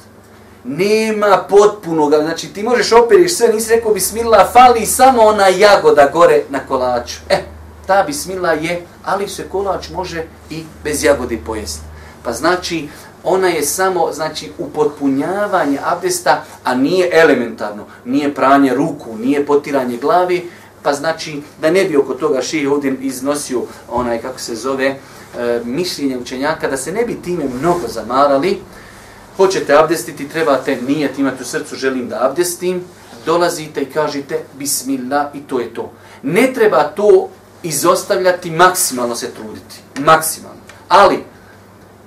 Nema 0.65 1.45
potpunog, 1.49 2.15
znači 2.23 2.49
ti 2.49 2.63
možeš 2.63 2.93
operiš 2.93 3.37
sve, 3.37 3.49
nisi 3.49 3.75
rekao 3.75 3.95
bismillah, 3.95 4.53
fali 4.53 4.87
samo 4.87 5.23
ona 5.23 5.49
jagoda 5.49 6.11
gore 6.13 6.43
na 6.49 6.59
kolaču. 6.59 7.17
E, 7.29 7.43
ta 7.87 8.03
bismillah 8.03 8.65
je, 8.65 8.83
ali 9.05 9.29
se 9.29 9.49
kolač 9.49 9.91
može 9.91 10.25
i 10.51 10.65
bez 10.85 11.05
jagode 11.05 11.39
pojesti. 11.47 11.81
Pa 12.23 12.33
znači, 12.33 12.89
ona 13.25 13.49
je 13.49 13.63
samo 13.63 14.13
znači 14.13 14.53
upotpunjavanje 14.59 15.79
abdesta, 15.85 16.45
a 16.65 16.75
nije 16.75 17.11
elementarno, 17.13 17.85
nije 18.05 18.35
pranje 18.35 18.75
ruku, 18.75 19.17
nije 19.17 19.47
potiranje 19.47 19.97
glavi, 19.97 20.51
pa 20.83 20.93
znači 20.93 21.43
da 21.61 21.71
ne 21.71 21.85
bi 21.85 21.97
oko 21.97 22.15
toga 22.15 22.43
ših 22.43 22.71
ovdje 22.71 22.97
iznosio 23.01 23.63
onaj, 23.89 24.19
kako 24.19 24.39
se 24.39 24.55
zove, 24.55 24.87
e, 24.87 25.61
mišljenje 25.65 26.19
učenjaka, 26.19 26.69
da 26.69 26.77
se 26.77 26.93
ne 26.93 27.05
bi 27.05 27.23
time 27.23 27.45
mnogo 27.61 27.89
zamarali, 27.89 28.59
hoćete 29.39 29.75
abdestiti, 29.75 30.29
trebate 30.29 30.79
nijet 30.89 31.19
imati 31.19 31.43
u 31.43 31.47
srcu, 31.47 31.77
želim 31.77 32.09
da 32.09 32.27
abdestim, 32.31 32.85
dolazite 33.27 33.81
i 33.81 33.93
kažete 33.93 34.41
bismillah 34.59 35.27
i 35.35 35.41
to 35.41 35.61
je 35.61 35.75
to. 35.75 35.93
Ne 36.23 36.53
treba 36.55 36.83
to 36.83 37.29
izostavljati, 37.63 38.51
maksimalno 38.51 39.17
se 39.17 39.31
truditi, 39.35 39.81
maksimalno. 39.99 40.61
Ali, 40.89 41.25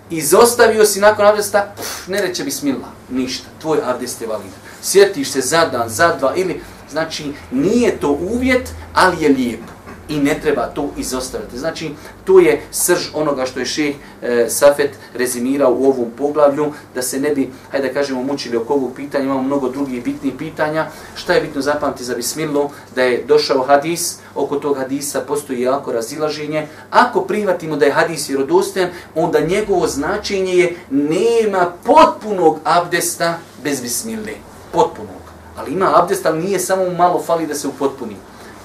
izostavio 0.09 0.85
si 0.85 0.99
nakon 0.99 1.25
abdesta, 1.25 1.73
pff, 1.77 2.07
ne 2.07 2.21
reće 2.21 2.43
bismillah, 2.43 2.89
ništa, 3.09 3.49
tvoj 3.61 3.79
abdest 3.85 4.21
je 4.21 4.27
validan. 4.27 4.59
Sjetiš 4.81 5.31
se 5.31 5.41
za 5.41 5.65
dan, 5.65 5.89
za 5.89 6.15
dva 6.19 6.35
ili, 6.35 6.61
znači 6.91 7.33
nije 7.51 7.99
to 7.99 8.11
uvjet, 8.11 8.69
ali 8.93 9.23
je 9.23 9.29
lijepo 9.29 9.73
i 10.11 10.19
ne 10.19 10.39
treba 10.41 10.67
to 10.67 10.89
izostaviti. 10.97 11.59
Znači, 11.59 11.91
to 12.25 12.39
je 12.39 12.61
srž 12.71 13.07
onoga 13.13 13.45
što 13.45 13.59
je 13.59 13.65
šeh 13.65 13.95
e, 14.21 14.45
Safet 14.49 14.91
rezimirao 15.13 15.73
u 15.73 15.85
ovom 15.85 16.11
poglavlju, 16.17 16.73
da 16.95 17.01
se 17.01 17.19
ne 17.19 17.29
bi, 17.29 17.49
hajde 17.71 17.87
da 17.87 17.93
kažemo, 17.93 18.23
mučili 18.23 18.57
oko 18.57 18.73
ovog 18.73 18.91
pitanja, 18.95 19.25
imamo 19.25 19.43
mnogo 19.43 19.69
drugih 19.69 20.03
bitnih 20.03 20.33
pitanja. 20.37 20.87
Šta 21.15 21.33
je 21.33 21.41
bitno 21.41 21.61
zapamati 21.61 22.03
za 22.03 22.15
bismilu? 22.15 22.69
Da 22.95 23.03
je 23.03 23.23
došao 23.27 23.63
hadis, 23.63 24.17
oko 24.35 24.55
tog 24.55 24.77
hadisa 24.77 25.21
postoji 25.21 25.61
jako 25.61 25.91
razilaženje. 25.91 26.67
Ako 26.89 27.21
prihvatimo 27.21 27.75
da 27.75 27.85
je 27.85 27.91
hadis 27.91 28.29
vjerodostojan, 28.29 28.89
onda 29.15 29.39
njegovo 29.39 29.87
značenje 29.87 30.53
je 30.53 30.75
nema 30.89 31.71
potpunog 31.83 32.59
abdesta 32.63 33.37
bez 33.63 33.81
bismile. 33.81 34.33
Potpunog. 34.71 35.21
Ali 35.57 35.71
ima 35.71 35.91
abdest, 35.95 36.25
ali 36.25 36.43
nije 36.43 36.59
samo 36.59 36.89
malo 36.89 37.21
fali 37.21 37.47
da 37.47 37.55
se 37.55 37.67
upotpuni 37.67 38.15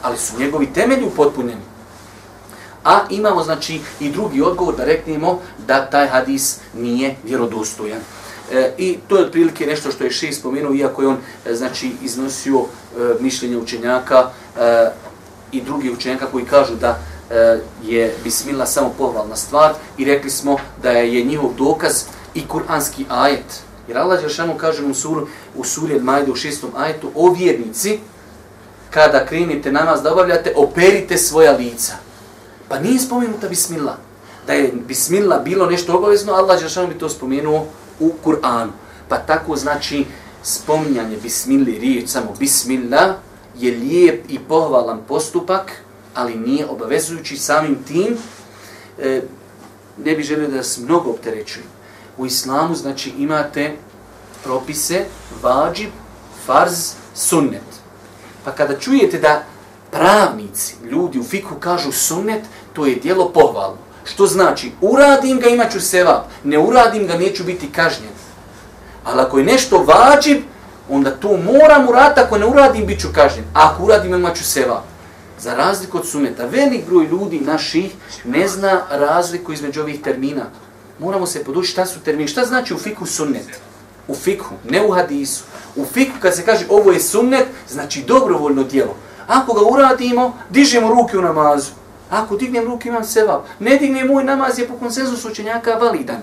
ali 0.07 0.19
su 0.19 0.39
njegovi 0.39 0.67
temelji 0.73 1.05
upotpunjeni. 1.05 1.61
A 2.85 3.01
imamo 3.11 3.43
znači 3.43 3.81
i 4.01 4.11
drugi 4.11 4.43
odgovor 4.43 4.77
da 4.77 4.85
reknemo 4.85 5.41
da 5.67 5.87
taj 5.87 6.09
hadis 6.09 6.59
nije 6.75 7.17
vjerodostojan. 7.25 8.01
E, 8.53 8.73
I 8.79 8.99
to 9.09 9.17
je 9.17 9.25
otprilike 9.25 9.67
nešto 9.67 9.91
što 9.91 10.05
je 10.05 10.11
še 10.11 10.33
spomenuo, 10.33 10.75
iako 10.75 11.03
je 11.03 11.09
on 11.09 11.17
e, 11.47 11.55
znači 11.55 11.93
iznosio 12.03 12.61
e, 12.61 13.15
mišljenje 13.21 13.57
učenjaka 13.57 14.31
e, 14.59 14.91
i 15.53 15.63
drugi 15.63 15.91
učenjaka 15.91 16.27
koji 16.27 16.45
kažu 16.45 16.77
da 16.77 16.99
e, 17.31 17.59
je 17.83 18.15
bismila 18.25 18.67
samo 18.67 18.95
pohvalna 18.99 19.37
stvar 19.37 19.75
i 19.99 20.05
rekli 20.05 20.31
smo 20.31 20.57
da 20.83 20.91
je 20.91 21.25
njihov 21.25 21.51
dokaz 21.59 22.05
i 22.35 22.47
kuranski 22.47 23.05
ajet. 23.09 23.63
Jer 23.89 23.99
Allah 23.99 24.21
Đeršanu 24.21 24.55
kaže 24.59 24.85
u, 24.85 24.95
suru, 24.95 25.27
u 25.57 25.65
suri 25.65 25.95
Al-Majde 25.95 26.33
u 26.33 26.37
šestom 26.37 26.71
ajetu 26.77 27.11
o 27.15 27.33
vjernici, 27.33 27.99
kada 28.97 29.27
krenite 29.27 29.73
namaz 29.73 30.03
da 30.03 30.13
obavljate, 30.13 30.53
operite 30.57 31.19
svoja 31.19 31.53
lica. 31.53 31.93
Pa 32.69 32.79
nije 32.79 33.01
spomenuta 33.01 33.49
bismillah. 33.49 33.95
Da 34.47 34.53
je 34.53 34.73
bismillah 34.73 35.43
bilo 35.45 35.67
nešto 35.67 35.97
obavezno, 35.97 36.33
Allah 36.33 36.61
Đeršanu 36.61 36.89
bi 36.89 36.99
to 36.99 37.09
spomenuo 37.09 37.67
u 38.01 38.13
Kur'anu. 38.25 38.71
Pa 39.09 39.19
tako 39.19 39.57
znači 39.57 40.05
spominjanje 40.43 41.17
bismilli, 41.23 41.79
riječ 41.79 42.09
samo 42.09 42.35
bismillah, 42.39 43.15
je 43.59 43.73
lijep 43.73 44.25
i 44.29 44.39
pohvalan 44.39 45.01
postupak, 45.09 45.73
ali 46.15 46.35
nije 46.35 46.67
obavezujući 46.67 47.37
samim 47.37 47.77
tim. 47.89 48.17
E, 48.99 49.23
ne 50.05 50.17
bi 50.17 50.23
želio 50.23 50.49
da 50.49 50.63
se 50.63 50.81
mnogo 50.81 51.11
opterećujem. 51.11 51.69
U 52.19 52.27
islamu 52.27 52.75
znači 52.75 53.13
imate 53.19 53.73
propise, 54.45 55.05
vađib, 55.43 55.91
farz, 56.47 56.93
sunnet. 57.15 57.76
Pa 58.47 58.53
kada 58.53 58.79
čujete 58.79 59.19
da 59.19 59.43
pravnici, 59.91 60.75
ljudi 60.91 61.19
u 61.19 61.25
fiku 61.25 61.55
kažu 61.61 61.93
sunnet, 61.93 62.43
to 62.73 62.87
je 62.87 62.95
dijelo 62.95 63.29
pohvalno. 63.29 63.79
Što 64.05 64.27
znači, 64.27 64.73
uradim 64.81 65.41
ga, 65.41 65.49
imaću 65.49 65.81
sevap. 65.81 66.25
Ne 66.45 66.59
uradim 66.59 67.07
ga, 67.07 67.17
neću 67.19 67.45
biti 67.45 67.73
kažnjen. 67.73 68.11
Ali 69.05 69.21
ako 69.21 69.39
je 69.39 69.45
nešto 69.45 69.85
vađib, 69.85 70.43
onda 70.91 71.11
to 71.11 71.37
moram 71.37 71.89
uraditi, 71.89 72.21
ako 72.21 72.39
ne 72.39 72.47
uradim, 72.47 72.87
bit 72.87 73.01
ću 73.01 73.09
kažnjen. 73.15 73.45
A 73.55 73.71
ako 73.71 73.85
uradim, 73.85 74.15
imaću 74.15 74.45
sevap. 74.45 74.85
Za 75.41 75.55
razliku 75.55 75.99
od 75.99 76.09
suneta, 76.09 76.47
velik 76.47 76.87
broj 76.87 77.05
ljudi 77.05 77.41
naših 77.41 77.95
ne 78.25 78.49
zna 78.49 78.83
razliku 78.91 79.53
između 79.53 79.81
ovih 79.81 80.03
termina. 80.03 80.45
Moramo 80.99 81.27
se 81.27 81.45
podući 81.45 81.71
šta 81.71 81.87
su 81.87 82.01
termini. 82.01 82.29
Šta 82.29 82.45
znači 82.45 82.75
u 82.75 82.79
fiku 82.79 83.07
sunnet? 83.07 83.61
U 84.09 84.15
fikhu, 84.15 84.55
ne 84.71 84.87
u 84.87 84.91
hadisu. 84.91 85.45
U 85.77 85.85
fikhu 85.85 86.17
kad 86.23 86.37
se 86.37 86.45
kaže 86.45 86.67
ovo 86.69 86.93
je 86.93 87.01
sunnet, 87.01 87.47
znači 87.69 88.03
dobrovoljno 88.03 88.63
djelo. 88.63 88.97
Ako 89.27 89.55
ga 89.55 89.61
uradimo, 89.63 90.39
dižemo 90.51 90.89
ruke 90.89 91.19
u 91.19 91.23
namazu. 91.23 91.71
Ako 92.11 92.37
dignem 92.37 92.65
ruke, 92.65 92.89
imam 92.89 93.05
sevap. 93.05 93.45
Ne 93.59 93.77
dignem 93.77 94.07
moj 94.07 94.25
namaz, 94.25 94.59
je 94.59 94.69
po 94.69 94.75
konsenzusu 94.75 95.29
učenjaka 95.29 95.75
validan. 95.75 96.23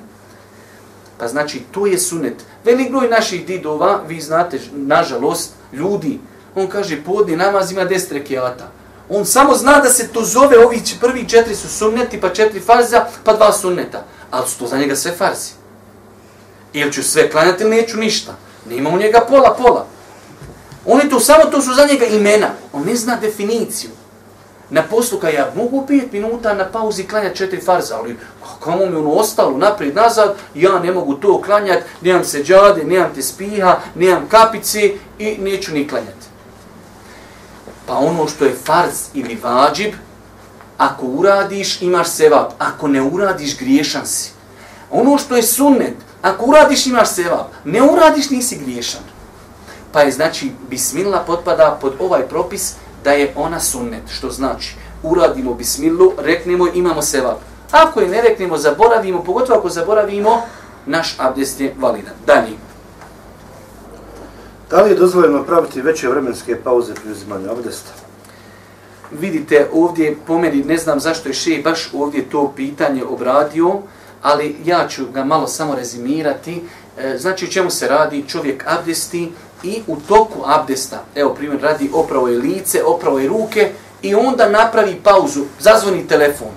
Pa 1.17 1.27
znači, 1.27 1.59
to 1.71 1.85
je 1.85 1.99
sunnet. 1.99 2.43
Velik 2.63 2.91
broj 2.91 3.09
naših 3.09 3.45
didova, 3.45 4.01
vi 4.07 4.21
znate, 4.21 4.59
nažalost, 4.71 5.51
ljudi, 5.73 6.19
on 6.55 6.67
kaže, 6.67 7.03
podni 7.03 7.35
namaz 7.35 7.71
ima 7.71 7.85
deset 7.85 8.11
rekiata. 8.11 8.71
On 9.09 9.25
samo 9.25 9.55
zna 9.55 9.79
da 9.79 9.89
se 9.89 10.07
to 10.07 10.23
zove, 10.23 10.65
ovi 10.65 10.81
prvi 11.01 11.29
četiri 11.29 11.55
su 11.55 11.67
sunneti, 11.67 12.21
pa 12.21 12.29
četiri 12.29 12.59
farza, 12.59 13.05
pa 13.23 13.33
dva 13.33 13.53
sunneta. 13.53 14.05
Ali 14.31 14.47
su 14.47 14.59
to 14.59 14.67
za 14.67 14.77
njega 14.77 14.95
sve 14.95 15.11
farzi. 15.11 15.62
Ili 16.73 16.93
ću 16.93 17.03
sve 17.03 17.29
klanjati 17.31 17.63
ili 17.63 17.75
neću 17.75 17.97
ništa. 17.97 18.35
Nema 18.69 18.89
u 18.89 18.97
njega 18.97 19.25
pola, 19.29 19.55
pola. 19.57 19.85
Oni 20.85 21.09
to 21.09 21.19
samo, 21.19 21.45
to 21.45 21.61
su 21.61 21.73
za 21.73 21.85
njega 21.85 22.05
imena. 22.05 22.49
On 22.73 22.83
ne 22.85 22.95
zna 22.95 23.15
definiciju. 23.15 23.89
Na 24.69 24.83
poslu 24.83 25.19
kad 25.19 25.33
ja 25.33 25.51
mogu 25.55 25.85
5 25.89 26.03
minuta 26.11 26.53
na 26.53 26.65
pauzi 26.65 27.03
klanjati 27.03 27.37
četiri 27.37 27.61
farza, 27.61 27.97
ali 27.97 28.17
kako 28.59 28.77
mi 28.77 28.95
ono 28.95 29.11
ostalo 29.11 29.57
naprijed, 29.57 29.95
nazad, 29.95 30.35
ja 30.55 30.79
ne 30.79 30.91
mogu 30.91 31.13
to 31.13 31.41
klanjati, 31.41 31.83
nemam 32.01 32.23
se 32.23 32.43
džade, 32.43 32.83
nemam 32.83 33.11
te 33.15 33.21
spiha, 33.21 33.79
nemam 33.95 34.27
kapice 34.29 34.91
i 35.19 35.37
neću 35.37 35.73
ni 35.73 35.87
klanjati. 35.87 36.27
Pa 37.85 37.93
ono 37.93 38.27
što 38.27 38.45
je 38.45 38.55
farz 38.65 38.93
ili 39.13 39.39
vađib, 39.43 39.93
ako 40.77 41.05
uradiš 41.05 41.81
imaš 41.81 42.09
sevap, 42.09 42.51
ako 42.59 42.87
ne 42.87 43.01
uradiš 43.01 43.57
griješan 43.57 44.05
si. 44.05 44.31
Ono 44.91 45.17
što 45.17 45.35
je 45.35 45.43
sunnet, 45.43 45.95
Ako 46.23 46.45
uradiš 46.45 46.87
imaš 46.87 47.09
sevap, 47.09 47.47
ne 47.65 47.81
uradiš 47.83 48.29
nisi 48.29 48.57
griješan. 48.57 49.01
Pa 49.91 50.01
je 50.01 50.11
znači 50.11 50.51
bismillah 50.69 51.21
potpada 51.27 51.77
pod 51.81 51.93
ovaj 51.99 52.27
propis 52.27 52.73
da 53.03 53.11
je 53.11 53.33
ona 53.35 53.59
sunnet. 53.59 54.03
Što 54.09 54.29
znači 54.29 54.75
uradimo 55.03 55.53
bismillu, 55.53 56.13
reknemo 56.17 56.67
imamo 56.73 57.01
sevap. 57.01 57.37
Ako 57.71 58.01
je 58.01 58.09
ne 58.09 58.21
reknemo, 58.21 58.57
zaboravimo, 58.57 59.23
pogotovo 59.23 59.59
ako 59.59 59.69
zaboravimo, 59.69 60.41
naš 60.85 61.15
abdest 61.19 61.59
je 61.59 61.75
validan. 61.79 62.13
Dalje. 62.25 62.55
Da 64.69 64.81
li 64.81 64.89
je 64.89 64.95
dozvoljeno 64.95 65.43
praviti 65.43 65.81
veće 65.81 66.07
vremenske 66.07 66.55
pauze 66.63 66.93
pri 66.93 67.11
uzimanju 67.11 67.51
abdesta? 67.51 67.91
Vidite, 69.11 69.69
ovdje 69.73 70.17
po 70.27 70.37
meni, 70.39 70.63
ne 70.63 70.77
znam 70.77 70.99
zašto 70.99 71.29
je 71.29 71.33
še 71.33 71.61
baš 71.63 71.89
ovdje 71.93 72.29
to 72.29 72.53
pitanje 72.55 73.03
obradio, 73.05 73.81
ali 74.23 74.55
ja 74.65 74.87
ću 74.87 75.05
ga 75.13 75.23
malo 75.23 75.47
samo 75.47 75.75
rezimirati. 75.75 76.61
E, 76.97 77.17
znači, 77.17 77.51
čemu 77.51 77.69
se 77.69 77.87
radi? 77.87 78.25
Čovjek 78.27 78.63
abdesti 78.67 79.31
i 79.63 79.81
u 79.87 79.95
toku 80.07 80.39
abdesta, 80.45 81.03
evo 81.15 81.33
primjer, 81.33 81.61
radi 81.61 81.89
opravo 81.93 82.27
je 82.27 82.37
lice, 82.37 82.83
opravo 82.83 83.19
je 83.19 83.27
ruke 83.27 83.71
i 84.01 84.15
onda 84.15 84.49
napravi 84.49 84.95
pauzu, 85.03 85.43
zazvoni 85.59 86.07
telefon. 86.07 86.51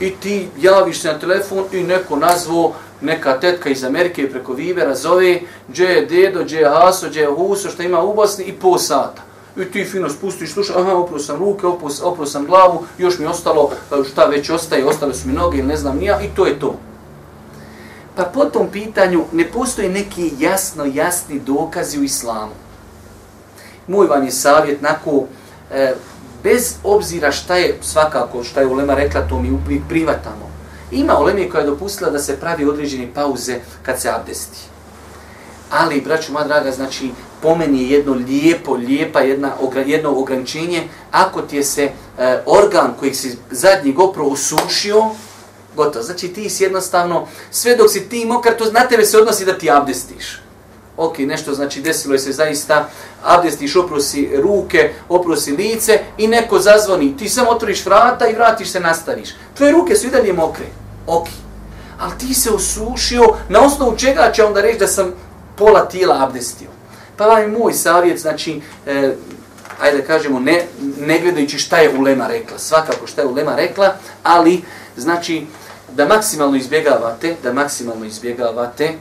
I 0.00 0.10
ti 0.10 0.48
javiš 0.60 1.00
se 1.00 1.12
na 1.12 1.18
telefon 1.18 1.64
i 1.72 1.82
neko 1.82 2.16
nazvo, 2.16 2.74
neka 3.00 3.40
tetka 3.40 3.70
iz 3.70 3.84
Amerike 3.84 4.30
preko 4.30 4.52
Vibera 4.52 4.94
zove, 4.94 5.40
gdje 5.68 5.84
je 5.84 6.06
dedo, 6.06 6.44
gdje 6.44 6.58
je 6.58 6.68
haso, 6.68 7.08
gdje 7.08 7.20
je 7.20 7.26
huso, 7.26 7.70
što 7.70 7.82
ima 7.82 8.02
u 8.02 8.14
Bosni 8.14 8.44
i 8.44 8.52
pol 8.52 8.78
sata. 8.78 9.25
I 9.56 9.64
ti 9.64 9.84
fino 9.84 10.08
spustiš, 10.08 10.52
slušaj, 10.52 10.76
aha, 10.78 10.94
opro 10.94 11.18
sam 11.18 11.38
ruke, 11.38 11.66
opro, 11.66 11.88
opro 12.02 12.26
sam 12.26 12.46
glavu, 12.46 12.84
još 12.98 13.18
mi 13.18 13.26
ostalo, 13.26 13.70
e, 13.92 14.04
šta 14.04 14.24
već 14.24 14.50
ostaje, 14.50 14.86
ostale 14.86 15.14
su 15.14 15.28
mi 15.28 15.34
noge 15.34 15.58
ili 15.58 15.66
ne 15.66 15.76
znam 15.76 15.96
nija, 15.96 16.20
i 16.20 16.28
to 16.36 16.46
je 16.46 16.60
to. 16.60 16.74
Pa 18.16 18.22
po 18.22 18.44
tom 18.44 18.68
pitanju 18.70 19.24
ne 19.32 19.50
postoje 19.50 19.88
neki 19.88 20.32
jasno, 20.38 20.84
jasni 20.84 21.40
dokazi 21.40 22.00
u 22.00 22.02
islamu. 22.02 22.52
Moj 23.86 24.06
vam 24.06 24.24
je 24.24 24.30
savjet, 24.30 24.82
nako, 24.82 25.24
e, 25.72 25.94
bez 26.42 26.74
obzira 26.84 27.32
šta 27.32 27.56
je 27.56 27.78
svakako, 27.82 28.44
šta 28.44 28.60
je 28.60 28.66
Ulema 28.66 28.94
rekla, 28.94 29.28
to 29.28 29.40
mi 29.40 29.82
privatamo. 29.88 30.50
Ima 30.90 31.18
Ulema 31.18 31.50
koja 31.50 31.60
je 31.60 31.66
dopustila 31.66 32.10
da 32.10 32.18
se 32.18 32.40
pravi 32.40 32.64
određene 32.64 33.08
pauze 33.14 33.60
kad 33.82 34.00
se 34.00 34.10
abdesti. 34.10 34.58
Ali, 35.70 36.00
braću 36.00 36.32
moja 36.32 36.46
draga, 36.46 36.72
znači, 36.72 37.10
pomeni 37.42 37.82
je 37.82 37.90
jedno 37.90 38.14
lijepo, 38.14 38.74
lijepa 38.74 39.20
jedna, 39.20 39.52
jedno 39.86 40.10
ograničenje, 40.18 40.82
ako 41.10 41.42
ti 41.42 41.56
je 41.56 41.64
se 41.64 41.90
e, 42.18 42.42
organ 42.46 42.94
koji 42.98 43.14
si 43.14 43.36
zadnji 43.50 43.92
gopro 43.92 44.24
usušio, 44.24 45.04
gotovo. 45.76 46.02
Znači 46.02 46.28
ti 46.28 46.50
si 46.50 46.62
jednostavno, 46.62 47.26
sve 47.50 47.76
dok 47.76 47.90
si 47.90 48.08
ti 48.08 48.24
mokar, 48.24 48.56
to 48.56 48.72
na 48.72 48.88
tebe 48.88 49.04
se 49.04 49.18
odnosi 49.18 49.44
da 49.44 49.58
ti 49.58 49.70
abdestiš. 49.70 50.40
Ok, 50.96 51.18
nešto 51.18 51.54
znači 51.54 51.80
desilo 51.80 52.14
je 52.14 52.18
se 52.18 52.32
zaista, 52.32 52.88
abdestiš, 53.24 53.76
oprosi 53.76 54.30
ruke, 54.36 54.92
oprosi 55.08 55.52
lice 55.52 56.00
i 56.18 56.28
neko 56.28 56.58
zazvoni. 56.58 57.16
Ti 57.16 57.28
samo 57.28 57.50
otvoriš 57.50 57.86
vrata 57.86 58.26
i 58.26 58.34
vratiš 58.34 58.70
se, 58.70 58.80
nastaviš. 58.80 59.28
Tvoje 59.56 59.72
ruke 59.72 59.94
su 59.96 60.06
i 60.06 60.10
dalje 60.10 60.32
mokre. 60.32 60.66
Ok. 61.06 61.26
Ali 61.98 62.12
ti 62.18 62.34
se 62.34 62.50
osušio, 62.50 63.22
na 63.48 63.60
osnovu 63.60 63.96
čega 63.96 64.32
će 64.34 64.44
onda 64.44 64.60
reći 64.60 64.78
da 64.78 64.86
sam 64.86 65.12
pola 65.56 65.88
tijela 65.88 66.24
abdestio. 66.24 66.75
Pa 67.16 67.26
vam 67.26 67.42
je 67.42 67.48
moj 67.48 67.72
savjet, 67.72 68.18
znači, 68.18 68.60
e, 68.86 69.12
ajde 69.80 69.98
da 69.98 70.06
kažemo, 70.06 70.40
ne, 70.40 70.64
ne 70.98 71.20
gledajući 71.20 71.58
šta 71.58 71.78
je 71.78 71.98
Ulema 71.98 72.26
rekla, 72.26 72.58
svakako 72.58 73.06
šta 73.06 73.20
je 73.20 73.26
Ulema 73.26 73.56
rekla, 73.56 73.94
ali, 74.22 74.62
znači, 74.96 75.46
da 75.94 76.06
maksimalno 76.06 76.56
izbjegavate, 76.56 77.36
da 77.42 77.52
maksimalno 77.52 78.04
izbjegavate 78.04 78.84
e, 78.84 78.94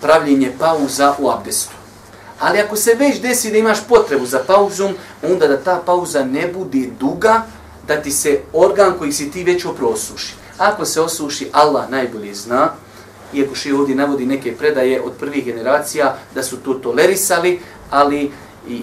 pravljenje 0.00 0.52
pauza 0.58 1.14
u 1.18 1.30
abdestu. 1.30 1.72
Ali 2.40 2.60
ako 2.60 2.76
se 2.76 2.94
već 2.94 3.20
desi 3.20 3.50
da 3.50 3.58
imaš 3.58 3.78
potrebu 3.88 4.26
za 4.26 4.38
pauzom, 4.46 4.94
onda 5.22 5.48
da 5.48 5.56
ta 5.56 5.82
pauza 5.86 6.24
ne 6.24 6.48
bude 6.48 6.88
duga, 7.00 7.42
da 7.88 8.02
ti 8.02 8.10
se 8.10 8.40
organ 8.52 8.94
koji 8.98 9.12
si 9.12 9.30
ti 9.30 9.44
već 9.44 9.64
oprosuši. 9.64 10.34
Ako 10.58 10.84
se 10.84 11.00
osuši, 11.00 11.48
Allah 11.52 11.90
najbolje 11.90 12.34
zna, 12.34 12.72
iako 13.34 13.54
še 13.54 13.74
ovdje 13.74 13.94
navodi 13.94 14.26
neke 14.26 14.56
predaje 14.56 15.00
od 15.02 15.12
prvih 15.20 15.44
generacija 15.44 16.16
da 16.34 16.42
su 16.42 16.56
to 16.56 16.74
tolerisali, 16.74 17.60
ali 17.90 18.30
i 18.68 18.82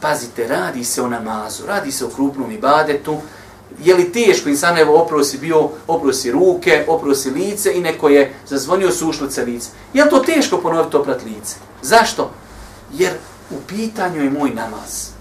pazite, 0.00 0.48
radi 0.48 0.84
se 0.84 1.02
o 1.02 1.08
namazu, 1.08 1.66
radi 1.66 1.92
se 1.92 2.04
o 2.04 2.08
krupnom 2.08 2.52
ibadetu, 2.52 3.18
je 3.84 3.94
li 3.94 4.12
teško 4.12 4.48
insan 4.48 4.78
evo 4.78 4.96
oprosi 5.02 5.38
bio, 5.38 5.68
oprosi 5.86 6.30
ruke, 6.30 6.84
oprosi 6.88 7.30
lice 7.30 7.72
i 7.74 7.80
neko 7.80 8.08
je 8.08 8.32
zazvonio 8.48 8.90
sušlice 8.90 9.44
lice. 9.44 9.70
Je 9.94 10.04
li 10.04 10.10
to 10.10 10.18
teško 10.18 10.58
ponoviti 10.58 10.96
oprat 10.96 11.24
lice? 11.24 11.56
Zašto? 11.82 12.30
Jer 12.92 13.12
u 13.50 13.54
pitanju 13.68 14.24
je 14.24 14.30
moj 14.30 14.50
namaz. 14.50 15.12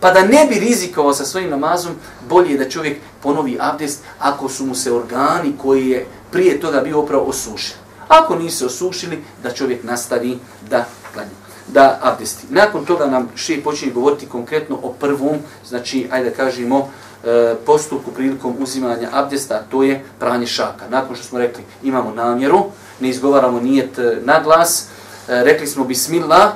Pa 0.00 0.10
da 0.10 0.22
ne 0.22 0.46
bi 0.48 0.60
rizikovao 0.60 1.14
sa 1.14 1.24
svojim 1.24 1.50
namazom, 1.50 1.92
bolje 2.28 2.50
je 2.50 2.58
da 2.58 2.70
čovjek 2.70 2.98
ponovi 3.22 3.58
abdest 3.60 4.00
ako 4.18 4.48
su 4.48 4.66
mu 4.66 4.74
se 4.74 4.92
organi 4.92 5.56
koji 5.58 5.88
je 5.88 6.06
prije 6.30 6.60
toga 6.60 6.80
bio 6.80 7.00
opravo 7.00 7.24
osušen. 7.24 7.79
Ako 8.10 8.36
nisu 8.36 8.66
osušili, 8.66 9.22
da 9.42 9.50
čovjek 9.50 9.84
nastavi 9.84 10.38
da 10.70 10.84
klanja 11.14 11.40
da 11.72 11.98
abdesti. 12.02 12.46
Nakon 12.50 12.84
toga 12.84 13.06
nam 13.06 13.28
še 13.36 13.60
počinje 13.62 13.92
govoriti 13.92 14.26
konkretno 14.26 14.78
o 14.82 14.92
prvom, 14.92 15.38
znači, 15.66 16.08
ajde 16.10 16.30
da 16.30 16.36
kažemo, 16.36 16.88
e, 17.24 17.54
postupku 17.66 18.10
prilikom 18.10 18.56
uzimanja 18.58 19.08
abdesta, 19.12 19.62
to 19.70 19.82
je 19.82 20.00
pranje 20.18 20.46
šaka. 20.46 20.88
Nakon 20.90 21.16
što 21.16 21.24
smo 21.24 21.38
rekli, 21.38 21.64
imamo 21.82 22.10
namjeru, 22.14 22.64
ne 23.00 23.08
izgovaramo 23.08 23.60
nijet 23.60 23.98
e, 23.98 24.18
na 24.24 24.40
glas, 24.42 24.88
e, 25.28 25.44
rekli 25.44 25.66
smo 25.66 25.84
bismillah, 25.84 26.52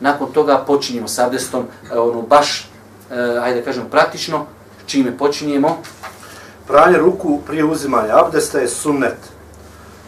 nakon 0.00 0.32
toga 0.32 0.58
počinjemo 0.66 1.08
s 1.08 1.18
abdestom, 1.18 1.64
ono 1.92 2.22
baš, 2.22 2.70
ajde 3.42 3.60
da 3.60 3.64
kažemo, 3.64 3.88
praktično, 3.88 4.46
čime 4.86 5.16
počinjemo? 5.18 5.78
Pranje 6.66 6.98
ruku 6.98 7.40
prije 7.46 7.64
uzimanja 7.64 8.18
abdesta 8.18 8.58
je 8.58 8.68
sunnet. 8.68 9.35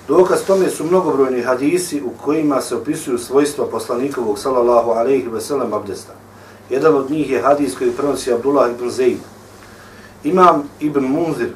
Dokaz 0.08 0.42
tome 0.46 0.70
su 0.70 0.84
mnogobrojni 0.84 1.42
hadisi 1.42 2.02
u 2.02 2.10
kojima 2.24 2.60
se 2.60 2.76
opisuju 2.76 3.18
svojstva 3.18 3.66
poslanikovog 3.66 4.38
sallallahu 4.38 4.90
alejhi 4.90 5.28
ve 5.28 5.40
sellem 5.40 5.74
abdesta. 5.74 6.12
Jedan 6.70 6.94
od 6.94 7.10
njih 7.10 7.30
je 7.30 7.42
hadis 7.42 7.78
koji 7.78 7.90
prenosi 7.90 8.32
Abdullah 8.32 8.70
ibn 8.70 8.90
Zeyd. 8.90 9.18
Imam 10.24 10.62
ibn 10.80 11.04
Munzir, 11.04 11.50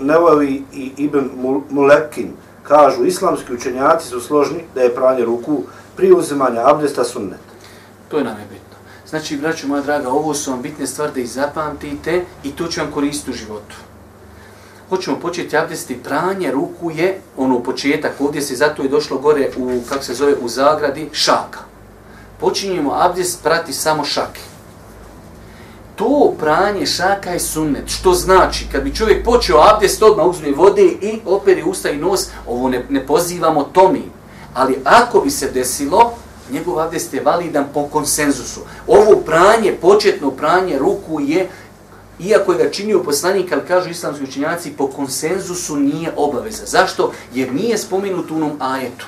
Nevavi 0.00 0.62
i 0.72 0.92
ibn 0.96 1.30
Mulekin 1.70 2.32
kažu 2.62 3.04
islamski 3.04 3.54
učenjaci 3.54 4.08
su 4.08 4.20
složni 4.20 4.64
da 4.74 4.82
je 4.82 4.94
pranje 4.94 5.24
ruku 5.24 5.62
pri 5.96 6.12
uzimanju 6.12 6.60
abdesta 6.64 7.04
sunnet. 7.04 7.40
To 8.08 8.18
je 8.18 8.24
nam 8.24 8.36
je 8.38 8.46
bitno. 8.50 8.76
Znači, 9.08 9.36
braću 9.36 9.68
moja 9.68 9.82
draga, 9.82 10.08
ovo 10.08 10.34
su 10.34 10.50
vam 10.50 10.62
bitne 10.62 10.86
stvari 10.86 11.12
da 11.14 11.20
ih 11.20 11.30
zapamtite 11.30 12.24
i 12.44 12.50
to 12.52 12.66
će 12.66 12.80
vam 12.80 12.92
koristiti 12.92 13.30
u 13.30 13.34
životu 13.34 13.85
hoćemo 14.88 15.20
početi 15.20 15.56
abdesti 15.56 16.02
pranje 16.02 16.50
ruku 16.50 16.90
je 16.90 17.20
ono 17.36 17.62
početak. 17.62 18.12
Ovdje 18.20 18.42
se 18.42 18.56
zato 18.56 18.82
je 18.82 18.88
došlo 18.88 19.18
gore 19.18 19.50
u 19.56 19.80
kako 19.88 20.04
se 20.04 20.14
zove 20.14 20.34
u 20.40 20.48
zagradi 20.48 21.08
šaka. 21.12 21.60
Počinjemo 22.40 22.92
abdest 22.94 23.42
prati 23.42 23.72
samo 23.72 24.04
šake. 24.04 24.40
To 25.96 26.34
pranje 26.38 26.86
šaka 26.86 27.30
je 27.30 27.40
sunnet 27.40 27.88
što 27.88 28.14
znači 28.14 28.66
kad 28.72 28.82
bi 28.82 28.94
čovjek 28.94 29.24
počeo 29.24 29.60
abdest 29.74 30.02
odmah 30.02 30.26
uzme 30.26 30.50
vode 30.50 30.82
i 30.82 31.20
operi 31.26 31.62
usta 31.62 31.90
i 31.90 31.96
nos 31.96 32.28
ovo 32.46 32.68
ne, 32.68 32.86
ne 32.88 33.06
pozivamo 33.06 33.62
tomi. 33.62 34.02
Ali 34.54 34.78
ako 34.84 35.20
bi 35.20 35.30
se 35.30 35.50
desilo 35.50 36.12
njegov 36.52 36.80
abdest 36.80 37.14
je 37.14 37.22
validan 37.22 37.64
po 37.74 37.86
konsenzusu. 37.86 38.60
Ovo 38.86 39.16
pranje 39.16 39.72
početno 39.72 40.30
pranje 40.30 40.78
ruku 40.78 41.20
je 41.20 41.48
iako 42.20 42.52
je 42.52 42.58
ga 42.58 42.70
činio 42.70 43.02
poslanik, 43.02 43.52
ali 43.52 43.66
kažu 43.68 43.90
islamski 43.90 44.24
učinjaci, 44.24 44.72
po 44.72 44.86
konsenzusu 44.86 45.76
nije 45.76 46.12
obaveza. 46.16 46.66
Zašto? 46.66 47.12
Jer 47.34 47.52
nije 47.52 47.78
spomenut 47.78 48.30
u 48.30 48.34
onom 48.34 48.52
ajetu. 48.60 49.06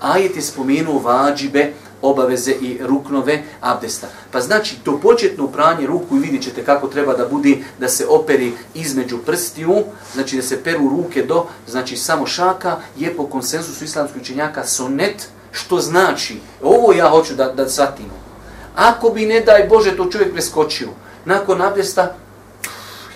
Ajet 0.00 0.36
je 0.36 0.42
spomenuo 0.42 0.98
vađibe, 0.98 1.72
obaveze 2.02 2.52
i 2.52 2.78
ruknove 2.80 3.42
abdesta. 3.60 4.06
Pa 4.30 4.40
znači, 4.40 4.76
to 4.84 5.00
početno 5.00 5.46
pranje 5.46 5.86
ruku 5.86 6.16
i 6.16 6.20
vidjet 6.20 6.42
ćete 6.42 6.64
kako 6.64 6.88
treba 6.88 7.14
da 7.14 7.28
bude 7.28 7.56
da 7.78 7.88
se 7.88 8.06
operi 8.08 8.52
između 8.74 9.18
prstiju, 9.18 9.82
znači 10.14 10.36
da 10.36 10.42
se 10.42 10.62
peru 10.64 10.88
ruke 10.88 11.22
do, 11.22 11.46
znači 11.66 11.96
samo 11.96 12.26
šaka, 12.26 12.76
je 12.96 13.16
po 13.16 13.26
konsenzusu 13.26 13.84
islamskih 13.84 14.22
učenjaka 14.22 14.64
sonet, 14.64 15.28
što 15.52 15.80
znači, 15.80 16.36
ovo 16.62 16.92
ja 16.92 17.10
hoću 17.10 17.34
da, 17.34 17.52
da 17.52 17.68
shvatimo. 17.68 18.28
Ako 18.76 19.10
bi, 19.10 19.26
ne 19.26 19.40
daj 19.40 19.66
Bože, 19.68 19.96
to 19.96 20.10
čovjek 20.10 20.32
preskočio, 20.32 20.88
nakon 21.28 21.62
abdesta, 21.62 22.14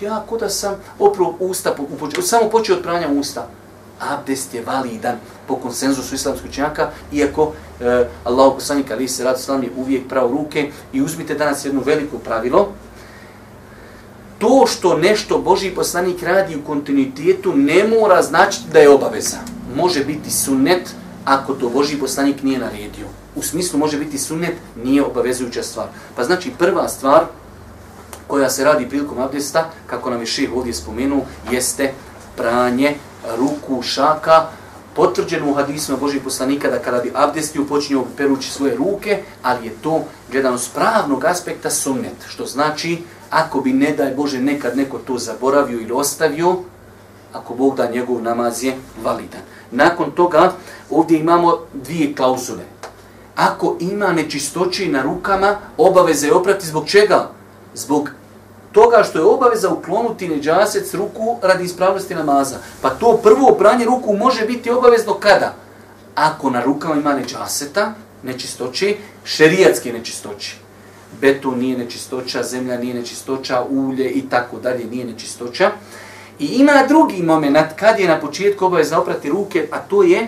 ja 0.01 0.23
kuda 0.29 0.49
sam 0.49 0.75
opro 0.99 1.33
usta, 1.39 1.75
u 2.17 2.21
samo 2.21 2.49
počeo 2.49 2.75
od 2.75 2.83
pranja 2.83 3.07
usta. 3.09 3.47
Abdest 3.99 4.53
je 4.53 4.63
validan 4.65 5.17
po 5.47 5.55
konsenzusu 5.55 6.15
islamskog 6.15 6.49
učenjaka, 6.49 6.89
iako 7.11 7.51
e, 7.81 8.07
Allah 8.23 8.53
poslanik 8.55 8.91
ali 8.91 9.07
se 9.07 9.23
rad 9.23 9.39
je 9.63 9.69
uvijek 9.77 10.07
pravo 10.09 10.31
ruke 10.31 10.71
i 10.93 11.01
uzmite 11.01 11.35
danas 11.35 11.65
jedno 11.65 11.81
veliko 11.85 12.17
pravilo, 12.17 12.69
to 14.39 14.65
što 14.67 14.97
nešto 14.97 15.37
Boži 15.37 15.71
poslanik 15.71 16.23
radi 16.23 16.55
u 16.55 16.65
kontinuitetu 16.67 17.53
ne 17.55 17.87
mora 17.87 18.21
značiti 18.21 18.69
da 18.73 18.79
je 18.79 18.89
obaveza. 18.89 19.37
Može 19.75 20.05
biti 20.05 20.31
sunnet 20.31 20.89
ako 21.25 21.53
to 21.53 21.69
Boži 21.69 21.97
poslanik 21.97 22.43
nije 22.43 22.59
naredio. 22.59 23.07
U 23.35 23.41
smislu 23.41 23.79
može 23.79 23.97
biti 23.97 24.17
sunnet, 24.17 24.55
nije 24.83 25.03
obavezujuća 25.03 25.63
stvar. 25.63 25.87
Pa 26.15 26.23
znači 26.23 26.51
prva 26.59 26.87
stvar, 26.89 27.25
koja 28.33 28.49
se 28.49 28.63
radi 28.63 28.89
prilikom 28.89 29.19
abdesta, 29.19 29.69
kako 29.87 30.09
nam 30.09 30.19
je 30.19 30.25
ših 30.25 30.49
ovdje 30.55 30.73
spomenuo, 30.73 31.21
jeste 31.51 31.93
pranje 32.35 32.95
ruku 33.37 33.81
šaka, 33.81 34.45
potvrđeno 34.95 35.51
u 35.51 35.53
hadisima 35.53 35.97
Božih 35.97 36.21
poslanika 36.23 36.69
da 36.69 36.79
kada 36.79 36.99
bi 36.99 37.11
abdestio 37.15 37.65
počinio 37.69 38.03
perući 38.17 38.51
svoje 38.51 38.75
ruke, 38.75 39.21
ali 39.43 39.65
je 39.67 39.75
to 39.81 40.03
gledano 40.31 40.57
s 40.57 40.69
pravnog 40.69 41.25
aspekta 41.25 41.69
sunnet, 41.69 42.25
što 42.27 42.45
znači 42.45 43.03
ako 43.29 43.61
bi 43.61 43.73
ne 43.73 43.91
daj 43.91 44.15
Bože 44.15 44.39
nekad 44.41 44.77
neko 44.77 44.97
to 44.97 45.17
zaboravio 45.17 45.79
ili 45.79 45.91
ostavio, 45.91 46.57
ako 47.33 47.53
Bog 47.53 47.77
da 47.77 47.91
njegov 47.91 48.21
namaz 48.21 48.63
je 48.63 48.75
validan. 49.03 49.41
Nakon 49.71 50.11
toga 50.11 50.51
ovdje 50.89 51.19
imamo 51.19 51.57
dvije 51.73 52.15
klauzule. 52.15 52.63
Ako 53.35 53.77
ima 53.79 54.11
nečistoći 54.11 54.89
na 54.89 55.01
rukama, 55.01 55.55
obaveze 55.77 56.27
je 56.27 56.33
oprati 56.33 56.67
zbog 56.67 56.87
čega? 56.87 57.29
Zbog 57.73 58.09
toga 58.73 59.03
što 59.03 59.19
je 59.19 59.25
obaveza 59.25 59.69
uklonuti 59.69 60.29
neđasec 60.29 60.93
ruku 60.93 61.37
radi 61.41 61.63
ispravnosti 61.63 62.15
namaza. 62.15 62.55
Pa 62.81 62.89
to 62.89 63.19
prvo 63.23 63.55
pranje 63.59 63.85
ruku 63.85 64.13
može 64.13 64.45
biti 64.45 64.71
obavezno 64.71 65.13
kada? 65.13 65.53
Ako 66.15 66.49
na 66.49 66.63
rukama 66.63 66.95
ima 66.95 67.13
neđaseta, 67.13 67.93
nečistoće, 68.23 68.95
šerijatske 69.23 69.93
nečistoće. 69.93 70.55
Beton 71.21 71.59
nije 71.59 71.77
nečistoća, 71.77 72.43
zemlja 72.43 72.77
nije 72.77 72.93
nečistoća, 72.93 73.63
ulje 73.69 74.09
i 74.09 74.29
tako 74.29 74.59
dalje 74.59 74.85
nije 74.85 75.05
nečistoća. 75.05 75.71
I 76.39 76.45
ima 76.45 76.73
drugi 76.87 77.23
moment 77.23 77.67
kad 77.75 77.99
je 77.99 78.07
na 78.07 78.19
početku 78.19 78.65
obaveza 78.65 78.99
oprati 78.99 79.29
ruke, 79.29 79.67
a 79.71 79.79
to 79.79 80.03
je 80.03 80.27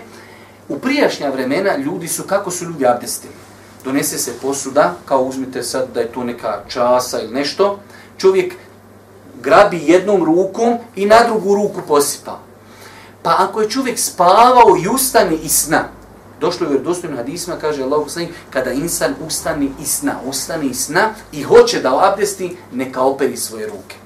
u 0.68 0.78
prijašnja 0.78 1.30
vremena 1.30 1.76
ljudi 1.76 2.08
su, 2.08 2.22
kako 2.22 2.50
su 2.50 2.64
ljudi 2.64 2.86
abdestili? 2.86 3.34
Donese 3.84 4.18
se 4.18 4.32
posuda, 4.42 4.94
kao 5.04 5.22
uzmite 5.22 5.62
sad 5.62 5.88
da 5.94 6.00
je 6.00 6.12
to 6.12 6.24
neka 6.24 6.60
časa 6.68 7.20
ili 7.20 7.34
nešto, 7.34 7.78
čovjek 8.18 8.54
grabi 9.42 9.80
jednom 9.86 10.24
rukom 10.24 10.78
i 10.96 11.06
na 11.06 11.16
drugu 11.26 11.54
ruku 11.54 11.80
posipa. 11.88 12.38
Pa 13.22 13.36
ako 13.38 13.60
je 13.60 13.70
čovjek 13.70 13.98
spavao 13.98 14.76
i 14.84 14.88
ustane 14.88 15.36
i 15.36 15.48
sna, 15.48 15.84
došlo 16.40 16.70
je 16.70 16.76
u 16.76 16.82
dostojnom 16.82 17.18
hadisma, 17.18 17.56
kaže 17.60 17.82
Allah 17.82 18.00
poslanik, 18.02 18.30
kada 18.50 18.72
insan 18.72 19.14
ustane 19.26 19.68
i 19.82 19.84
sna, 19.84 20.14
ustane 20.24 20.66
i 20.66 20.74
sna 20.74 21.10
i 21.32 21.42
hoće 21.42 21.80
da 21.82 22.12
abdesti, 22.12 22.56
neka 22.72 23.02
operi 23.02 23.36
svoje 23.36 23.66
ruke. 23.66 24.05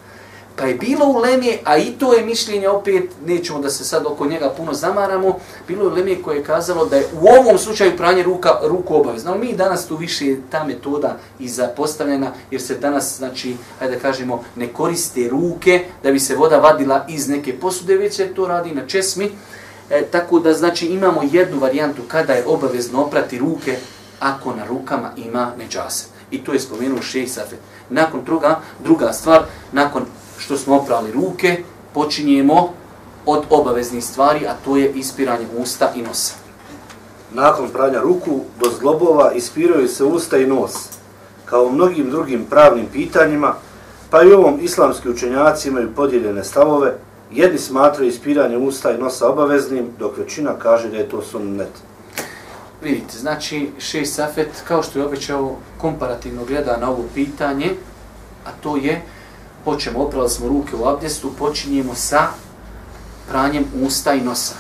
Pa 0.61 0.67
je 0.67 0.75
bilo 0.75 1.07
u 1.07 1.19
Leme, 1.19 1.59
a 1.65 1.77
i 1.77 1.93
to 1.93 2.15
je 2.15 2.25
mišljenje 2.25 2.69
opet, 2.69 3.11
nećemo 3.27 3.59
da 3.59 3.71
se 3.71 3.85
sad 3.85 4.07
oko 4.07 4.27
njega 4.27 4.51
puno 4.57 4.75
zamaramo, 4.75 5.39
bilo 5.69 5.83
je 5.83 5.89
u 5.89 5.95
Leme 5.95 6.23
koje 6.23 6.37
je 6.37 6.45
kazalo 6.45 6.87
da 6.87 6.97
je 6.97 7.07
u 7.21 7.27
ovom 7.29 7.59
slučaju 7.59 7.97
pranje 7.97 8.23
ruka, 8.23 8.51
ruku 8.63 8.95
obavezno. 8.95 9.39
Mi 9.39 9.57
danas 9.57 9.87
tu 9.87 9.97
više 9.97 10.37
ta 10.51 10.65
metoda 10.65 11.17
i 11.39 11.49
zapostavljena, 11.49 12.33
jer 12.51 12.63
se 12.63 12.75
danas, 12.75 13.17
znači, 13.19 13.57
hajde 13.79 13.95
da 13.95 14.03
kažemo, 14.03 14.45
ne 14.57 14.69
koriste 14.69 15.29
ruke 15.29 15.85
da 16.03 16.13
bi 16.13 16.21
se 16.21 16.37
voda 16.37 16.59
vadila 16.59 17.07
iz 17.09 17.29
neke 17.29 17.59
posude, 17.59 17.97
već 17.97 18.17
se 18.17 18.35
to 18.35 18.47
radi 18.47 18.75
na 18.75 18.87
česmi. 18.87 19.31
E, 19.91 20.03
tako 20.03 20.41
da, 20.41 20.53
znači, 20.53 20.87
imamo 20.87 21.23
jednu 21.33 21.59
varijantu 21.59 22.03
kada 22.09 22.33
je 22.33 22.47
obavezno 22.47 23.03
oprati 23.03 23.39
ruke 23.39 23.77
ako 24.21 24.55
na 24.55 24.67
rukama 24.67 25.11
ima 25.17 25.53
neđase. 25.59 26.05
I 26.31 26.45
to 26.45 26.53
je 26.53 26.61
spomenuo 26.61 27.03
šeji 27.03 27.29
Safet. 27.29 27.59
Nakon 27.91 28.25
druga, 28.25 28.61
druga 28.85 29.13
stvar, 29.13 29.43
nakon 29.73 30.05
što 30.41 30.57
smo 30.57 30.77
oprali 30.77 31.13
ruke, 31.13 31.63
počinjemo 31.95 32.73
od 33.27 33.45
obaveznih 33.51 34.05
stvari, 34.05 34.47
a 34.47 34.55
to 34.65 34.77
je 34.77 34.93
ispiranje 34.93 35.47
usta 35.59 35.93
i 35.95 36.03
nosa. 36.03 36.35
nakon 37.33 37.69
pranja 37.69 38.01
ruku 38.01 38.41
do 38.61 38.71
zglobova 38.77 39.33
ispiraju 39.33 39.89
se 39.89 40.05
usta 40.05 40.39
i 40.39 40.47
nos, 40.47 40.73
kao 41.45 41.65
u 41.65 41.73
mnogim 41.73 42.11
drugim 42.11 42.45
pravnim 42.51 42.87
pitanjima, 42.93 43.55
pa 44.11 44.23
i 44.23 44.33
ovom 44.33 44.59
islamski 44.63 45.09
učenjaci 45.09 45.69
imaju 45.69 45.95
podijeljene 45.97 46.45
stavove, 46.45 46.95
jedni 47.31 47.59
smatraju 47.59 48.09
ispiranje 48.09 48.57
usta 48.57 48.91
i 48.91 48.99
nosa 48.99 49.29
obaveznim, 49.29 49.87
dok 49.99 50.19
većina 50.19 50.55
kaže 50.59 50.89
da 50.89 50.97
je 50.97 51.09
to 51.09 51.23
sunnet. 51.23 51.71
Vidite, 52.83 53.19
znači 53.19 53.71
šej 53.79 54.07
Safet, 54.07 54.49
kao 54.69 54.83
što 54.83 54.99
je 54.99 55.05
obećao, 55.05 55.57
komparativno 55.79 56.45
gleda 56.45 56.77
na 56.77 56.91
ovo 56.91 57.05
pitanje, 57.15 57.71
a 58.47 58.51
to 58.63 58.77
je, 58.77 59.03
počemo, 59.65 59.99
oprali 59.99 60.31
smo 60.31 60.49
ruke 60.49 60.77
u 60.77 60.89
abdestu, 60.89 61.31
počinjemo 61.39 61.95
sa 61.95 62.29
pranjem 63.29 63.65
usta 63.83 64.15
i 64.15 64.21
nosa. 64.21 64.55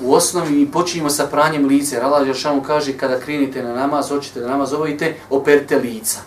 U 0.00 0.14
osnovi 0.14 0.50
mi 0.50 0.70
počinjemo 0.70 1.10
sa 1.10 1.26
pranjem 1.26 1.66
lice. 1.66 2.00
Allah 2.00 2.26
Jeršanu 2.26 2.62
kaže, 2.62 2.98
kada 2.98 3.20
krenite 3.20 3.62
na 3.62 3.74
namaz, 3.74 4.08
hoćete 4.08 4.40
da 4.40 4.48
namaz 4.48 4.72
obavite, 4.72 5.16
operite 5.30 5.76
lica. 5.76 6.18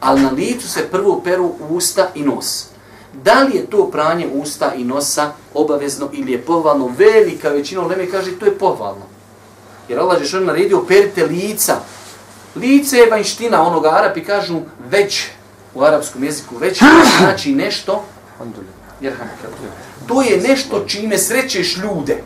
Ali 0.00 0.22
na 0.22 0.30
licu 0.30 0.68
se 0.68 0.88
prvo 0.90 1.20
peru 1.24 1.52
usta 1.70 2.08
i 2.14 2.22
nos. 2.22 2.66
Da 3.24 3.42
li 3.42 3.56
je 3.56 3.66
to 3.66 3.90
pranje 3.90 4.28
usta 4.32 4.74
i 4.74 4.84
nosa 4.84 5.32
obavezno 5.54 6.08
ili 6.12 6.32
je 6.32 6.42
pohvalno? 6.42 6.92
Velika 6.98 7.48
većina 7.48 7.82
uleme 7.82 8.10
kaže, 8.10 8.38
to 8.38 8.46
je 8.46 8.58
pohvalno. 8.58 9.02
Jer 9.88 9.98
Allah 9.98 10.18
Žešan 10.18 10.44
naredio, 10.44 10.84
perite 10.88 11.26
lica. 11.26 11.76
Lice 12.56 12.96
je 12.96 13.10
vanština 13.10 13.62
onoga 13.62 13.88
Arapi 13.88 14.24
kažu 14.24 14.60
već 14.90 15.26
u 15.74 15.82
arapskom 15.82 16.24
jeziku, 16.24 16.56
već 16.56 16.82
znači 17.18 17.52
nešto, 17.52 18.04
to 20.06 20.22
je 20.22 20.40
nešto 20.48 20.84
čime 20.86 21.18
srećeš 21.18 21.76
ljude. 21.76 22.22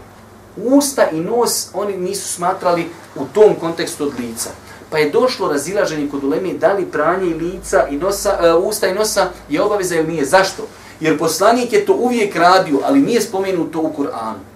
Usta 0.56 1.10
i 1.10 1.20
nos 1.20 1.68
oni 1.74 1.96
nisu 1.96 2.28
smatrali 2.28 2.86
u 3.16 3.24
tom 3.24 3.54
kontekstu 3.54 4.04
od 4.04 4.12
lica. 4.18 4.50
Pa 4.90 4.98
je 4.98 5.10
došlo 5.10 5.48
razilaženje 5.48 6.08
kod 6.10 6.24
uleme 6.24 6.52
da 6.52 6.72
li 6.72 6.86
pranje 6.86 7.34
lica 7.34 7.86
i 7.90 7.96
nosa, 7.96 8.56
uh, 8.56 8.64
usta 8.64 8.88
i 8.88 8.94
nosa 8.94 9.28
je 9.48 9.62
obaveza 9.62 9.96
ili 9.96 10.08
nije. 10.08 10.24
Zašto? 10.24 10.62
Jer 11.00 11.18
poslanik 11.18 11.72
je 11.72 11.86
to 11.86 11.94
uvijek 11.94 12.36
radio, 12.36 12.80
ali 12.84 13.00
nije 13.00 13.20
spomenuto 13.20 13.80
u 13.80 13.92
Kur'anu. 13.98 14.51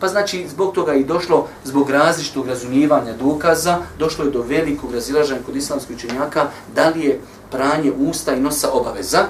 Pa 0.00 0.08
znači, 0.08 0.48
zbog 0.48 0.74
toga 0.74 0.94
i 0.94 1.04
došlo, 1.04 1.48
zbog 1.64 1.90
različitog 1.90 2.48
razumijevanja 2.48 3.12
dokaza, 3.12 3.78
došlo 3.98 4.24
je 4.24 4.30
do 4.30 4.42
velikog 4.42 4.92
razilaženja 4.94 5.40
kod 5.46 5.56
islamskih 5.56 5.96
učenjaka, 5.96 6.46
da 6.74 6.88
li 6.88 7.00
je 7.00 7.20
pranje 7.50 7.92
usta 7.98 8.34
i 8.34 8.40
nosa 8.40 8.70
obaveza. 8.72 9.24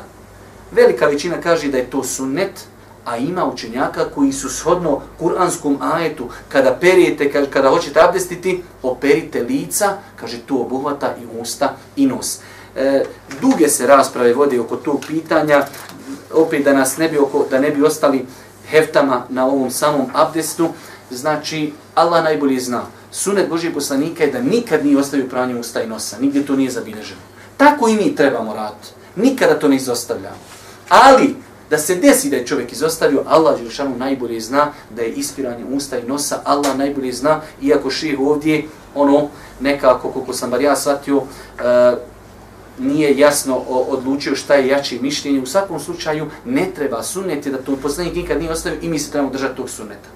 Velika 0.73 1.07
većina 1.07 1.41
kaže 1.41 1.69
da 1.69 1.79
je 1.79 1.91
to 1.91 2.05
sunnet, 2.05 2.67
a 3.05 3.17
ima 3.17 3.47
učenjaka 3.47 4.05
koji 4.15 4.33
su 4.33 4.49
shodno 4.49 5.01
kuranskom 5.19 5.79
ajetu, 5.81 6.29
kada 6.49 6.75
perijete, 6.81 7.49
kada 7.51 7.69
hoćete 7.69 8.01
abdestiti, 8.01 8.63
operite 8.83 9.43
lica, 9.43 9.99
kaže 10.17 10.39
to 10.39 10.55
obuhvata 10.55 11.15
i 11.23 11.41
usta 11.41 11.77
i 11.97 12.07
nos. 12.07 12.39
E, 12.77 13.05
duge 13.41 13.69
se 13.69 13.87
rasprave 13.87 14.35
vode 14.35 14.61
oko 14.61 14.77
tog 14.77 15.05
pitanja, 15.09 15.67
opet 16.35 16.65
da 16.65 16.73
nas 16.73 16.97
ne 16.97 17.09
bi, 17.09 17.19
oko, 17.19 17.47
da 17.51 17.59
ne 17.59 17.71
bi 17.71 17.85
ostali 17.85 18.27
heftama 18.71 19.23
na 19.29 19.47
ovom 19.47 19.71
samom 19.71 20.07
abdestu, 20.15 20.69
znači 21.11 21.73
Allah 21.95 22.25
najbolje 22.25 22.61
zna. 22.61 22.83
Sunet 23.11 23.49
Božije 23.49 23.75
poslanika 23.75 24.25
je 24.25 24.33
da 24.33 24.41
nikad 24.41 24.85
nije 24.85 24.99
ostavio 24.99 25.27
pranje 25.27 25.55
usta 25.55 25.83
i 25.83 25.87
nosa, 25.87 26.19
nigdje 26.19 26.47
to 26.47 26.57
nije 26.57 26.71
zabilježeno. 26.71 27.21
Tako 27.57 27.89
i 27.89 27.97
mi 27.97 28.15
trebamo 28.15 28.55
raditi. 28.55 28.89
Nikada 29.17 29.59
to 29.59 29.69
ne 29.69 29.77
izostavljamo. 29.77 30.37
Ali, 30.89 31.35
da 31.71 31.79
se 31.79 31.95
desi 31.95 32.31
da 32.31 32.37
je 32.37 32.47
čovjek 32.47 32.73
izostavio, 32.73 33.23
Allah 33.27 33.61
Đelšanu 33.61 33.97
najbolje 33.97 34.41
zna 34.41 34.73
da 34.91 35.03
je 35.03 35.13
ispiranje 35.13 35.65
usta 35.73 35.99
i 35.99 36.07
nosa, 36.07 36.41
Allah 36.45 36.77
najbolje 36.77 37.13
zna, 37.13 37.41
iako 37.63 37.91
ših 37.91 38.21
ovdje, 38.21 38.65
ono, 38.95 39.29
nekako, 39.61 40.11
koliko 40.11 40.33
sam 40.33 40.51
bar 40.51 40.61
ja 40.61 40.77
shvatio, 40.77 41.17
uh, 41.17 41.25
nije 42.79 43.19
jasno 43.19 43.57
odlučio 43.69 44.37
šta 44.37 44.55
je 44.55 44.69
jači 44.69 44.99
mišljenje. 45.03 45.41
U 45.41 45.47
svakom 45.47 45.81
slučaju 45.81 46.31
ne 46.45 46.71
treba 46.75 47.03
sunneti 47.03 47.51
da 47.51 47.59
to 47.59 47.77
poslanik 47.77 48.15
nikad 48.15 48.39
nije 48.39 48.51
ostavio 48.51 48.79
i 48.83 48.89
mi 48.89 48.99
se 48.99 49.11
trebamo 49.11 49.33
držati 49.33 49.57
tog 49.57 49.71
sunneta. 49.71 50.09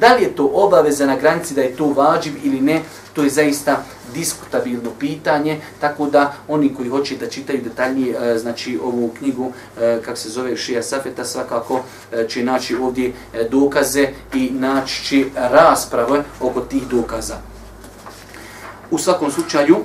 Da 0.00 0.14
li 0.14 0.22
je 0.22 0.36
to 0.36 0.50
obaveza 0.52 1.06
na 1.06 1.16
granici 1.16 1.54
da 1.54 1.62
je 1.62 1.76
to 1.76 1.86
vađiv 1.86 2.32
ili 2.44 2.60
ne, 2.60 2.82
to 3.12 3.22
je 3.22 3.30
zaista 3.30 3.84
diskutabilno 4.14 4.90
pitanje, 4.98 5.60
tako 5.80 6.06
da 6.06 6.34
oni 6.48 6.74
koji 6.74 6.88
hoće 6.88 7.16
da 7.16 7.30
čitaju 7.30 7.62
detaljnije 7.62 8.16
e, 8.20 8.38
znači 8.38 8.78
ovu 8.84 9.10
knjigu, 9.18 9.52
kako 9.74 10.02
kak 10.04 10.18
se 10.18 10.28
zove 10.28 10.56
Šija 10.56 10.82
Safeta, 10.82 11.24
svakako 11.24 11.80
e, 12.12 12.28
će 12.28 12.44
naći 12.44 12.76
ovdje 12.76 13.12
dokaze 13.50 14.08
i 14.34 14.50
naći 14.50 15.04
će 15.04 15.24
rasprave 15.34 16.22
oko 16.40 16.60
tih 16.60 16.82
dokaza. 16.88 17.36
U 18.90 18.98
svakom 18.98 19.30
slučaju, 19.30 19.76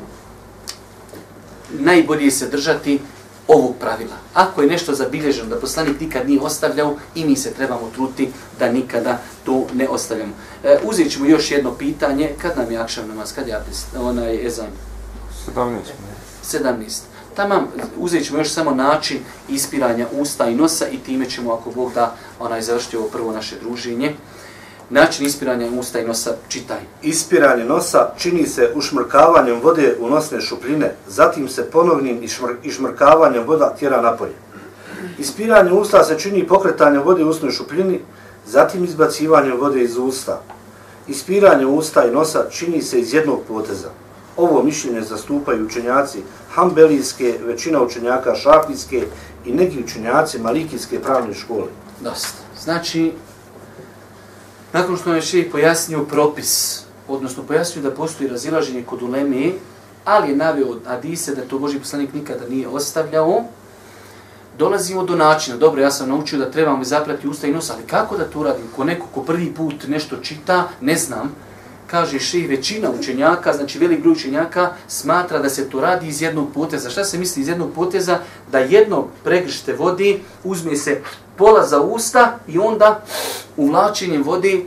najbolje 1.80 2.32
se 2.32 2.48
držati 2.48 3.00
ovog 3.48 3.76
pravila. 3.80 4.16
Ako 4.34 4.62
je 4.62 4.68
nešto 4.68 4.96
zabilježeno 4.96 5.50
da 5.50 5.60
poslanik 5.60 6.00
nikad 6.00 6.30
nije 6.30 6.42
ostavljao 6.42 6.96
i 7.16 7.26
mi 7.26 7.36
se 7.36 7.54
trebamo 7.54 7.92
truti 7.96 8.30
da 8.60 8.72
nikada 8.72 9.20
to 9.46 9.68
ne 9.74 9.90
ostavljamo. 9.90 10.34
E, 10.64 10.78
uzet 10.84 11.12
ćemo 11.12 11.26
još 11.26 11.52
jedno 11.52 11.74
pitanje. 11.74 12.30
Kad 12.42 12.58
nam 12.58 12.72
je 12.72 12.78
akšav 12.78 13.08
namaz? 13.08 13.34
Kad 13.36 13.48
je 13.48 13.56
abdest? 13.56 13.88
Onaj 14.00 14.48
ezan? 14.48 14.68
17. 15.56 15.80
17. 16.44 17.02
Tamam, 17.36 17.68
uzet 17.98 18.26
ćemo 18.26 18.40
još 18.40 18.50
samo 18.50 18.72
način 18.72 19.20
ispiranja 19.50 20.08
usta 20.12 20.50
i 20.50 20.56
nosa 20.56 20.88
i 20.88 20.98
time 20.98 21.30
ćemo, 21.30 21.54
ako 21.54 21.72
Bog 21.72 21.94
da, 21.94 22.16
onaj 22.40 22.62
završiti 22.62 22.98
ovo 22.98 23.08
prvo 23.08 23.32
naše 23.32 23.56
druženje. 23.60 24.16
Način 24.92 25.26
ispiranja 25.26 25.68
usta 25.80 26.00
i 26.00 26.08
nosa, 26.08 26.32
čitaj. 26.48 26.80
Ispiranje 27.02 27.66
nosa 27.66 28.10
čini 28.18 28.48
se 28.48 28.72
ušmrkavanjem 28.76 29.62
vode 29.64 29.96
u 30.00 30.10
nosne 30.10 30.42
šupline, 30.42 30.96
zatim 31.08 31.50
se 31.50 31.70
ponovnim 31.72 32.24
išmrkavanjem 32.64 33.44
voda 33.48 33.76
tjera 33.80 34.02
napolje. 34.02 34.34
Ispiranje 35.20 35.72
usta 35.72 36.04
se 36.04 36.20
čini 36.20 36.48
pokretanjem 36.48 37.02
vode 37.02 37.24
u 37.24 37.30
usnoj 37.30 37.52
šupljini, 37.52 38.00
zatim 38.46 38.84
izbacivanjem 38.84 39.58
vode 39.58 39.84
iz 39.84 39.98
usta. 39.98 40.42
Ispiranje 41.08 41.66
usta 41.66 42.06
i 42.06 42.12
nosa 42.12 42.50
čini 42.50 42.82
se 42.82 43.00
iz 43.00 43.14
jednog 43.14 43.40
poteza. 43.48 43.90
Ovo 44.38 44.64
mišljenje 44.64 45.02
zastupaju 45.02 45.66
učenjaci 45.66 46.20
hambelijske, 46.54 47.40
većina 47.46 47.82
učenjaka 47.82 48.36
šafijske 48.36 49.06
i 49.46 49.52
neki 49.54 49.84
učenjaci 49.84 50.40
malikijske 50.40 51.00
pravne 51.00 51.34
škole. 51.34 51.68
Dosta. 52.02 52.38
Znači, 52.64 53.14
Nakon 54.74 54.98
što 54.98 55.14
je 55.14 55.22
šejih 55.22 55.48
pojasnio 55.52 56.04
propis, 56.04 56.82
odnosno 57.08 57.44
pojasnio 57.44 57.84
da 57.84 57.92
postoji 57.92 58.30
razilaženje 58.30 58.84
kod 58.84 59.02
uleme, 59.02 59.52
ali 60.06 60.30
je 60.30 60.36
navio 60.36 60.78
Adise 60.88 61.36
da 61.36 61.42
to 61.42 61.60
Boži 61.60 61.80
poslanik 61.80 62.14
nikada 62.14 62.48
nije 62.50 62.68
ostavljao, 62.68 63.44
dolazimo 64.58 65.04
do 65.04 65.16
načina. 65.16 65.58
Dobro, 65.58 65.82
ja 65.82 65.92
sam 65.92 66.10
naučio 66.10 66.40
da 66.40 66.52
trebamo 66.52 66.78
mi 66.78 66.86
zaprati 66.86 67.28
usta 67.28 67.48
i 67.48 67.52
nos, 67.52 67.70
ali 67.70 67.84
kako 67.84 68.18
da 68.18 68.24
to 68.24 68.44
radim? 68.44 68.66
Ko 68.76 68.84
neko 68.84 69.08
ko 69.14 69.24
prvi 69.24 69.54
put 69.54 69.88
nešto 69.88 70.18
čita, 70.18 70.70
ne 70.82 70.96
znam, 70.96 71.36
kaže 71.88 72.20
šejih 72.20 72.50
većina 72.50 72.92
učenjaka, 73.00 73.54
znači 73.54 73.80
velik 73.80 74.02
broj 74.02 74.12
učenjaka, 74.12 74.70
smatra 74.88 75.40
da 75.40 75.50
se 75.50 75.70
to 75.70 75.82
radi 75.82 76.08
iz 76.08 76.22
jednog 76.22 76.54
poteza. 76.54 76.90
Šta 76.90 77.04
se 77.04 77.18
misli 77.18 77.42
iz 77.42 77.48
jednog 77.48 77.74
poteza? 77.76 78.20
Da 78.52 78.60
jedno 78.60 79.08
pregršte 79.24 79.74
vodi, 79.74 80.20
uzme 80.44 80.76
se 80.76 81.02
pola 81.42 81.66
za 81.66 81.82
usta 81.82 82.38
i 82.48 82.60
onda 82.60 83.02
uvlačenjem 83.58 84.24
vode 84.24 84.62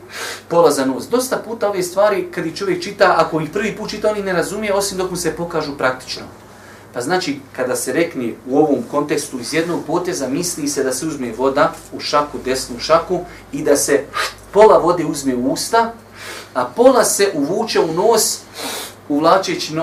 pola 0.49 0.71
za 0.71 0.85
nos. 0.85 1.09
Dosta 1.09 1.37
puta 1.37 1.69
ove 1.69 1.83
stvari, 1.83 2.29
kad 2.31 2.47
ih 2.47 2.57
čovjek 2.57 2.83
čita, 2.83 3.15
ako 3.19 3.41
ih 3.41 3.51
prvi 3.51 3.77
put 3.77 3.91
čita, 3.91 4.11
oni 4.11 4.23
ne 4.23 4.33
razumije, 4.33 4.75
osim 4.75 4.99
dok 4.99 5.11
mu 5.11 5.17
se 5.17 5.37
pokažu 5.37 5.79
praktično. 5.79 6.23
Pa 6.95 7.01
znači, 7.01 7.39
kada 7.57 7.77
se 7.77 7.93
rekne 7.93 8.33
u 8.47 8.59
ovom 8.59 8.83
kontekstu 8.91 9.41
iz 9.41 9.55
jednog 9.55 9.85
poteza, 9.87 10.29
misli 10.29 10.69
se 10.69 10.85
da 10.85 10.93
se 10.93 11.07
uzme 11.07 11.33
voda 11.33 11.73
u 11.93 12.01
šaku, 12.01 12.39
desnu 12.45 12.79
šaku, 12.79 13.21
i 13.53 13.63
da 13.63 13.77
se 13.77 14.05
pola 14.53 14.79
vode 14.79 15.05
uzme 15.05 15.35
u 15.35 15.53
usta, 15.53 15.93
a 16.55 16.65
pola 16.65 17.05
se 17.05 17.31
uvuče 17.35 17.81
u 17.81 17.93
nos, 17.93 18.39
uvlačeći 19.09 19.75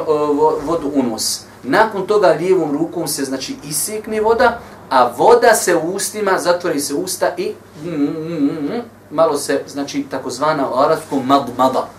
vodu 0.63 0.91
u 0.93 1.03
nos. 1.03 1.50
Nakon 1.63 2.07
toga 2.07 2.27
lijevom 2.27 2.77
rukom 2.77 3.07
se 3.07 3.25
znači 3.25 3.55
isekne 3.63 4.21
voda, 4.21 4.59
a 4.89 5.11
voda 5.17 5.55
se 5.55 5.75
u 5.75 5.93
ustima, 5.93 6.39
zatvori 6.39 6.79
se 6.79 6.93
usta 6.93 7.29
i 7.37 7.53
mm, 7.83 7.89
mm, 7.89 7.93
mm, 7.93 8.45
mm, 8.45 8.77
mm 8.77 8.81
malo 9.11 9.37
se, 9.37 9.61
znači, 9.67 10.05
takozvana 10.11 10.69
u 10.69 10.79
arabskom 10.79 11.27
madmada. 11.27 11.89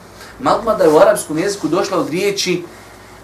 Madmada 0.41 0.85
je 0.85 0.91
u 0.91 0.99
arapskom 0.99 1.39
jeziku 1.39 1.69
došla 1.69 1.99
od 1.99 2.11
riječi 2.11 2.63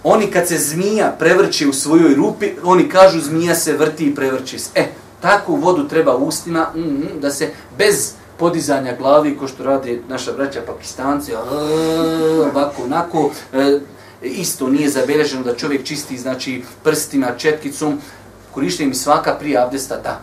oni 0.05 0.27
kad 0.27 0.49
se 0.49 0.59
zmija 0.59 1.17
prevrće 1.19 1.69
u 1.69 1.73
svojoj 1.73 2.15
rupi, 2.15 2.51
oni 2.65 2.89
kažu 2.89 3.21
zmija 3.21 3.55
se 3.55 3.77
vrti 3.77 4.07
i 4.07 4.15
prevrće 4.15 4.59
se. 4.59 4.71
E, 4.75 4.87
takvu 5.21 5.57
vodu 5.57 5.89
treba 5.89 6.17
u 6.17 6.25
ustima 6.25 6.67
mm, 6.75 7.21
da 7.21 7.31
se 7.31 7.51
bez 7.79 8.13
podizanja 8.37 8.97
glavi, 8.99 9.37
ko 9.37 9.49
što 9.49 9.65
rade 9.65 10.01
naša 10.09 10.33
braća 10.33 10.61
pakistanci, 10.67 11.33
ovako, 11.35 12.83
onako, 12.83 13.31
e, 13.53 13.79
isto 14.23 14.69
nije 14.69 14.89
zabeleženo 14.89 15.43
da 15.43 15.57
čovjek 15.57 15.85
čisti, 15.85 16.19
znači, 16.19 16.63
prstima, 16.85 17.35
četkicom, 17.39 18.01
korištenjem 18.55 18.95
svaka 18.95 19.35
prije 19.35 19.59
abdesta, 19.59 19.97
da. 19.97 20.21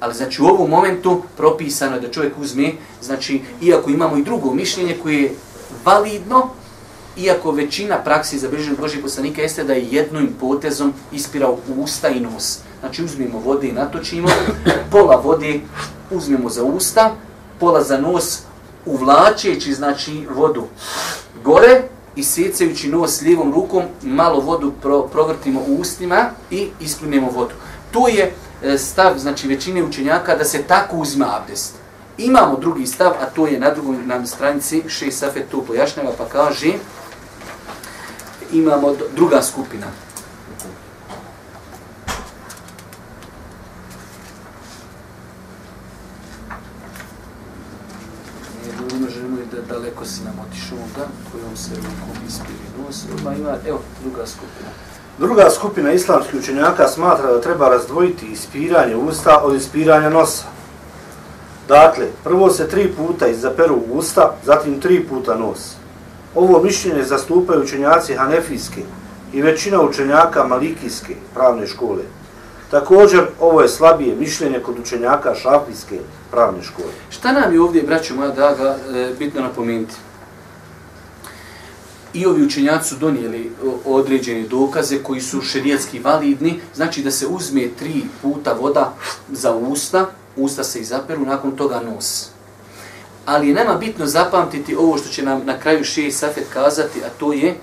Ali 0.00 0.14
znači 0.14 0.42
u 0.42 0.46
ovom 0.46 0.70
momentu 0.70 1.22
propisano 1.36 1.94
je 1.94 2.00
da 2.00 2.10
čovjek 2.10 2.38
uzme, 2.38 2.72
znači 3.02 3.40
iako 3.62 3.90
imamo 3.90 4.16
i 4.16 4.22
drugo 4.22 4.54
mišljenje 4.54 4.96
koje 5.02 5.22
je 5.22 5.34
validno, 5.84 6.50
iako 7.16 7.52
većina 7.52 7.98
praksi 7.98 8.38
za 8.38 8.48
Božih 8.78 9.02
poslanika 9.02 9.42
jeste 9.42 9.64
da 9.64 9.72
je 9.72 9.86
jednim 9.90 10.34
potezom 10.40 10.92
ispirao 11.12 11.58
usta 11.76 12.08
i 12.08 12.20
nos. 12.20 12.58
Znači 12.80 13.04
uzmemo 13.04 13.38
vode 13.38 13.68
i 13.68 13.72
natočimo, 13.72 14.28
pola 14.92 15.16
vode 15.24 15.60
uzmemo 16.10 16.50
za 16.50 16.64
usta, 16.64 17.14
pola 17.60 17.82
za 17.82 17.98
nos, 17.98 18.38
uvlačeći 18.86 19.74
znači 19.74 20.26
vodu 20.34 20.64
gore 21.44 21.82
i 22.16 22.24
sjecajući 22.24 22.88
nos 22.88 23.20
lijevom 23.20 23.52
rukom, 23.52 23.82
malo 24.02 24.40
vodu 24.40 24.72
pro, 24.82 25.02
provrtimo 25.02 25.60
u 25.68 25.76
ustima 25.80 26.30
i 26.50 26.68
isplinemo 26.80 27.30
vodu. 27.30 27.54
To 27.90 28.08
je 28.08 28.34
e, 28.62 28.78
stav 28.78 29.18
znači 29.18 29.48
većine 29.48 29.84
učenjaka 29.84 30.36
da 30.36 30.44
se 30.44 30.62
tako 30.62 30.96
uzme 30.96 31.26
abdest. 31.28 31.74
Imamo 32.18 32.56
drugi 32.56 32.86
stav, 32.86 33.12
a 33.20 33.26
to 33.26 33.46
je 33.46 33.60
na 33.60 33.70
drugoj 33.70 33.96
nam 34.06 34.26
stranici, 34.26 34.82
še 34.88 35.10
Safet 35.10 35.48
to 35.50 35.62
pojašnjava, 35.62 36.12
pa 36.18 36.24
kaže, 36.24 36.72
imamo 38.52 38.94
druga 39.16 39.42
skupina. 39.42 39.86
da 49.52 49.59
daleko 49.70 50.04
si 50.04 50.24
nam 50.24 50.34
otišao 50.48 50.78
onda, 50.78 51.06
kojom 51.32 51.56
se 51.56 51.70
rukom 51.76 52.26
ispiri 52.28 52.66
nos, 52.78 53.04
odmah 53.14 53.38
ima, 53.38 53.56
evo, 53.68 53.80
druga 54.02 54.26
skupina. 54.26 54.70
Druga 55.18 55.50
skupina 55.50 55.92
islamskih 55.92 56.40
učenjaka 56.40 56.88
smatra 56.88 57.32
da 57.32 57.40
treba 57.40 57.68
razdvojiti 57.68 58.26
ispiranje 58.26 58.96
usta 58.96 59.40
od 59.42 59.54
ispiranja 59.54 60.10
nosa. 60.10 60.44
Dakle, 61.68 62.06
prvo 62.24 62.50
se 62.50 62.68
tri 62.68 62.92
puta 62.96 63.28
izaperu 63.28 63.80
usta, 63.92 64.34
zatim 64.44 64.80
tri 64.80 65.06
puta 65.08 65.34
nos. 65.34 65.74
Ovo 66.34 66.62
mišljenje 66.62 67.02
zastupaju 67.04 67.62
učenjaci 67.62 68.14
Hanefijske 68.14 68.82
i 69.32 69.42
većina 69.42 69.80
učenjaka 69.82 70.46
Malikijske 70.46 71.14
pravne 71.34 71.66
škole. 71.66 72.02
Također, 72.70 73.26
ovo 73.40 73.60
je 73.60 73.68
slabije 73.68 74.16
mišljenje 74.16 74.60
kod 74.60 74.78
učenjaka 74.78 75.34
Šafijske 75.34 75.98
pravne 76.30 76.62
škole. 76.62 76.92
Šta 77.10 77.32
nam 77.32 77.54
je 77.54 77.60
ovdje, 77.60 77.82
braćo 77.82 78.14
moja 78.14 78.30
draga, 78.30 78.76
e, 78.94 79.10
bitno 79.18 79.40
napomenuti? 79.40 79.94
I 82.14 82.26
ovi 82.26 82.42
učenjaci 82.42 82.88
su 82.88 82.96
donijeli 82.96 83.46
e, 83.46 83.50
određene 83.84 84.48
dokaze 84.48 85.02
koji 85.02 85.20
su 85.20 85.40
šerijatski 85.40 85.98
validni, 85.98 86.60
znači 86.74 87.02
da 87.02 87.10
se 87.10 87.26
uzme 87.26 87.68
tri 87.78 88.02
puta 88.22 88.52
voda 88.52 88.94
za 89.32 89.54
usta, 89.54 90.06
usta 90.36 90.64
se 90.64 90.80
izaperu, 90.80 91.24
nakon 91.24 91.56
toga 91.56 91.80
nos. 91.80 92.28
Ali 93.26 93.48
je 93.48 93.54
nama 93.54 93.74
bitno 93.74 94.06
zapamtiti 94.06 94.76
ovo 94.76 94.98
što 94.98 95.08
će 95.08 95.22
nam 95.22 95.42
na 95.44 95.58
kraju 95.58 95.84
šeji 95.84 96.12
Safet 96.12 96.46
kazati, 96.52 97.00
a 97.04 97.08
to 97.18 97.32
je 97.32 97.56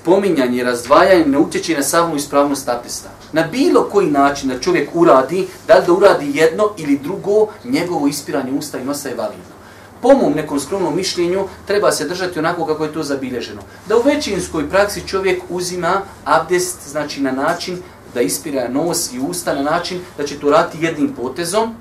spominjanje, 0.00 0.64
razdvajanje 0.64 1.26
ne 1.26 1.38
utječe 1.38 1.76
na 1.76 1.82
samu 1.82 2.16
ispravnost 2.16 2.68
abdesta. 2.68 3.08
Na 3.32 3.42
bilo 3.42 3.82
koji 3.82 4.10
način 4.10 4.48
da 4.48 4.60
čovjek 4.60 4.90
uradi, 4.94 5.46
da 5.66 5.74
li 5.74 5.86
da 5.86 5.92
uradi 5.92 6.30
jedno 6.34 6.70
ili 6.76 6.98
drugo, 6.98 7.46
njegovo 7.64 8.06
ispiranje 8.06 8.52
usta 8.52 8.78
i 8.78 8.84
nosa 8.84 9.08
je 9.08 9.14
validno. 9.14 9.60
Po 10.02 10.08
mom 10.08 10.32
nekom 10.32 10.60
skromnom 10.60 10.96
mišljenju 10.96 11.44
treba 11.66 11.92
se 11.92 12.08
držati 12.08 12.38
onako 12.38 12.66
kako 12.66 12.84
je 12.84 12.92
to 12.92 13.02
zabilježeno. 13.02 13.60
Da 13.88 13.96
u 13.96 14.02
većinskoj 14.02 14.70
praksi 14.70 15.08
čovjek 15.08 15.42
uzima 15.48 16.02
abdest 16.24 16.88
znači 16.88 17.20
na 17.20 17.32
način 17.32 17.82
da 18.14 18.20
ispira 18.20 18.68
nos 18.68 19.12
i 19.12 19.18
usta 19.18 19.54
na 19.54 19.62
način 19.62 20.00
da 20.16 20.26
će 20.26 20.40
to 20.40 20.50
raditi 20.50 20.84
jednim 20.84 21.12
potezom, 21.14 21.74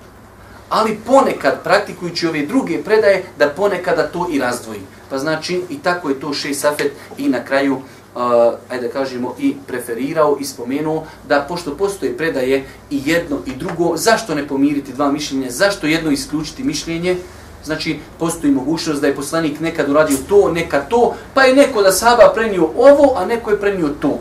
ali 0.69 0.99
ponekad 1.07 1.63
praktikujući 1.63 2.27
ove 2.27 2.45
druge 2.45 2.83
predaje 2.83 3.23
da 3.37 3.49
ponekada 3.49 4.07
to 4.07 4.27
i 4.31 4.39
razdvoji. 4.39 4.81
Pa 5.09 5.17
znači 5.17 5.61
i 5.69 5.79
tako 5.79 6.09
je 6.09 6.19
to 6.19 6.33
šej 6.33 6.53
safet 6.53 6.91
i 7.17 7.29
na 7.29 7.45
kraju 7.45 7.81
uh, 8.15 8.21
ajde 8.69 8.87
da 8.87 8.93
kažemo 8.93 9.35
i 9.39 9.55
preferirao 9.67 10.37
i 10.39 10.45
spomenuo 10.45 11.03
da 11.27 11.45
pošto 11.47 11.75
postoje 11.75 12.17
predaje 12.17 12.65
i 12.89 13.01
jedno 13.05 13.37
i 13.45 13.55
drugo, 13.55 13.97
zašto 13.97 14.35
ne 14.35 14.47
pomiriti 14.47 14.93
dva 14.93 15.11
mišljenja, 15.11 15.51
zašto 15.51 15.87
jedno 15.87 16.11
isključiti 16.11 16.63
mišljenje, 16.63 17.17
Znači, 17.63 17.99
postoji 18.19 18.53
mogućnost 18.53 19.01
da 19.01 19.07
je 19.07 19.15
poslanik 19.15 19.59
nekad 19.59 19.89
uradio 19.89 20.17
to, 20.29 20.51
nekad 20.51 20.89
to, 20.89 21.15
pa 21.33 21.43
je 21.43 21.55
neko 21.55 21.81
da 21.81 21.91
sahaba 21.91 22.31
prenio 22.33 22.69
ovo, 22.77 23.13
a 23.17 23.25
neko 23.25 23.51
je 23.51 23.59
prenio 23.59 23.89
to. 24.01 24.19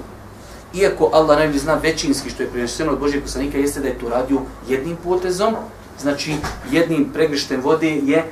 Iako 0.75 1.11
Allah 1.13 1.39
najbolje 1.39 1.59
zna 1.59 1.75
većinski 1.75 2.31
što 2.31 2.43
je 2.43 2.49
preneseno 2.49 2.93
od 2.93 2.99
Božijeg 2.99 3.23
poslanika, 3.23 3.59
jeste 3.59 3.81
da 3.81 3.89
je 3.89 3.99
to 3.99 4.09
radio 4.09 4.41
jednim 4.69 4.97
potezom, 5.05 5.57
znači 6.01 6.35
jednim 6.71 7.11
pregrištem 7.13 7.61
vode 7.61 7.91
je 7.91 8.25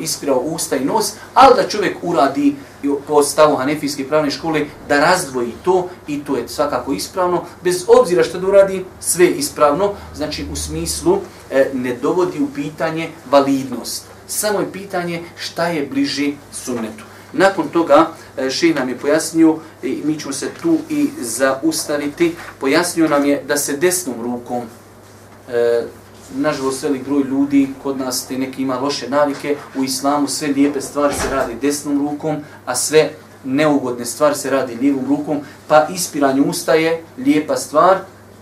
ispirao 0.00 0.38
usta 0.38 0.76
i 0.76 0.84
nos, 0.84 1.12
ali 1.34 1.56
da 1.56 1.68
čovjek 1.68 1.96
uradi 2.02 2.54
po 3.06 3.22
stavu 3.22 3.56
Hanefijske 3.56 4.08
pravne 4.08 4.30
škole 4.30 4.66
da 4.88 5.00
razdvoji 5.00 5.52
to 5.64 5.88
i 6.06 6.24
to 6.24 6.36
je 6.36 6.48
svakako 6.48 6.92
ispravno, 6.92 7.44
bez 7.62 7.84
obzira 7.88 8.22
što 8.22 8.38
da 8.38 8.46
uradi 8.46 8.84
sve 9.00 9.26
ispravno, 9.26 9.92
znači 10.14 10.46
u 10.52 10.56
smislu 10.56 11.18
e, 11.50 11.70
ne 11.74 11.96
dovodi 12.02 12.40
u 12.40 12.48
pitanje 12.54 13.10
validnost. 13.30 14.04
Samo 14.26 14.60
je 14.60 14.72
pitanje 14.72 15.22
šta 15.36 15.66
je 15.66 15.86
bliži 15.86 16.34
sunnetu. 16.52 17.04
Nakon 17.32 17.68
toga 17.68 18.10
e, 18.36 18.50
ših 18.50 18.74
nam 18.74 18.88
je 18.88 18.98
pojasnio, 18.98 19.56
i 19.82 20.02
mi 20.04 20.20
ćemo 20.20 20.32
se 20.32 20.48
tu 20.62 20.78
i 20.88 21.08
zaustaviti, 21.20 22.34
pojasnio 22.60 23.08
nam 23.08 23.24
je 23.24 23.42
da 23.48 23.56
se 23.56 23.76
desnom 23.76 24.22
rukom, 24.22 24.62
e, 25.48 25.82
nažalost 26.34 26.82
velik 26.82 27.04
broj 27.04 27.22
ljudi, 27.22 27.68
kod 27.82 27.98
nas 27.98 28.26
te 28.26 28.38
neki 28.38 28.62
ima 28.62 28.78
loše 28.78 29.10
navike, 29.10 29.56
u 29.76 29.84
islamu 29.84 30.28
sve 30.28 30.48
lijepe 30.48 30.80
stvari 30.80 31.14
se 31.14 31.30
radi 31.30 31.54
desnom 31.60 32.08
rukom, 32.08 32.36
a 32.66 32.74
sve 32.74 33.10
neugodne 33.44 34.04
stvari 34.04 34.34
se 34.34 34.50
radi 34.50 34.74
lijevom 34.74 35.04
rukom, 35.08 35.40
pa 35.68 35.86
ispiranje 35.94 36.40
usta 36.40 36.74
je 36.74 37.02
lijepa 37.18 37.56
stvar, 37.56 37.98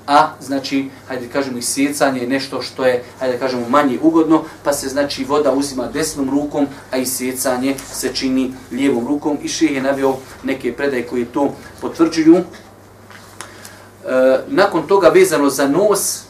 a 0.06 0.30
znači, 0.40 0.88
hajde 1.08 1.28
kažemo, 1.28 1.58
isjecanje 1.58 2.20
je 2.20 2.28
nešto 2.28 2.62
što 2.62 2.84
je, 2.84 3.04
hajde 3.18 3.38
kažemo, 3.38 3.68
manje 3.68 3.98
ugodno, 4.02 4.44
pa 4.64 4.72
se 4.72 4.88
znači 4.88 5.24
voda 5.24 5.52
uzima 5.52 5.86
desnom 5.86 6.30
rukom, 6.30 6.66
a 6.90 6.96
isjecanje 6.96 7.76
se 7.92 8.14
čini 8.14 8.52
lijevom 8.72 9.06
rukom. 9.06 9.38
I 9.42 9.48
ših 9.48 9.72
je 9.72 9.82
navio 9.82 10.14
neke 10.42 10.72
predaje 10.72 11.06
koje 11.06 11.24
to 11.24 11.54
potvrđuju. 11.80 12.36
E, 12.36 12.42
nakon 14.48 14.86
toga 14.86 15.08
vezano 15.08 15.50
za 15.50 15.68
nos, 15.68 16.22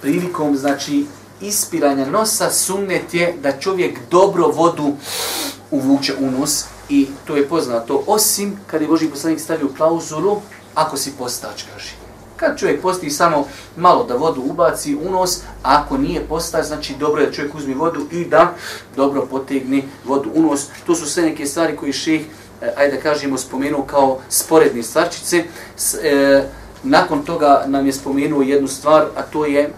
prilikom 0.00 0.56
znači 0.56 1.06
ispiranja 1.40 2.06
nosa, 2.06 2.50
sunnet 2.50 3.14
je 3.14 3.34
da 3.42 3.52
čovjek 3.52 3.98
dobro 4.10 4.48
vodu 4.48 4.92
uvuče 5.70 6.14
u 6.20 6.30
nos 6.30 6.64
i 6.88 7.06
to 7.24 7.36
je 7.36 7.48
poznato, 7.48 8.04
osim 8.06 8.56
kad 8.66 8.82
je 8.82 8.88
Boži 8.88 9.08
poslanik 9.08 9.40
stavio 9.40 9.68
klauzulu, 9.76 10.40
ako 10.74 10.96
si 10.96 11.12
postač, 11.18 11.62
kaže. 11.72 11.94
Kad 12.36 12.58
čovjek 12.58 12.82
posti 12.82 13.10
samo 13.10 13.46
malo 13.76 14.04
da 14.04 14.14
vodu 14.16 14.42
ubaci 14.42 14.94
u 14.94 15.10
nos, 15.10 15.38
a 15.62 15.82
ako 15.82 15.98
nije 15.98 16.28
postač, 16.28 16.64
znači 16.64 16.94
dobro 16.98 17.20
je 17.20 17.26
da 17.26 17.32
čovjek 17.32 17.54
uzmi 17.54 17.74
vodu 17.74 18.06
i 18.12 18.24
da 18.24 18.54
dobro 18.96 19.26
potegne 19.30 19.82
vodu 20.04 20.30
u 20.34 20.42
nos. 20.42 20.66
To 20.86 20.94
su 20.94 21.06
sve 21.06 21.22
neke 21.22 21.46
stvari 21.46 21.76
koje 21.76 21.92
šeh, 21.92 22.20
e, 22.62 22.72
ajde 22.76 22.96
da 22.96 23.02
kažemo, 23.02 23.38
spomenuo 23.38 23.82
kao 23.82 24.18
sporedne 24.28 24.82
stvarčice. 24.82 25.44
S, 25.76 25.94
e, 25.94 26.48
nakon 26.82 27.24
toga 27.24 27.64
nam 27.66 27.86
je 27.86 27.92
spomenuo 27.92 28.42
jednu 28.42 28.68
stvar, 28.68 29.06
a 29.16 29.22
to 29.22 29.46
je 29.46 29.72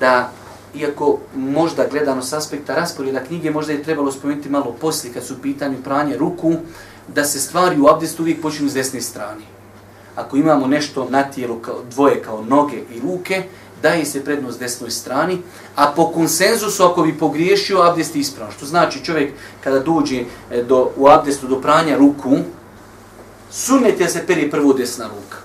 da 0.00 0.32
iako 0.74 1.18
možda 1.36 1.86
gledano 1.90 2.22
s 2.22 2.32
aspekta 2.32 2.74
rasporeda 2.74 3.24
knjige, 3.24 3.50
možda 3.50 3.72
je 3.72 3.82
trebalo 3.82 4.12
spomenuti 4.12 4.48
malo 4.48 4.76
poslije 4.80 5.14
kad 5.14 5.24
su 5.24 5.42
pitanju 5.42 5.82
pranje 5.84 6.16
ruku, 6.16 6.54
da 7.14 7.24
se 7.24 7.40
stvari 7.40 7.80
u 7.80 7.88
abdestu 7.88 8.22
uvijek 8.22 8.42
počinu 8.42 8.68
s 8.68 8.74
desne 8.74 9.00
strane 9.00 9.52
ako 10.16 10.36
imamo 10.36 10.66
nešto 10.66 11.06
na 11.10 11.22
tijelu 11.22 11.58
kao, 11.58 11.78
dvoje 11.90 12.22
kao 12.22 12.44
noge 12.44 12.76
i 12.76 13.00
ruke, 13.00 13.42
daje 13.82 14.04
se 14.04 14.24
prednost 14.24 14.58
desnoj 14.58 14.90
strani, 14.90 15.38
a 15.76 15.92
po 15.96 16.06
konsenzusu 16.12 16.84
ako 16.84 17.02
bi 17.02 17.18
pogriješio, 17.18 17.82
abdest 17.82 18.14
je 18.14 18.20
ispravno. 18.20 18.52
Što 18.52 18.66
znači 18.66 19.04
čovjek 19.04 19.32
kada 19.64 19.78
dođe 19.78 20.24
e, 20.50 20.62
do, 20.62 20.90
u 20.96 21.08
abdestu 21.08 21.46
do 21.46 21.60
pranja 21.60 21.96
ruku, 21.96 22.36
sunnet 23.50 24.00
je 24.00 24.08
se 24.08 24.26
peri 24.26 24.50
prvo 24.50 24.72
desna 24.72 25.06
ruka. 25.06 25.38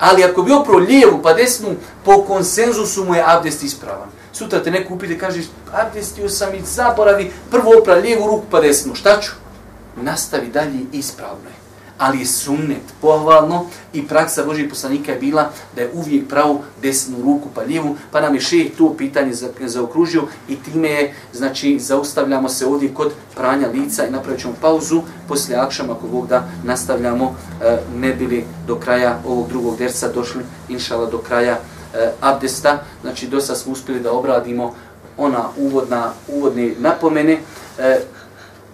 Ali 0.00 0.24
ako 0.24 0.42
bi 0.42 0.52
opro 0.52 0.78
lijevu 0.78 1.20
pa 1.22 1.32
desnu, 1.32 1.76
po 2.04 2.24
konsenzusu 2.24 3.04
mu 3.04 3.14
je 3.14 3.24
abdest 3.26 3.62
ispravan. 3.62 4.08
Sutra 4.32 4.62
te 4.62 4.70
neko 4.70 4.94
upite, 4.94 5.18
kažeš, 5.18 5.44
abdestio 5.72 6.28
sam 6.28 6.54
i 6.54 6.60
zaboravi, 6.64 7.32
prvo 7.50 7.78
opra 7.80 7.94
lijevu 7.94 8.26
ruku 8.26 8.44
pa 8.50 8.60
desnu. 8.60 8.94
Šta 8.94 9.20
ću? 9.20 9.30
Nastavi 9.96 10.48
dalje 10.48 10.80
ispravno 10.92 11.48
je 11.48 11.59
ali 12.00 12.18
je 12.20 12.26
sunnet 12.26 12.82
pohvalno. 13.00 13.66
I 13.92 14.08
praksa 14.08 14.44
Božih 14.44 14.68
poslanika 14.70 15.12
je 15.12 15.18
bila 15.18 15.50
da 15.76 15.82
je 15.82 15.90
uvijek 15.94 16.28
pravu 16.28 16.60
desnu 16.82 17.16
ruku 17.22 17.48
pa 17.54 17.60
lijevu, 17.60 17.96
pa 18.10 18.20
nam 18.20 18.34
je 18.34 18.40
šeh 18.40 18.66
to 18.78 18.94
pitanje 18.98 19.32
zaokružio 19.60 20.22
i 20.48 20.56
time 20.56 20.88
je, 20.88 21.14
znači, 21.32 21.78
zaustavljamo 21.78 22.48
se 22.48 22.66
ovdje 22.66 22.94
kod 22.94 23.12
pranja 23.36 23.68
lica 23.68 24.06
i 24.06 24.10
napravit 24.10 24.40
ćemo 24.40 24.54
pauzu, 24.60 25.02
poslije 25.28 25.58
akšama 25.58 25.92
ako 25.92 26.06
Bog 26.06 26.26
da 26.28 26.48
nastavljamo, 26.64 27.34
e, 27.62 27.78
ne 27.96 28.14
bili 28.14 28.44
do 28.66 28.76
kraja 28.76 29.18
ovog 29.26 29.48
drugog 29.48 29.78
dersa 29.78 30.08
došli, 30.08 30.42
inšala, 30.68 31.06
do 31.06 31.18
kraja 31.18 31.58
e, 31.94 32.10
abdesta, 32.20 32.78
znači 33.02 33.26
dosta 33.26 33.54
smo 33.54 33.72
uspjeli 33.72 34.00
da 34.00 34.12
obradimo 34.12 34.74
ona 35.16 35.48
uvodna, 35.56 36.12
uvodne 36.28 36.74
napomene, 36.78 37.38
e, 37.78 38.00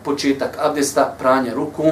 početak 0.05 0.59
abdesta, 0.61 1.15
pranja 1.19 1.55
ruku, 1.55 1.85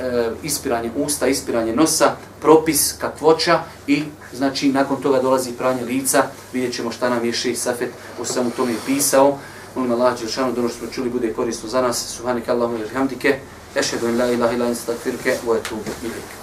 e, 0.00 0.30
ispiranje 0.42 0.90
usta, 0.96 1.26
ispiranje 1.26 1.76
nosa, 1.76 2.16
propis 2.40 2.94
kakvoća 2.98 3.60
i 3.86 4.04
znači 4.32 4.72
nakon 4.72 5.02
toga 5.02 5.22
dolazi 5.22 5.52
pranje 5.52 5.82
lica, 5.84 6.22
vidjet 6.52 6.74
ćemo 6.74 6.92
šta 6.92 7.10
nam 7.10 7.24
je 7.24 7.32
Šeji 7.32 7.56
Safet 7.56 7.90
u 8.20 8.24
samom 8.24 8.50
tome 8.50 8.72
pisao. 8.86 9.38
Molim 9.74 9.92
Allah, 9.92 10.20
Đelšanu, 10.20 10.52
da 10.52 10.60
ono 10.60 10.68
što 10.68 10.78
smo 10.78 10.88
čuli 10.88 11.10
bude 11.10 11.32
korisno 11.32 11.68
za 11.68 11.82
nas. 11.82 12.16
Subhanik 12.16 12.48
Allahumma 12.48 12.84
ilhamdike. 12.84 13.38
Ešhedu 13.74 14.08
in 14.08 14.18
la 14.18 14.26
ilaha 14.32 14.54
ila 14.54 14.66
instakfirke, 14.66 15.36
wa 15.46 15.56
ilike. 16.02 16.37